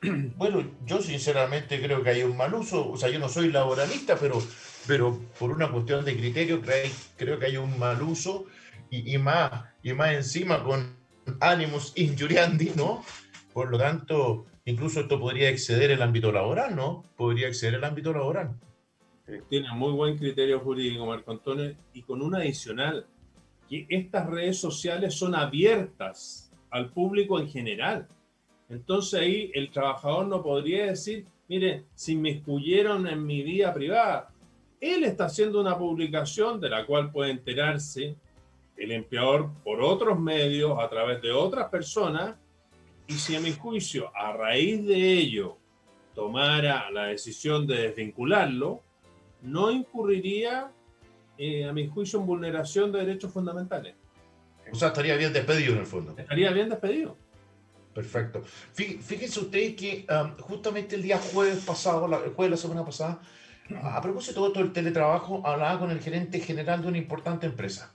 Bueno, 0.37 0.63
yo 0.85 1.01
sinceramente 1.01 1.81
creo 1.81 2.03
que 2.03 2.09
hay 2.09 2.23
un 2.23 2.37
mal 2.37 2.53
uso, 2.53 2.91
o 2.91 2.97
sea, 2.97 3.09
yo 3.09 3.19
no 3.19 3.29
soy 3.29 3.51
laboralista, 3.51 4.17
pero, 4.17 4.41
pero 4.87 5.19
por 5.39 5.51
una 5.51 5.71
cuestión 5.71 6.05
de 6.05 6.15
criterio 6.15 6.61
creo, 6.61 7.39
que 7.39 7.45
hay 7.45 7.57
un 7.57 7.77
mal 7.79 8.01
uso 8.01 8.45
y, 8.89 9.17
más, 9.17 9.51
y 9.83 9.93
más 9.93 10.13
encima 10.13 10.63
con 10.63 10.95
ánimos 11.39 11.93
injuriandi, 11.95 12.71
¿no? 12.75 13.03
Por 13.53 13.71
lo 13.71 13.77
tanto, 13.77 14.45
incluso 14.65 15.01
esto 15.01 15.19
podría 15.19 15.49
exceder 15.49 15.91
el 15.91 16.01
ámbito 16.01 16.31
laboral, 16.31 16.75
¿no? 16.75 17.03
Podría 17.15 17.47
exceder 17.47 17.75
el 17.75 17.83
ámbito 17.83 18.13
laboral. 18.13 18.55
Tiene 19.49 19.71
muy 19.73 19.91
buen 19.91 20.17
criterio 20.17 20.59
jurídico, 20.59 21.05
Marco 21.05 21.31
Antonio, 21.31 21.75
y 21.93 22.03
con 22.03 22.21
un 22.21 22.35
adicional, 22.35 23.07
que 23.67 23.87
estas 23.89 24.27
redes 24.27 24.59
sociales 24.59 25.15
son 25.15 25.33
abiertas 25.33 26.51
al 26.69 26.91
público 26.91 27.39
en 27.39 27.49
general. 27.49 28.07
Entonces 28.69 29.19
ahí 29.19 29.51
el 29.53 29.71
trabajador 29.71 30.27
no 30.27 30.41
podría 30.41 30.87
decir, 30.87 31.25
mire, 31.47 31.85
si 31.93 32.15
me 32.15 32.31
excluyeron 32.31 33.07
en 33.07 33.25
mi 33.25 33.43
vida 33.43 33.73
privada. 33.73 34.29
Él 34.81 35.03
está 35.03 35.25
haciendo 35.25 35.61
una 35.61 35.77
publicación 35.77 36.59
de 36.59 36.69
la 36.69 36.85
cual 36.85 37.11
puede 37.11 37.31
enterarse 37.31 38.15
el 38.75 38.91
empleador 38.91 39.51
por 39.63 39.81
otros 39.81 40.19
medios, 40.19 40.77
a 40.79 40.89
través 40.89 41.21
de 41.21 41.31
otras 41.31 41.69
personas, 41.69 42.35
y 43.07 43.13
si 43.13 43.35
a 43.35 43.39
mi 43.39 43.51
juicio, 43.51 44.11
a 44.15 44.33
raíz 44.33 44.85
de 44.85 45.13
ello, 45.13 45.57
tomara 46.13 46.89
la 46.91 47.05
decisión 47.05 47.67
de 47.67 47.83
desvincularlo, 47.83 48.81
no 49.41 49.71
incurriría, 49.71 50.71
eh, 51.37 51.65
a 51.65 51.73
mi 51.73 51.87
juicio, 51.87 52.19
en 52.19 52.25
vulneración 52.25 52.91
de 52.91 52.99
derechos 52.99 53.31
fundamentales. 53.31 53.95
O 54.71 54.75
sea, 54.75 54.89
estaría 54.89 55.15
bien 55.15 55.31
despedido 55.31 55.73
en 55.73 55.79
el 55.79 55.85
fondo. 55.85 56.15
Estaría 56.17 56.51
bien 56.51 56.69
despedido. 56.69 57.15
Perfecto. 57.95 58.43
Fí- 58.75 58.99
Fíjense 59.01 59.39
ustedes 59.39 59.75
que 59.75 60.05
um, 60.11 60.37
justamente 60.37 60.95
el 60.97 61.01
día 61.01 61.17
jueves 61.17 61.63
pasado, 61.63 62.07
la- 62.07 62.17
el 62.17 62.33
jueves 62.33 62.49
de 62.49 62.49
la 62.49 62.57
semana 62.57 62.85
pasada, 62.85 63.21
a 63.81 64.01
propósito 64.01 64.45
de 64.45 64.53
todo 64.53 64.63
el 64.63 64.73
teletrabajo, 64.73 65.41
hablaba 65.47 65.79
con 65.79 65.89
el 65.89 66.01
gerente 66.01 66.39
general 66.41 66.81
de 66.81 66.89
una 66.89 66.97
importante 66.97 67.47
empresa. 67.47 67.91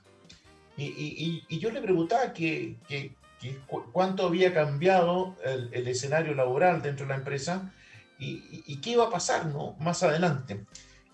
Y, 0.77 1.45
yo 1.59 1.71
le 1.71 1.83
preguntaba 1.83 2.33
que, 2.33 2.77
que- 2.89 3.15
que 3.39 3.59
cu- 3.67 3.85
cuánto 3.93 4.27
había 4.27 4.53
cambiado 4.55 5.37
el, 5.45 5.87
escenario 5.87 6.35
laboral 6.35 6.81
dentro 6.81 7.05
de 7.05 7.11
la 7.11 7.17
empresa 7.19 7.71
y 8.19 8.77
qué 8.83 8.91
iba 8.91 9.05
a 9.07 9.11
pasar 9.11 9.47
¿no? 9.47 9.77
más 9.81 10.03
adelante. 10.03 10.65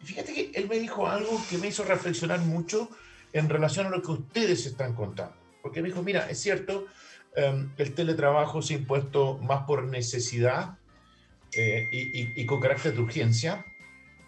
Y 0.01 0.05
fíjate 0.07 0.33
que 0.35 0.51
él 0.55 0.69
me 0.69 0.79
dijo 0.79 1.09
algo 1.09 1.41
que 1.51 1.59
me 1.59 1.69
hizo 1.69 1.85
reflexionar 1.85 2.41
mucho 2.41 2.89
en 3.33 3.49
relación 3.49 3.87
a 3.87 3.91
lo 3.91 4.01
que 4.03 4.13
ustedes 4.13 4.67
están 4.67 4.95
contando. 4.95 5.35
Porque 5.63 5.83
me 5.83 5.89
dijo, 5.89 6.03
mira, 6.03 6.31
es 6.31 6.39
cierto, 6.41 6.87
em, 7.37 7.71
el 7.77 7.95
teletrabajo 7.95 8.63
se 8.63 8.75
ha 8.75 8.79
impuesto 8.79 9.39
más 9.39 9.65
por 9.65 9.85
necesidad 9.85 10.79
eh, 11.53 11.89
y, 11.93 12.21
y- 12.23 12.33
y 12.37 12.47
con 12.47 12.61
carácter 12.61 12.95
de 12.95 13.01
urgencia, 13.03 13.65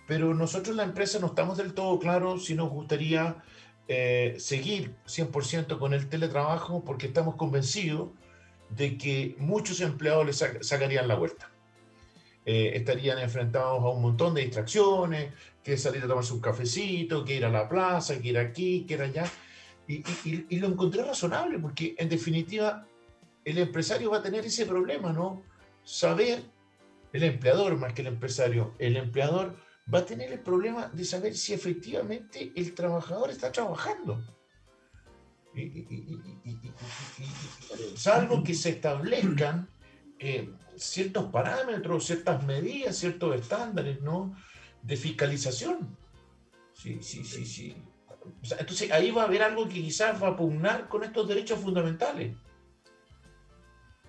pero 0.07 0.35
nosotros 0.35 0.77
la 0.77 0.85
empresa 0.85 1.19
no 1.19 1.27
estamos 1.29 1.59
del 1.59 1.75
todo 1.75 1.99
claros 1.99 2.47
si 2.47 2.55
nos 2.55 2.71
gustaría 2.71 3.43
eh, 3.89 4.37
seguir 4.39 4.95
100% 5.07 5.79
con 5.79 5.95
el 5.95 6.09
teletrabajo 6.09 6.85
porque 6.85 7.07
estamos 7.07 7.37
convencidos 7.37 8.11
de 8.71 8.99
que 8.99 9.35
muchos 9.39 9.81
empleados 9.81 10.27
les 10.27 10.41
sac- 10.43 10.63
sacarían 10.63 11.09
la 11.09 11.15
vuelta. 11.15 11.51
Eh, 12.45 12.73
estarían 12.77 13.19
enfrentados 13.19 13.83
a 13.83 13.89
un 13.89 14.01
montón 14.03 14.35
de 14.35 14.43
distracciones, 14.43 15.33
que 15.63 15.77
salir 15.77 16.03
a 16.05 16.07
tomarse 16.07 16.33
un 16.33 16.41
cafecito, 16.41 17.25
que 17.25 17.37
ir 17.37 17.45
a 17.45 17.51
la 17.51 17.69
plaza, 17.69 18.19
que 18.21 18.29
ir 18.29 18.39
aquí, 18.39 18.85
que 18.87 18.95
ir 18.95 19.03
allá. 19.03 19.25
Y- 19.87 20.03
y- 20.25 20.47
y 20.51 20.57
lo 20.59 20.69
encontré 20.69 21.03
razonable 21.03 21.59
porque 21.59 21.95
en 21.99 22.09
definitiva 22.09 22.87
el 23.51 23.59
empresario 23.59 24.11
va 24.11 24.19
a 24.19 24.23
tener 24.23 24.45
ese 24.45 24.67
problema, 24.67 25.13
¿no? 25.13 25.43
Saber, 25.83 26.43
el 27.15 27.23
empleador 27.23 27.77
más 27.79 27.95
que 27.95 28.03
el 28.03 28.09
empresario, 28.09 28.75
el 28.79 28.97
empleador 28.97 29.57
va 29.93 30.01
a 30.01 30.05
tener 30.05 30.31
el 30.33 30.41
problema 30.41 30.89
de 30.89 31.05
saber 31.05 31.35
si 31.35 31.55
efectivamente 31.55 32.53
el 32.55 32.75
trabajador 32.75 33.31
está 33.31 33.51
trabajando. 33.51 34.23
Salvo 37.97 38.45
que 38.45 38.55
se 38.55 38.71
establezcan 38.71 39.67
eh, 40.19 40.53
ciertos 40.77 41.31
parámetros, 41.31 42.05
ciertas 42.05 42.45
medidas, 42.45 42.97
ciertos 42.97 43.35
estándares, 43.35 44.03
¿no? 44.03 44.37
De 44.83 44.97
fiscalización. 44.97 45.97
Sí, 46.75 46.99
sí, 47.01 47.25
sí, 47.25 47.47
sí. 47.47 47.83
O 48.43 48.45
sea, 48.45 48.59
entonces 48.59 48.91
ahí 48.93 49.11
va 49.11 49.23
a 49.23 49.25
haber 49.25 49.43
algo 49.43 49.67
que 49.67 49.83
quizás 49.83 50.23
va 50.23 50.29
a 50.29 50.37
pugnar 50.37 50.87
con 50.89 51.03
estos 51.03 51.27
derechos 51.27 51.59
fundamentales. 51.61 52.37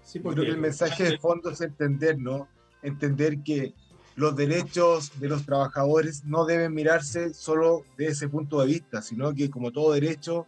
Sí, 0.09 0.19
Yo 0.23 0.31
creo 0.31 0.43
que 0.43 0.51
el 0.51 0.57
mensaje 0.57 1.03
de 1.03 1.19
fondo 1.19 1.51
es 1.51 1.61
entender, 1.61 2.17
¿no? 2.17 2.47
Entender 2.81 3.43
que 3.43 3.75
los 4.15 4.35
derechos 4.35 5.11
de 5.19 5.29
los 5.29 5.45
trabajadores 5.45 6.25
no 6.25 6.45
deben 6.45 6.73
mirarse 6.73 7.31
solo 7.31 7.83
de 7.95 8.07
ese 8.07 8.27
punto 8.27 8.59
de 8.59 8.65
vista, 8.65 9.03
sino 9.03 9.35
que 9.35 9.51
como 9.51 9.71
todo 9.71 9.93
derecho, 9.93 10.47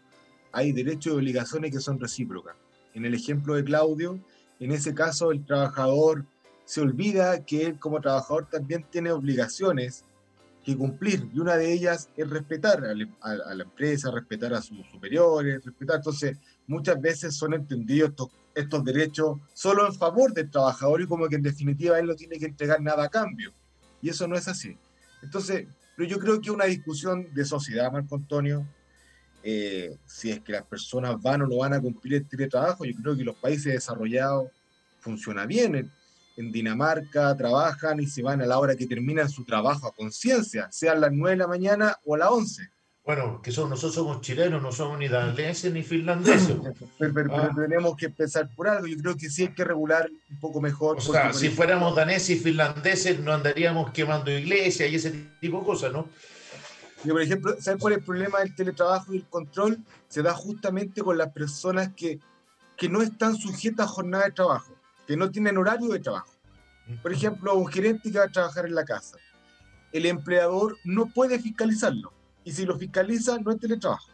hay 0.52 0.72
derechos 0.72 1.14
y 1.14 1.16
obligaciones 1.18 1.72
que 1.72 1.80
son 1.80 2.00
recíprocas. 2.00 2.56
En 2.96 3.06
el 3.06 3.14
ejemplo 3.14 3.54
de 3.54 3.64
Claudio, 3.64 4.20
en 4.60 4.72
ese 4.72 4.96
caso 4.96 5.32
el 5.32 5.46
trabajador 5.46 6.26
se 6.66 6.82
olvida 6.82 7.46
que 7.46 7.68
él 7.68 7.78
como 7.78 8.02
trabajador 8.02 8.48
también 8.50 8.84
tiene 8.90 9.12
obligaciones 9.12 10.06
que 10.64 10.78
cumplir 10.78 11.28
y 11.34 11.40
una 11.40 11.58
de 11.58 11.74
ellas 11.74 12.10
es 12.16 12.30
respetar 12.30 12.84
a 12.86 12.92
a- 13.22 13.52
a 13.52 13.56
la 13.56 13.64
empresa, 13.64 14.12
respetar 14.12 14.54
a 14.54 14.62
sus 14.62 14.86
superiores, 14.92 15.64
respetar. 15.66 15.98
Entonces, 15.98 16.38
muchas 16.68 17.00
veces 17.02 17.36
son 17.36 17.54
entendidos 17.54 18.10
estos 18.12 18.30
estos 18.54 18.84
derechos 18.84 19.38
solo 19.54 19.88
en 19.88 19.94
favor 19.94 20.34
del 20.34 20.52
trabajador 20.52 21.02
y 21.02 21.08
como 21.08 21.30
que 21.30 21.38
en 21.38 21.42
definitiva 21.42 21.98
él 21.98 22.06
no 22.08 22.16
tiene 22.16 22.38
que 22.38 22.48
entregar 22.48 22.82
nada 22.82 23.06
a 23.06 23.10
cambio. 23.10 23.54
Y 24.02 24.10
eso 24.10 24.28
no 24.28 24.36
es 24.36 24.46
así. 24.50 24.78
Entonces, 25.24 25.68
pero 25.96 26.10
yo 26.10 26.20
creo 26.20 26.42
que 26.42 26.52
una 26.52 26.66
discusión 26.66 27.28
de 27.34 27.46
sociedad, 27.46 27.90
Marco 27.94 28.16
Antonio, 28.16 28.68
eh, 29.44 29.98
si 30.06 30.32
es 30.32 30.42
que 30.42 30.52
las 30.52 30.64
personas 30.66 31.16
van 31.22 31.44
o 31.44 31.48
no 31.48 31.58
van 31.58 31.74
a 31.74 31.80
cumplir 31.82 32.16
el 32.16 32.28
teletrabajo, 32.28 32.84
yo 32.84 32.94
creo 33.02 33.16
que 33.16 33.24
los 33.24 33.36
países 33.38 33.72
desarrollados 33.74 34.50
funciona 35.00 35.46
bien. 35.46 35.76
En, 35.76 35.92
en 36.38 36.52
Dinamarca 36.52 37.36
trabajan 37.36 38.00
y 38.00 38.08
se 38.08 38.22
van 38.24 38.42
a 38.42 38.46
la 38.46 38.58
hora 38.60 38.76
que 38.76 38.88
terminan 38.88 39.30
su 39.30 39.44
trabajo 39.46 39.88
a 39.88 39.94
conciencia, 39.94 40.68
sean 40.72 41.02
las 41.02 41.12
9 41.12 41.32
de 41.32 41.38
la 41.38 41.48
mañana 41.48 41.98
o 42.06 42.16
las 42.18 42.30
11. 42.30 42.70
Bueno, 43.04 43.42
que 43.42 43.52
son, 43.52 43.70
nosotros 43.70 43.96
somos 43.96 44.22
chilenos, 44.22 44.62
no 44.62 44.72
somos 44.72 45.00
ni 45.00 45.08
daneses 45.08 45.74
ni 45.74 45.82
finlandeses. 45.82 46.56
Pero, 47.00 47.14
pero- 47.14 47.36
Ah. 47.36 47.50
pero 47.56 47.68
tenemos 47.68 47.98
que 47.98 48.06
empezar 48.06 48.48
por 48.56 48.68
algo. 48.68 48.86
Yo 48.86 48.96
creo 48.98 49.18
que 49.18 49.28
sí 49.30 49.42
hay 49.44 49.54
que 49.56 49.64
regular 49.64 50.08
un 50.30 50.40
poco 50.40 50.62
mejor. 50.62 50.98
O 50.98 51.02
sea, 51.02 51.34
si 51.34 51.50
fuéramos 51.50 51.96
daneses 51.96 52.30
y 52.30 52.36
finlandeses, 52.40 53.20
no 53.20 53.34
andaríamos 53.34 53.92
quemando 53.92 54.30
iglesias 54.32 54.90
y 54.92 54.96
ese 54.96 55.12
tipo 55.42 55.60
de 55.62 55.66
cosas, 55.66 55.92
¿no? 55.92 56.08
Y, 57.04 57.10
por 57.10 57.22
ejemplo, 57.24 57.56
¿sabes 57.60 57.82
cuál 57.82 57.94
es 57.94 58.00
el 58.00 58.06
problema 58.06 58.40
del 58.40 58.54
teletrabajo 58.56 59.12
y 59.14 59.18
el 59.18 59.26
control? 59.26 59.80
Se 60.08 60.22
da 60.22 60.34
justamente 60.36 61.02
con 61.02 61.18
las 61.18 61.32
personas 61.34 61.90
que, 61.96 62.20
que 62.78 62.88
no 62.88 63.02
están 63.02 63.36
sujetas 63.36 63.88
a 63.88 63.90
jornada 63.90 64.26
de 64.26 64.32
trabajo, 64.34 64.71
que 65.08 65.18
no 65.18 65.30
tienen 65.32 65.58
horario 65.58 65.90
de 65.90 66.00
trabajo. 66.00 66.32
Por 67.02 67.14
ejemplo, 67.14 67.56
un 67.56 67.68
gerente 67.68 68.12
que 68.12 68.18
va 68.18 68.26
a 68.26 68.32
trabajar 68.32 68.66
en 68.66 68.76
la 68.76 68.84
casa. 68.84 69.18
El 69.92 70.06
empleador 70.06 70.78
no 70.84 71.08
puede 71.08 71.40
fiscalizarlo. 71.40 72.14
Y 72.44 72.52
si 72.52 72.66
lo 72.66 72.78
fiscaliza, 72.78 73.38
no 73.40 73.52
es 73.52 73.60
teletrabajo. 73.60 74.10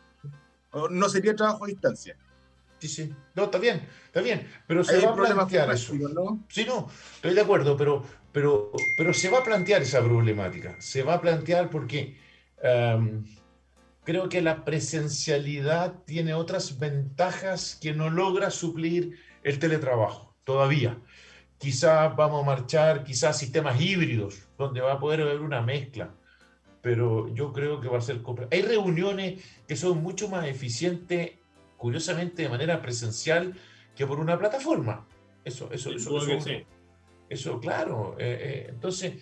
No 0.91 1.09
sería 1.09 1.35
trabajo 1.35 1.65
a 1.65 1.67
distancia. 1.67 2.15
Sí, 2.79 2.87
sí. 2.87 3.13
No, 3.35 3.45
está 3.45 3.57
bien, 3.57 3.87
está 4.05 4.21
bien. 4.21 4.47
Pero 4.67 4.83
se 4.83 4.95
Hay 4.95 5.05
va 5.05 5.11
a 5.11 5.15
plantear 5.15 5.71
eso. 5.71 5.93
¿no? 5.95 6.43
Sí, 6.49 6.65
no, 6.65 6.87
estoy 7.15 7.33
de 7.33 7.41
acuerdo, 7.41 7.75
pero, 7.75 8.03
pero, 8.31 8.71
pero 8.95 9.13
se 9.13 9.29
va 9.29 9.39
a 9.39 9.43
plantear 9.43 9.81
esa 9.81 10.03
problemática. 10.03 10.75
Se 10.79 11.01
va 11.01 11.15
a 11.15 11.21
plantear 11.21 11.69
porque 11.71 12.17
em, 12.61 13.25
creo 14.03 14.29
que 14.29 14.41
la 14.41 14.63
presencialidad 14.63 16.03
tiene 16.05 16.35
otras 16.35 16.77
ventajas 16.77 17.77
que 17.81 17.93
no 17.93 18.11
logra 18.11 18.51
suplir 18.51 19.17
el 19.43 19.57
teletrabajo 19.57 20.26
todavía. 20.47 20.97
Quizás 21.57 22.15
vamos 22.15 22.41
a 22.41 22.45
marchar, 22.45 23.03
quizás 23.03 23.37
sistemas 23.37 23.81
híbridos, 23.81 24.47
donde 24.57 24.79
va 24.79 24.93
a 24.93 24.99
poder 24.99 25.21
haber 25.21 25.41
una 25.41 25.61
mezcla, 25.61 26.15
pero 26.81 27.27
yo 27.33 27.51
creo 27.51 27.81
que 27.81 27.89
va 27.89 27.97
a 27.97 28.01
ser... 28.01 28.21
Hay 28.49 28.61
reuniones 28.61 29.43
que 29.67 29.75
son 29.75 30.01
mucho 30.01 30.29
más 30.29 30.47
eficientes, 30.47 31.31
curiosamente, 31.75 32.43
de 32.43 32.49
manera 32.49 32.81
presencial 32.81 33.53
que 33.93 34.07
por 34.07 34.21
una 34.21 34.39
plataforma. 34.39 35.05
Eso, 35.43 35.69
eso, 35.71 35.91
eso, 35.91 36.17
eso- 36.17 36.39
sí. 36.39 36.63
eso, 37.29 37.59
claro. 37.59 38.15
eh, 38.17 38.37
eh, 38.41 38.65
entonces, 38.69 39.15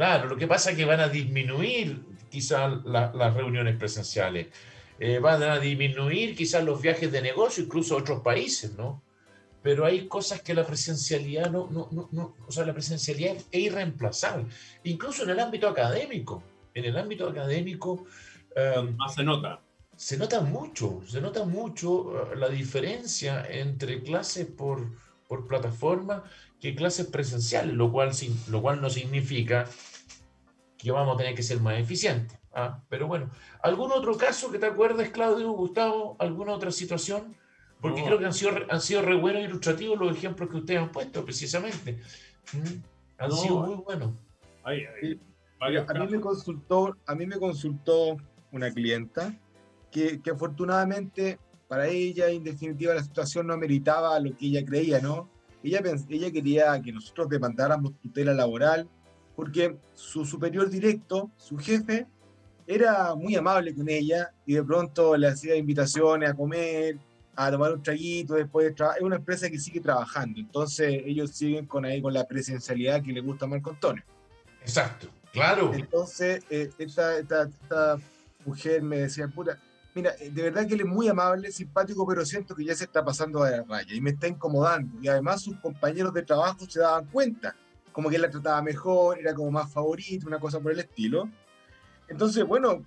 Claro, 0.00 0.28
lo 0.28 0.36
que 0.38 0.46
pasa 0.46 0.70
es 0.70 0.78
que 0.78 0.86
van 0.86 1.00
a 1.00 1.08
disminuir 1.08 2.02
quizás 2.30 2.72
las 2.86 3.34
reuniones 3.34 3.76
presenciales, 3.76 4.46
eh, 4.98 5.18
van 5.18 5.42
a 5.42 5.58
disminuir 5.58 6.34
quizás 6.34 6.64
los 6.64 6.80
viajes 6.80 7.12
de 7.12 7.20
negocio, 7.20 7.64
incluso 7.64 7.96
a 7.96 7.98
otros 7.98 8.22
países, 8.22 8.78
¿no? 8.78 9.02
Pero 9.62 9.84
hay 9.84 10.08
cosas 10.08 10.40
que 10.40 10.54
la 10.54 10.66
presencialidad 10.66 11.50
no, 11.50 11.68
no, 11.70 11.88
no, 11.90 12.08
no 12.12 12.34
o 12.46 12.52
sea, 12.52 12.64
la 12.64 12.72
presencialidad 12.72 13.36
es 13.36 13.46
irreemplazable, 13.52 14.46
incluso 14.84 15.24
en 15.24 15.30
el 15.30 15.40
ámbito 15.40 15.68
académico. 15.68 16.42
En 16.74 16.84
el 16.84 16.96
ámbito 16.96 17.28
académico... 17.28 18.06
Um, 18.56 18.96
Más 18.96 19.14
se 19.14 19.22
nota. 19.22 19.60
Se 19.96 20.16
nota 20.16 20.40
mucho, 20.40 21.02
se 21.06 21.20
nota 21.20 21.44
mucho 21.44 22.32
eh, 22.32 22.36
la 22.36 22.48
diferencia 22.48 23.46
entre 23.46 24.02
clases 24.02 24.46
por, 24.46 24.90
por 25.28 25.46
plataforma 25.46 26.24
que 26.58 26.74
clases 26.74 27.06
presenciales, 27.06 27.74
lo 27.74 27.92
cual, 27.92 28.12
lo 28.48 28.62
cual 28.62 28.80
no 28.80 28.88
significa 28.88 29.66
que 30.78 30.90
vamos 30.90 31.14
a 31.14 31.18
tener 31.18 31.34
que 31.34 31.42
ser 31.42 31.60
más 31.60 31.78
eficientes. 31.78 32.38
¿ah? 32.54 32.82
Pero 32.88 33.06
bueno, 33.06 33.30
¿algún 33.62 33.92
otro 33.92 34.16
caso 34.16 34.50
que 34.50 34.58
te 34.58 34.66
acuerdes, 34.66 35.10
Claudio, 35.10 35.50
Gustavo? 35.52 36.16
¿Alguna 36.18 36.54
otra 36.54 36.70
situación? 36.70 37.36
Porque 37.80 38.04
creo 38.04 38.18
que 38.18 38.26
han 38.26 38.34
sido, 38.34 38.52
han 38.68 38.80
sido 38.80 39.02
re 39.02 39.14
buenos 39.16 39.42
e 39.42 39.44
ilustrativos 39.46 39.98
los 39.98 40.16
ejemplos 40.16 40.50
que 40.50 40.56
ustedes 40.56 40.80
han 40.80 40.92
puesto, 40.92 41.24
precisamente. 41.24 41.98
¿Mm? 42.52 42.82
Han 43.18 43.32
sido 43.32 43.60
muy 43.60 43.76
buenos. 43.76 44.10
a, 44.62 45.94
mí 45.94 46.06
me 46.10 46.20
consultó, 46.20 46.96
a 47.06 47.14
mí 47.14 47.26
me 47.26 47.38
consultó 47.38 48.16
una 48.52 48.70
clienta 48.70 49.34
que, 49.90 50.20
que 50.20 50.30
afortunadamente 50.30 51.38
para 51.70 51.86
ella, 51.86 52.28
en 52.28 52.42
definitiva, 52.42 52.94
la 52.94 53.02
situación 53.02 53.46
no 53.46 53.56
meritaba 53.56 54.18
lo 54.18 54.36
que 54.36 54.46
ella 54.46 54.64
creía, 54.64 55.00
¿no? 55.00 55.28
Ella, 55.62 55.80
ella 56.08 56.32
quería 56.32 56.82
que 56.82 56.90
nosotros 56.90 57.28
demandáramos 57.28 57.92
tutela 58.00 58.34
laboral 58.34 58.88
porque 59.36 59.76
su 59.94 60.24
superior 60.24 60.68
directo, 60.68 61.30
su 61.36 61.56
jefe, 61.56 62.08
era 62.66 63.14
muy 63.14 63.36
amable 63.36 63.72
con 63.74 63.88
ella 63.88 64.32
y 64.44 64.54
de 64.54 64.64
pronto 64.64 65.16
le 65.16 65.28
hacía 65.28 65.54
invitaciones 65.54 66.30
a 66.30 66.34
comer, 66.34 66.98
a 67.36 67.50
tomar 67.50 67.72
un 67.72 67.82
traguito 67.82 68.34
después 68.34 68.66
de 68.66 68.72
trabajar. 68.72 68.98
Es 68.98 69.04
una 69.04 69.16
empresa 69.16 69.50
que 69.50 69.58
sigue 69.58 69.80
trabajando, 69.80 70.40
entonces 70.40 71.02
ellos 71.04 71.30
siguen 71.30 71.66
con 71.66 71.84
ahí 71.84 72.02
con 72.02 72.12
la 72.12 72.26
presencialidad 72.26 73.02
que 73.02 73.12
le 73.12 73.20
gusta 73.20 73.44
a 73.44 73.48
Marco 73.48 73.70
Antonio. 73.70 74.02
Exacto, 74.62 75.08
claro. 75.32 75.72
Entonces, 75.74 76.44
eh, 76.50 76.70
esta, 76.78 77.18
esta, 77.18 77.42
esta, 77.44 77.96
mujer 78.44 78.82
me 78.82 79.00
decía, 79.00 79.28
puta, 79.28 79.58
mira, 79.94 80.14
eh, 80.18 80.30
de 80.30 80.42
verdad 80.42 80.66
que 80.66 80.74
él 80.74 80.80
es 80.80 80.86
muy 80.86 81.08
amable, 81.08 81.52
simpático, 81.52 82.06
pero 82.06 82.24
siento 82.24 82.54
que 82.54 82.64
ya 82.64 82.74
se 82.74 82.84
está 82.84 83.04
pasando 83.04 83.42
a 83.42 83.50
la 83.50 83.62
raya 83.62 83.94
y 83.94 84.00
me 84.00 84.10
está 84.10 84.28
incomodando. 84.28 84.98
Y 85.00 85.08
además 85.08 85.42
sus 85.42 85.56
compañeros 85.58 86.14
de 86.14 86.22
trabajo 86.22 86.64
se 86.68 86.80
daban 86.80 87.06
cuenta 87.06 87.54
como 87.92 88.08
que 88.08 88.16
él 88.16 88.22
la 88.22 88.30
trataba 88.30 88.62
mejor, 88.62 89.18
era 89.18 89.34
como 89.34 89.50
más 89.50 89.70
favorito, 89.70 90.26
una 90.26 90.38
cosa 90.38 90.60
por 90.60 90.72
el 90.72 90.80
estilo. 90.80 91.28
Entonces, 92.08 92.44
bueno, 92.46 92.84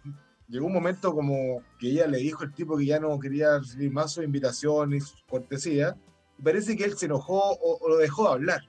llegó 0.48 0.68
un 0.68 0.74
momento 0.74 1.14
como 1.14 1.62
que 1.80 1.89
ella 1.89 2.08
le 2.08 2.18
dijo 2.18 2.44
al 2.44 2.54
tipo 2.54 2.78
que 2.78 2.86
ya 2.86 3.00
no 3.00 3.20
quería 3.20 3.60
recibir 3.60 3.91
más 3.91 4.12
sus 4.12 4.24
invitaciones, 4.24 5.06
sus 5.06 5.24
cortesías, 5.24 5.96
y 6.38 6.41
parece 6.41 6.76
que 6.76 6.84
él 6.84 6.98
se 6.98 7.06
enojó 7.06 7.58
o, 7.62 7.89
lo 7.89 7.98
dejó 7.98 8.28
hablar. 8.28 8.62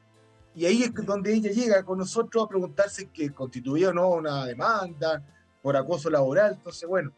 Y 0.55 0.67
ahí 0.67 0.83
es 0.83 0.95
donde 0.95 1.35
ella 1.35 1.51
llega 1.51 1.83
con 1.83 1.99
nosotros 1.99 2.45
a 2.45 2.49
preguntarse 2.49 3.09
que 3.09 3.31
constituía 3.31 3.91
o 3.91 3.93
no 3.93 4.09
una 4.11 4.47
demanda 4.47 5.23
por 5.63 5.77
acoso 5.77 6.09
laboral. 6.09 6.55
Entonces, 6.55 6.89
bueno, 6.89 7.13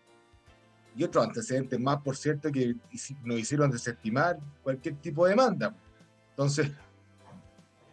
y 0.97 1.05
otros 1.05 1.27
antecedentes 1.27 1.79
más, 1.79 2.01
por 2.01 2.17
cierto, 2.17 2.51
que 2.51 2.75
nos 3.23 3.39
hicieron 3.39 3.71
desestimar 3.71 4.39
cualquier 4.63 4.97
tipo 4.97 5.25
de 5.25 5.31
demanda. 5.31 5.75
Entonces, 6.31 6.71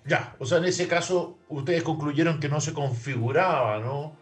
ya, 0.05 0.36
o 0.39 0.45
sea, 0.45 0.57
en 0.59 0.66
ese 0.66 0.88
caso 0.88 1.38
ustedes 1.49 1.84
concluyeron 1.84 2.39
que 2.39 2.47
no 2.49 2.61
se 2.61 2.74
configuraba, 2.74 3.80
¿no? 3.80 4.16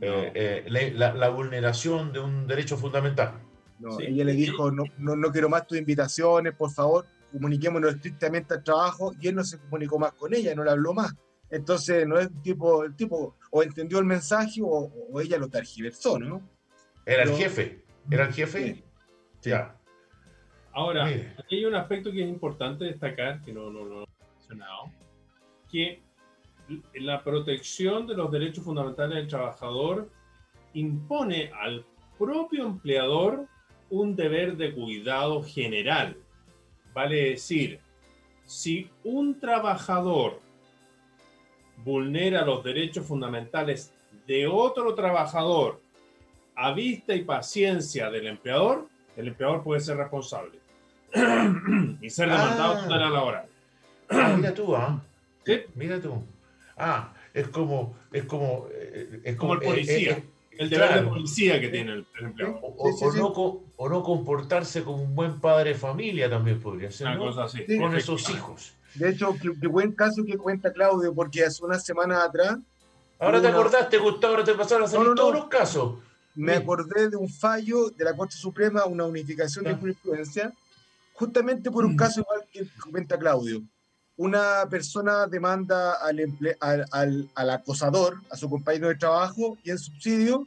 Eh, 0.00 0.64
eh, 0.66 0.92
la, 0.94 1.28
vulneración 1.30 2.12
de 2.12 2.20
un 2.20 2.46
derecho 2.46 2.76
fundamental. 2.76 3.40
No, 3.78 3.98
ella 3.98 4.24
le 4.24 4.32
dijo, 4.32 4.70
no, 4.70 4.84
no, 4.98 5.32
quiero 5.32 5.48
más 5.48 5.66
tus 5.66 5.78
invitaciones, 5.78 6.54
por 6.54 6.70
favor, 6.70 7.06
comuniquémonos 7.32 7.94
estrictamente 7.94 8.54
al 8.54 8.62
trabajo, 8.62 9.12
y 9.20 9.28
él 9.28 9.34
no 9.34 9.44
se 9.44 9.58
comunicó 9.58 9.98
más 9.98 10.12
con 10.12 10.34
ella, 10.34 10.54
no 10.54 10.64
le 10.64 10.70
habló 10.70 10.92
más. 10.92 11.14
Entonces, 11.50 12.06
no 12.06 12.18
es 12.18 12.26
el 12.26 12.42
tipo, 12.42 12.84
el 12.84 12.94
tipo 12.94 13.36
o 13.50 13.62
entendió 13.62 13.98
el 13.98 14.04
mensaje 14.04 14.60
o, 14.62 14.90
ella 15.20 15.38
lo 15.38 15.48
targiversó, 15.48 16.18
¿no? 16.18 16.42
Era 17.04 17.22
el 17.22 17.30
jefe, 17.30 17.84
era 18.10 18.26
el 18.26 18.32
jefe. 18.32 18.74
Sí. 18.74 18.84
Ya. 19.42 19.76
Ahora, 20.72 21.06
aquí 21.06 21.56
hay 21.56 21.64
un 21.64 21.74
aspecto 21.74 22.10
que 22.10 22.22
es 22.22 22.28
importante 22.28 22.84
destacar, 22.84 23.40
que 23.42 23.52
no, 23.52 23.70
no, 23.70 23.86
no 23.86 24.02
he 24.02 24.06
mencionado, 24.34 24.92
que 25.70 26.02
la 26.94 27.22
protección 27.22 28.06
de 28.06 28.14
los 28.14 28.30
derechos 28.30 28.64
fundamentales 28.64 29.16
del 29.16 29.28
trabajador 29.28 30.10
impone 30.74 31.50
al 31.60 31.84
propio 32.18 32.66
empleador 32.66 33.46
un 33.90 34.16
deber 34.16 34.56
de 34.56 34.74
cuidado 34.74 35.42
general. 35.42 36.16
Vale 36.92 37.30
decir, 37.30 37.80
si 38.44 38.90
un 39.04 39.38
trabajador 39.38 40.40
vulnera 41.84 42.44
los 42.44 42.64
derechos 42.64 43.06
fundamentales 43.06 43.92
de 44.26 44.46
otro 44.46 44.94
trabajador 44.94 45.80
a 46.54 46.72
vista 46.72 47.14
y 47.14 47.22
paciencia 47.22 48.10
del 48.10 48.26
empleador, 48.26 48.88
el 49.16 49.28
empleador 49.28 49.62
puede 49.62 49.80
ser 49.80 49.98
responsable 49.98 50.58
y 52.00 52.10
ser 52.10 52.28
demandado 52.28 52.80
ah. 52.82 52.86
la 52.88 53.10
laboral. 53.10 53.46
Ah, 54.08 54.34
mira 54.36 54.54
tú, 54.54 54.74
¿ah? 54.74 55.00
Mira 55.74 56.00
tú. 56.00 56.22
Ah, 56.76 57.12
es 57.32 57.48
como, 57.48 57.96
es 58.12 58.24
como, 58.24 58.66
eh, 58.70 59.20
es 59.24 59.36
como, 59.36 59.54
el 59.54 59.62
eh, 59.62 59.64
policía. 59.64 60.12
Eh, 60.12 60.24
el 60.58 60.70
deber 60.70 60.94
de 60.94 61.02
policía 61.02 61.60
que 61.60 61.68
tiene 61.68 61.92
el, 61.92 62.06
empleado. 62.18 62.60
O, 62.62 63.88
no, 63.88 64.02
comportarse 64.02 64.82
como 64.82 65.02
un 65.02 65.14
buen 65.14 65.40
padre 65.40 65.70
de 65.70 65.76
familia 65.76 66.30
también 66.30 66.60
podría 66.60 66.90
ser. 66.90 67.08
Una 67.08 67.18
cosa 67.18 67.44
así. 67.44 67.64
Con 67.78 67.94
esos 67.94 68.28
hijos. 68.30 68.72
De 68.94 69.10
hecho, 69.10 69.34
qué, 69.40 69.66
buen 69.66 69.92
caso 69.92 70.24
que 70.24 70.38
cuenta 70.38 70.72
Claudio, 70.72 71.14
porque 71.14 71.44
hace 71.44 71.62
unas 71.64 71.84
semanas 71.84 72.22
atrás. 72.22 72.58
Ahora 73.18 73.40
te 73.40 73.48
acordaste, 73.48 73.98
Gustavo, 73.98 74.34
ahora 74.34 74.44
te 74.44 74.54
pasaron 74.54 74.84
a 74.84 74.88
salir 74.88 75.14
todos 75.14 75.34
los 75.34 75.48
casos. 75.48 75.98
Me 76.34 76.54
acordé 76.54 77.08
de 77.08 77.16
un 77.16 77.28
fallo 77.28 77.88
de 77.90 78.04
la 78.04 78.14
Corte 78.14 78.36
Suprema, 78.36 78.84
una 78.84 79.04
unificación 79.04 79.64
de 79.64 79.74
jurisprudencia, 79.74 80.52
justamente 81.14 81.70
por 81.70 81.84
un 81.84 81.94
mm. 81.94 81.96
caso 81.96 82.20
igual 82.20 82.44
que 82.50 82.66
cuenta 82.90 83.18
Claudio 83.18 83.62
una 84.16 84.66
persona 84.70 85.26
demanda 85.26 85.92
al, 85.92 87.28
al, 87.34 87.50
acosador, 87.50 88.22
a 88.30 88.36
su 88.36 88.48
compañero 88.48 88.88
de 88.88 88.94
trabajo, 88.94 89.58
y 89.62 89.70
en 89.70 89.78
subsidio, 89.78 90.46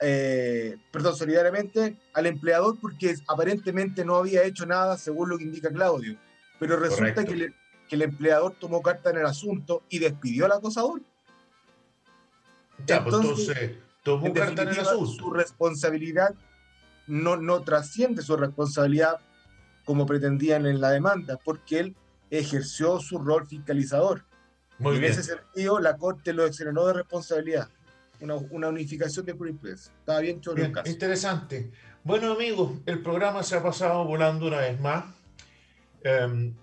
eh, 0.00 0.76
perdón, 0.92 1.16
solidariamente, 1.16 1.96
al 2.12 2.26
empleador 2.26 2.78
porque 2.80 3.16
aparentemente 3.26 4.04
no 4.04 4.16
había 4.16 4.44
hecho 4.44 4.64
nada 4.64 4.96
según 4.96 5.28
lo 5.28 5.38
que 5.38 5.44
indica 5.44 5.70
Claudio. 5.70 6.16
Pero 6.60 6.76
resulta 6.76 7.24
que, 7.24 7.52
el 7.90 8.02
empleador 8.02 8.56
tomó 8.58 8.82
carta 8.82 9.10
en 9.10 9.18
el 9.18 9.26
asunto 9.26 9.84
y 9.88 10.00
despidió 10.00 10.46
al 10.46 10.52
acosador. 10.52 11.00
Ya, 12.86 13.04
pues 13.04 13.14
entonces, 13.14 13.72
tomó 14.02 14.32
carta 14.32 14.62
en 14.62 14.68
el 14.70 14.80
asunto. 14.80 15.12
Su 15.12 15.30
responsabilidad 15.30 16.34
no, 17.06 17.36
no 17.36 17.62
trasciende 17.62 18.22
su 18.22 18.36
responsabilidad 18.36 19.20
como 19.84 20.06
pretendían 20.06 20.66
en 20.66 20.80
la 20.80 20.90
demanda, 20.90 21.38
porque 21.44 21.78
él 21.78 21.96
ejerció 22.38 23.00
su 23.00 23.18
rol 23.18 23.46
fiscalizador. 23.46 24.24
Muy 24.78 24.96
en 24.96 25.04
ese 25.04 25.22
sentido, 25.22 25.78
la 25.78 25.96
Corte 25.96 26.32
lo 26.32 26.46
exoneró 26.46 26.86
de 26.86 26.94
responsabilidad. 26.94 27.68
Una, 28.20 28.36
una, 28.36 28.68
unificación 28.68 29.26
de 29.26 29.32
jurisprudencia. 29.32 29.92
Estaba 29.98 30.20
bien 30.20 30.40
chorro 30.40 30.64
Interesante. 30.84 31.70
Bueno, 32.04 32.32
amigos, 32.32 32.72
el 32.86 33.02
programa 33.02 33.42
se 33.42 33.56
ha 33.56 33.62
pasado 33.62 34.04
volando 34.04 34.46
una 34.46 34.58
vez 34.58 34.80
más. 34.80 35.04
Em, 36.02 36.54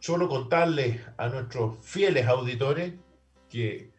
solo 0.00 0.28
contarles 0.28 1.00
a 1.16 1.28
nuestros 1.28 1.76
fieles 1.82 2.26
auditores 2.26 2.94
que, 3.48 3.90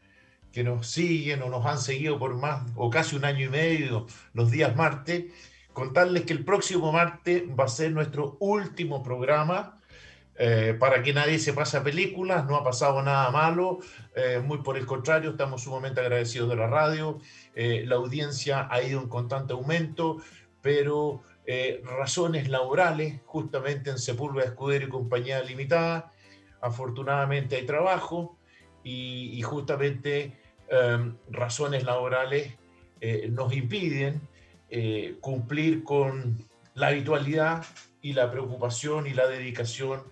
que 0.52 0.64
nos 0.64 0.88
siguen 0.88 1.42
o 1.44 1.50
nos 1.50 1.66
han 1.66 1.78
seguido 1.78 2.18
por 2.18 2.36
más 2.36 2.64
o 2.76 2.90
casi 2.90 3.16
un 3.16 3.26
año 3.26 3.46
y 3.46 3.50
medio 3.50 4.08
los 4.34 4.52
días 4.52 4.76
martes, 4.76 5.26
contarles 5.74 6.24
que 6.24 6.34
el 6.34 6.44
próximo 6.44 6.92
martes 6.92 7.44
va 7.58 7.66
a 7.66 7.70
ser 7.70 7.92
nuestro 7.92 8.38
último 8.40 9.04
programa 9.04 9.79
eh, 10.42 10.74
para 10.80 11.04
que 11.04 11.12
nadie 11.12 11.38
se 11.38 11.52
pase 11.52 11.76
a 11.76 11.84
películas, 11.84 12.46
no 12.46 12.56
ha 12.56 12.64
pasado 12.64 13.02
nada 13.02 13.30
malo, 13.30 13.80
eh, 14.16 14.40
muy 14.42 14.60
por 14.60 14.78
el 14.78 14.86
contrario, 14.86 15.32
estamos 15.32 15.64
sumamente 15.64 16.00
agradecidos 16.00 16.48
de 16.48 16.56
la 16.56 16.68
radio, 16.68 17.20
eh, 17.56 17.84
la 17.86 17.96
audiencia 17.96 18.66
ha 18.72 18.82
ido 18.82 19.02
en 19.02 19.10
constante 19.10 19.52
aumento, 19.52 20.22
pero 20.62 21.24
razones 21.84 22.48
laborales, 22.48 23.22
justamente 23.26 23.90
en 23.90 23.98
Sepúlveda 23.98 24.46
Escudero 24.46 24.86
y 24.86 24.90
Compañía 24.90 25.42
Limitada, 25.42 26.14
afortunadamente 26.62 27.56
hay 27.56 27.66
trabajo 27.66 28.38
y, 28.84 29.42
justamente 29.42 30.38
em, 30.70 31.18
razones 31.32 31.84
laborales 31.84 32.56
nos 33.32 33.52
impiden 33.54 34.22
cumplir 35.22 35.84
con 35.84 36.38
la 36.76 36.90
habitualidad 36.90 37.66
y 38.04 38.14
la 38.14 38.30
preocupación 38.30 39.08
y 39.08 39.16
la 39.16 39.28
dedicación 39.28 40.04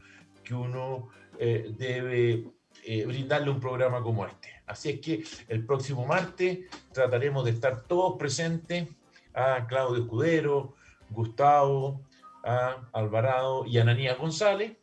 que 0.47 0.53
uno 0.53 1.09
eh, 1.37 1.73
debe 1.77 2.45
eh, 2.85 3.05
brindarle 3.05 3.49
un 3.49 3.59
programa 3.59 4.01
como 4.01 4.25
este. 4.25 4.49
Así 4.65 4.89
es 4.89 4.99
que 5.01 5.23
el 5.47 5.65
próximo 5.65 6.05
martes 6.05 6.59
trataremos 6.93 7.43
de 7.45 7.51
estar 7.51 7.83
todos 7.83 8.17
presentes 8.17 8.87
a 9.33 9.67
Claudio 9.67 10.03
Escudero, 10.03 10.75
Gustavo, 11.09 12.01
a 12.43 12.77
Alvarado 12.93 13.65
y 13.65 13.77
Ananía 13.77 14.15
González 14.15 14.77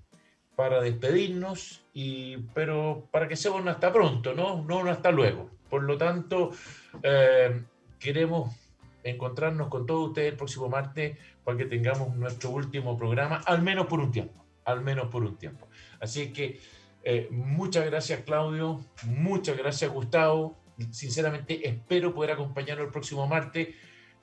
para 0.54 0.80
despedirnos, 0.80 1.82
y, 1.92 2.36
pero 2.54 3.08
para 3.10 3.26
que 3.26 3.36
seamos 3.36 3.66
hasta 3.66 3.92
pronto, 3.92 4.34
¿no? 4.34 4.62
No 4.62 4.88
hasta 4.88 5.10
luego. 5.10 5.50
Por 5.68 5.82
lo 5.82 5.98
tanto, 5.98 6.50
eh, 7.02 7.62
queremos 7.98 8.54
encontrarnos 9.02 9.68
con 9.68 9.86
todos 9.86 10.08
ustedes 10.08 10.32
el 10.32 10.36
próximo 10.36 10.68
martes 10.68 11.18
para 11.42 11.58
que 11.58 11.64
tengamos 11.64 12.14
nuestro 12.16 12.50
último 12.50 12.96
programa, 12.96 13.40
al 13.44 13.62
menos 13.62 13.86
por 13.86 14.00
un 14.00 14.12
tiempo, 14.12 14.43
al 14.64 14.82
menos 14.82 15.08
por 15.08 15.22
un 15.22 15.36
tiempo. 15.36 15.68
Así 16.00 16.32
que 16.32 16.60
eh, 17.02 17.28
muchas 17.30 17.84
gracias 17.84 18.22
Claudio, 18.22 18.84
muchas 19.04 19.56
gracias 19.58 19.92
Gustavo. 19.92 20.58
Sinceramente 20.90 21.68
espero 21.68 22.14
poder 22.14 22.32
acompañarlo 22.32 22.84
el 22.84 22.90
próximo 22.90 23.26
martes. 23.26 23.68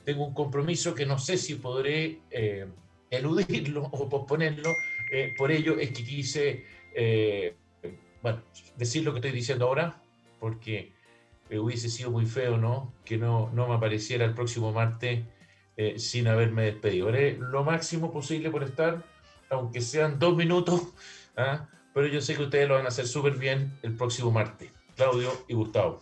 Tengo 0.03 0.25
un 0.25 0.33
compromiso 0.33 0.95
que 0.95 1.05
no 1.05 1.19
sé 1.19 1.37
si 1.37 1.55
podré 1.55 2.21
eh, 2.31 2.67
eludirlo 3.09 3.83
o 3.83 4.09
posponerlo. 4.09 4.71
Eh, 5.11 5.33
por 5.37 5.51
ello 5.51 5.77
es 5.77 5.91
que 5.91 6.03
quise, 6.03 6.65
bueno, 8.21 8.41
decir 8.77 9.03
lo 9.03 9.11
que 9.11 9.19
estoy 9.19 9.31
diciendo 9.31 9.67
ahora, 9.67 10.01
porque 10.39 10.93
hubiese 11.51 11.89
sido 11.89 12.09
muy 12.09 12.25
feo, 12.25 12.57
¿no? 12.57 12.93
Que 13.05 13.17
no, 13.17 13.51
no 13.53 13.67
me 13.67 13.75
apareciera 13.75 14.25
el 14.25 14.33
próximo 14.33 14.71
martes 14.71 15.23
sin 15.97 16.27
haberme 16.27 16.63
despedido. 16.63 17.11
Lo 17.11 17.63
máximo 17.63 18.11
posible 18.11 18.49
por 18.49 18.63
estar, 18.63 19.03
aunque 19.51 19.81
sean 19.81 20.17
dos 20.17 20.35
minutos. 20.35 20.81
¿ah? 21.37 21.67
pero 21.93 22.07
yo 22.07 22.21
sé 22.21 22.35
que 22.35 22.43
ustedes 22.43 22.67
lo 22.67 22.75
van 22.75 22.85
a 22.85 22.89
hacer 22.89 23.07
súper 23.07 23.37
bien 23.37 23.77
el 23.81 23.95
próximo 23.95 24.31
martes. 24.31 24.71
Claudio 24.95 25.31
y 25.47 25.53
Gustavo. 25.53 26.01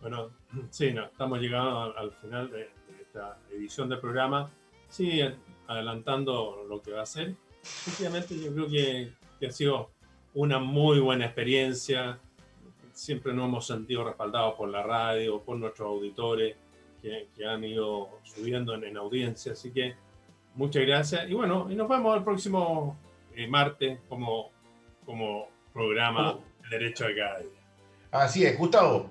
Bueno, 0.00 0.30
sí, 0.70 0.92
no, 0.92 1.06
estamos 1.06 1.40
llegando 1.40 1.96
al, 1.96 2.12
final 2.12 2.50
de, 2.50 2.70
esta 3.00 3.38
edición 3.50 3.88
del 3.88 4.00
programa. 4.00 4.50
Sí, 4.88 5.20
adelantando 5.66 6.64
lo 6.68 6.80
que 6.80 6.92
va 6.92 7.02
a 7.02 7.06
ser. 7.06 7.34
Efectivamente, 7.62 8.38
yo 8.38 8.52
creo 8.54 8.68
que, 8.68 9.46
ha 9.46 9.50
sido 9.50 9.90
una 10.34 10.58
muy 10.58 11.00
buena 11.00 11.26
experiencia. 11.26 12.18
Siempre 12.92 13.32
nos 13.32 13.46
hemos 13.46 13.66
sentido 13.66 14.04
respaldados 14.04 14.54
por 14.54 14.68
la 14.68 14.82
radio, 14.82 15.42
por 15.42 15.58
nuestros 15.58 15.88
auditores 15.88 16.56
que, 17.02 17.28
han 17.44 17.64
ido 17.64 18.08
subiendo 18.22 18.74
en, 18.74 18.96
audiencia. 18.96 19.52
Así 19.52 19.72
que 19.72 19.94
muchas 20.54 20.86
gracias. 20.86 21.28
Y 21.28 21.34
bueno, 21.34 21.68
y 21.70 21.74
nos 21.74 21.88
vemos 21.88 22.16
el 22.16 22.24
próximo 22.24 22.96
eh, 23.34 23.46
martes 23.46 23.98
como 24.08 24.50
como 25.04 25.48
programa 25.72 26.38
El 26.64 26.70
Derecho 26.70 27.06
de 27.06 27.16
Cada 27.16 27.38
Día. 27.38 27.50
Así 28.10 28.44
es, 28.44 28.58
Gustavo. 28.58 29.10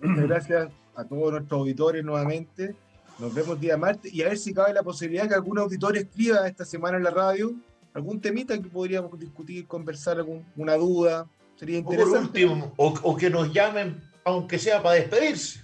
Muchas 0.00 0.28
gracias 0.28 0.72
a 0.94 1.04
todos 1.04 1.32
nuestros 1.32 1.60
auditores 1.60 2.04
nuevamente. 2.04 2.74
Nos 3.18 3.32
vemos 3.32 3.58
día 3.58 3.76
martes 3.76 4.12
y 4.12 4.22
a 4.22 4.28
ver 4.28 4.36
si 4.36 4.52
cabe 4.52 4.74
la 4.74 4.82
posibilidad 4.82 5.28
que 5.28 5.34
algún 5.34 5.58
auditor 5.58 5.96
escriba 5.96 6.46
esta 6.46 6.64
semana 6.64 6.98
en 6.98 7.04
la 7.04 7.10
radio 7.10 7.54
algún 7.94 8.20
temita 8.20 8.60
que 8.60 8.68
podríamos 8.68 9.18
discutir, 9.18 9.66
conversar, 9.66 10.18
alguna 10.18 10.74
duda. 10.74 11.26
Sería 11.56 11.78
interesante. 11.78 12.44
O, 12.44 12.50
último, 12.50 12.74
o, 12.76 13.16
que 13.16 13.30
nos 13.30 13.52
llamen, 13.52 14.02
aunque 14.24 14.58
sea 14.58 14.82
para 14.82 14.96
despedirse. 14.96 15.60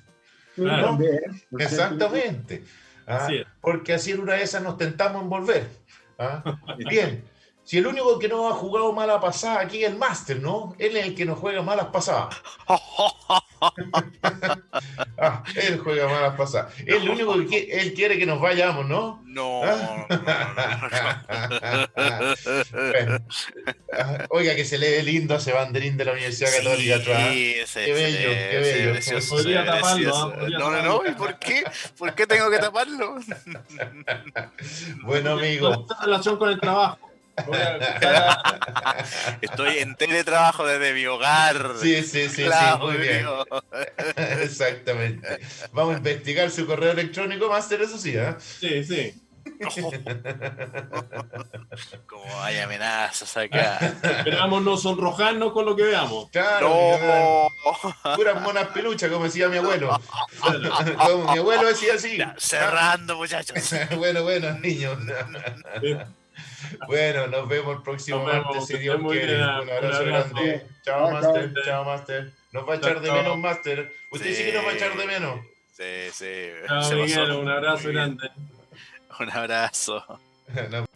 Exactamente. 1.59 2.63
Ah, 3.07 3.29
porque 3.61 3.95
así 3.95 4.13
en 4.13 4.21
una 4.21 4.35
de 4.35 4.43
esas 4.43 4.63
nos 4.63 4.77
tentamos 4.77 5.23
en 5.23 5.29
volver. 5.29 5.69
¿ah? 6.19 6.43
Bien. 6.79 7.25
Si 7.63 7.79
el 7.79 7.87
único 7.87 8.19
que 8.19 8.29
no 8.29 8.49
ha 8.49 8.53
jugado 8.53 8.93
mala 8.93 9.21
pasada 9.21 9.61
aquí 9.61 9.85
es 9.85 9.91
el 9.91 9.97
Master, 9.97 10.41
¿no? 10.41 10.75
Él 10.79 10.97
es 10.97 11.07
el 11.07 11.15
que 11.15 11.25
nos 11.25 11.39
juega 11.39 11.63
malas 11.63 11.87
pasadas. 11.87 12.37
ah, 15.19 15.43
él 15.55 15.79
juega 15.79 16.09
malas 16.09 16.37
pasadas. 16.37 16.73
Es 16.81 16.97
el 16.97 17.09
único 17.09 17.35
que 17.49 17.69
él 17.81 17.95
quiere 17.95 18.19
que 18.19 18.27
nos 18.27 18.41
vayamos, 18.41 18.87
¿no? 18.89 19.23
No. 19.27 19.63
¿Ah? 19.65 20.07
Oiga, 24.31 24.55
que 24.57 24.65
se 24.65 24.79
lee 24.79 25.03
lindo 25.03 25.35
ese 25.37 25.53
banderín 25.53 25.97
de 25.97 26.05
la 26.05 26.13
Universidad 26.13 26.51
Católica 26.57 26.97
atrás. 26.97 27.33
Sí, 27.33 27.55
qué 27.75 27.93
bello, 27.93 28.31
qué 28.51 28.59
bello. 28.93 29.21
podría 29.29 29.65
taparlo. 29.65 30.37
no, 30.49 30.71
no, 30.71 30.83
no. 30.83 31.03
¿Y 31.07 31.13
por 31.13 31.39
qué? 31.39 31.65
¿Por 31.99 32.15
qué 32.15 32.27
tengo 32.27 32.51
que 32.51 32.59
taparlo? 32.59 33.17
bueno, 35.03 35.33
amigo. 35.33 35.87
relación 36.03 36.39
con 36.39 36.51
el 36.51 36.61
trabajo. 36.61 37.10
Estoy 39.41 39.79
en 39.79 39.97
teletrabajo 39.97 40.67
desde 40.67 40.93
mi 40.95 41.07
hogar. 41.07 41.75
Sí, 41.81 42.03
sí, 42.03 42.29
sí, 42.29 42.45
muy 42.81 42.97
bien. 42.97 43.27
Exactamente. 44.43 45.39
Vamos 45.73 45.95
a 45.95 45.99
investigar 45.99 46.51
su 46.51 46.67
correo 46.67 46.93
electrónico, 46.93 47.49
Master, 47.49 47.83
eso 47.83 47.99
sí, 47.99 48.15
¿eh? 48.17 48.35
Sí, 48.39 48.85
sí. 48.85 49.15
Como 52.07 52.43
hay 52.43 52.59
amenazas 52.59 53.37
acá. 53.37 53.79
Esperamos 54.03 54.63
no 54.63 54.77
sonrojarnos 54.77 55.53
con 55.53 55.67
lo 55.67 55.77
que 55.77 55.85
veamos. 55.85 56.29
Claro, 56.31 56.99
no. 57.01 57.49
puras 58.17 58.43
monas 58.43 58.67
peluchas, 58.69 59.11
como 59.11 59.25
decía 59.25 59.49
mi 59.49 59.57
abuelo. 59.59 60.01
Como 60.41 61.33
mi 61.33 61.39
abuelo 61.39 61.69
decía 61.69 61.95
así. 61.95 62.19
cerrando, 62.37 63.17
muchachos. 63.17 63.57
bueno, 63.97 64.23
bueno, 64.23 64.53
niños. 64.59 64.99
Bueno, 66.87 67.27
nos 67.27 67.49
vemos 67.49 67.77
el 67.77 67.83
próximo 67.83 68.25
martes, 68.25 68.67
si 68.67 68.79
Dios 68.79 69.01
quiere. 69.09 69.37
un 69.37 69.43
abrazo 69.43 70.05
grande. 70.05 70.67
Chao, 70.83 71.11
Master. 71.11 71.55
Chao, 71.65 71.85
Master. 71.85 72.33
Nos 72.53 72.69
va 72.69 72.75
a 72.75 72.77
echar 72.77 73.01
de 73.01 73.13
menos, 73.13 73.39
Master. 73.39 73.93
Usted 74.11 74.35
sí, 74.35 74.45
que 74.45 74.53
nos 74.53 74.65
va 74.65 74.71
a 74.71 74.75
echar 74.75 74.97
de 74.97 75.07
menos. 75.07 75.41
Sí, 75.73 76.11
sí. 76.13 76.49
Chao, 76.67 76.93
Miguel. 76.97 77.31
Un 77.33 77.49
abrazo 77.49 77.89
grande. 77.89 78.31
Un 79.19 79.31
abrazo. 79.31 80.05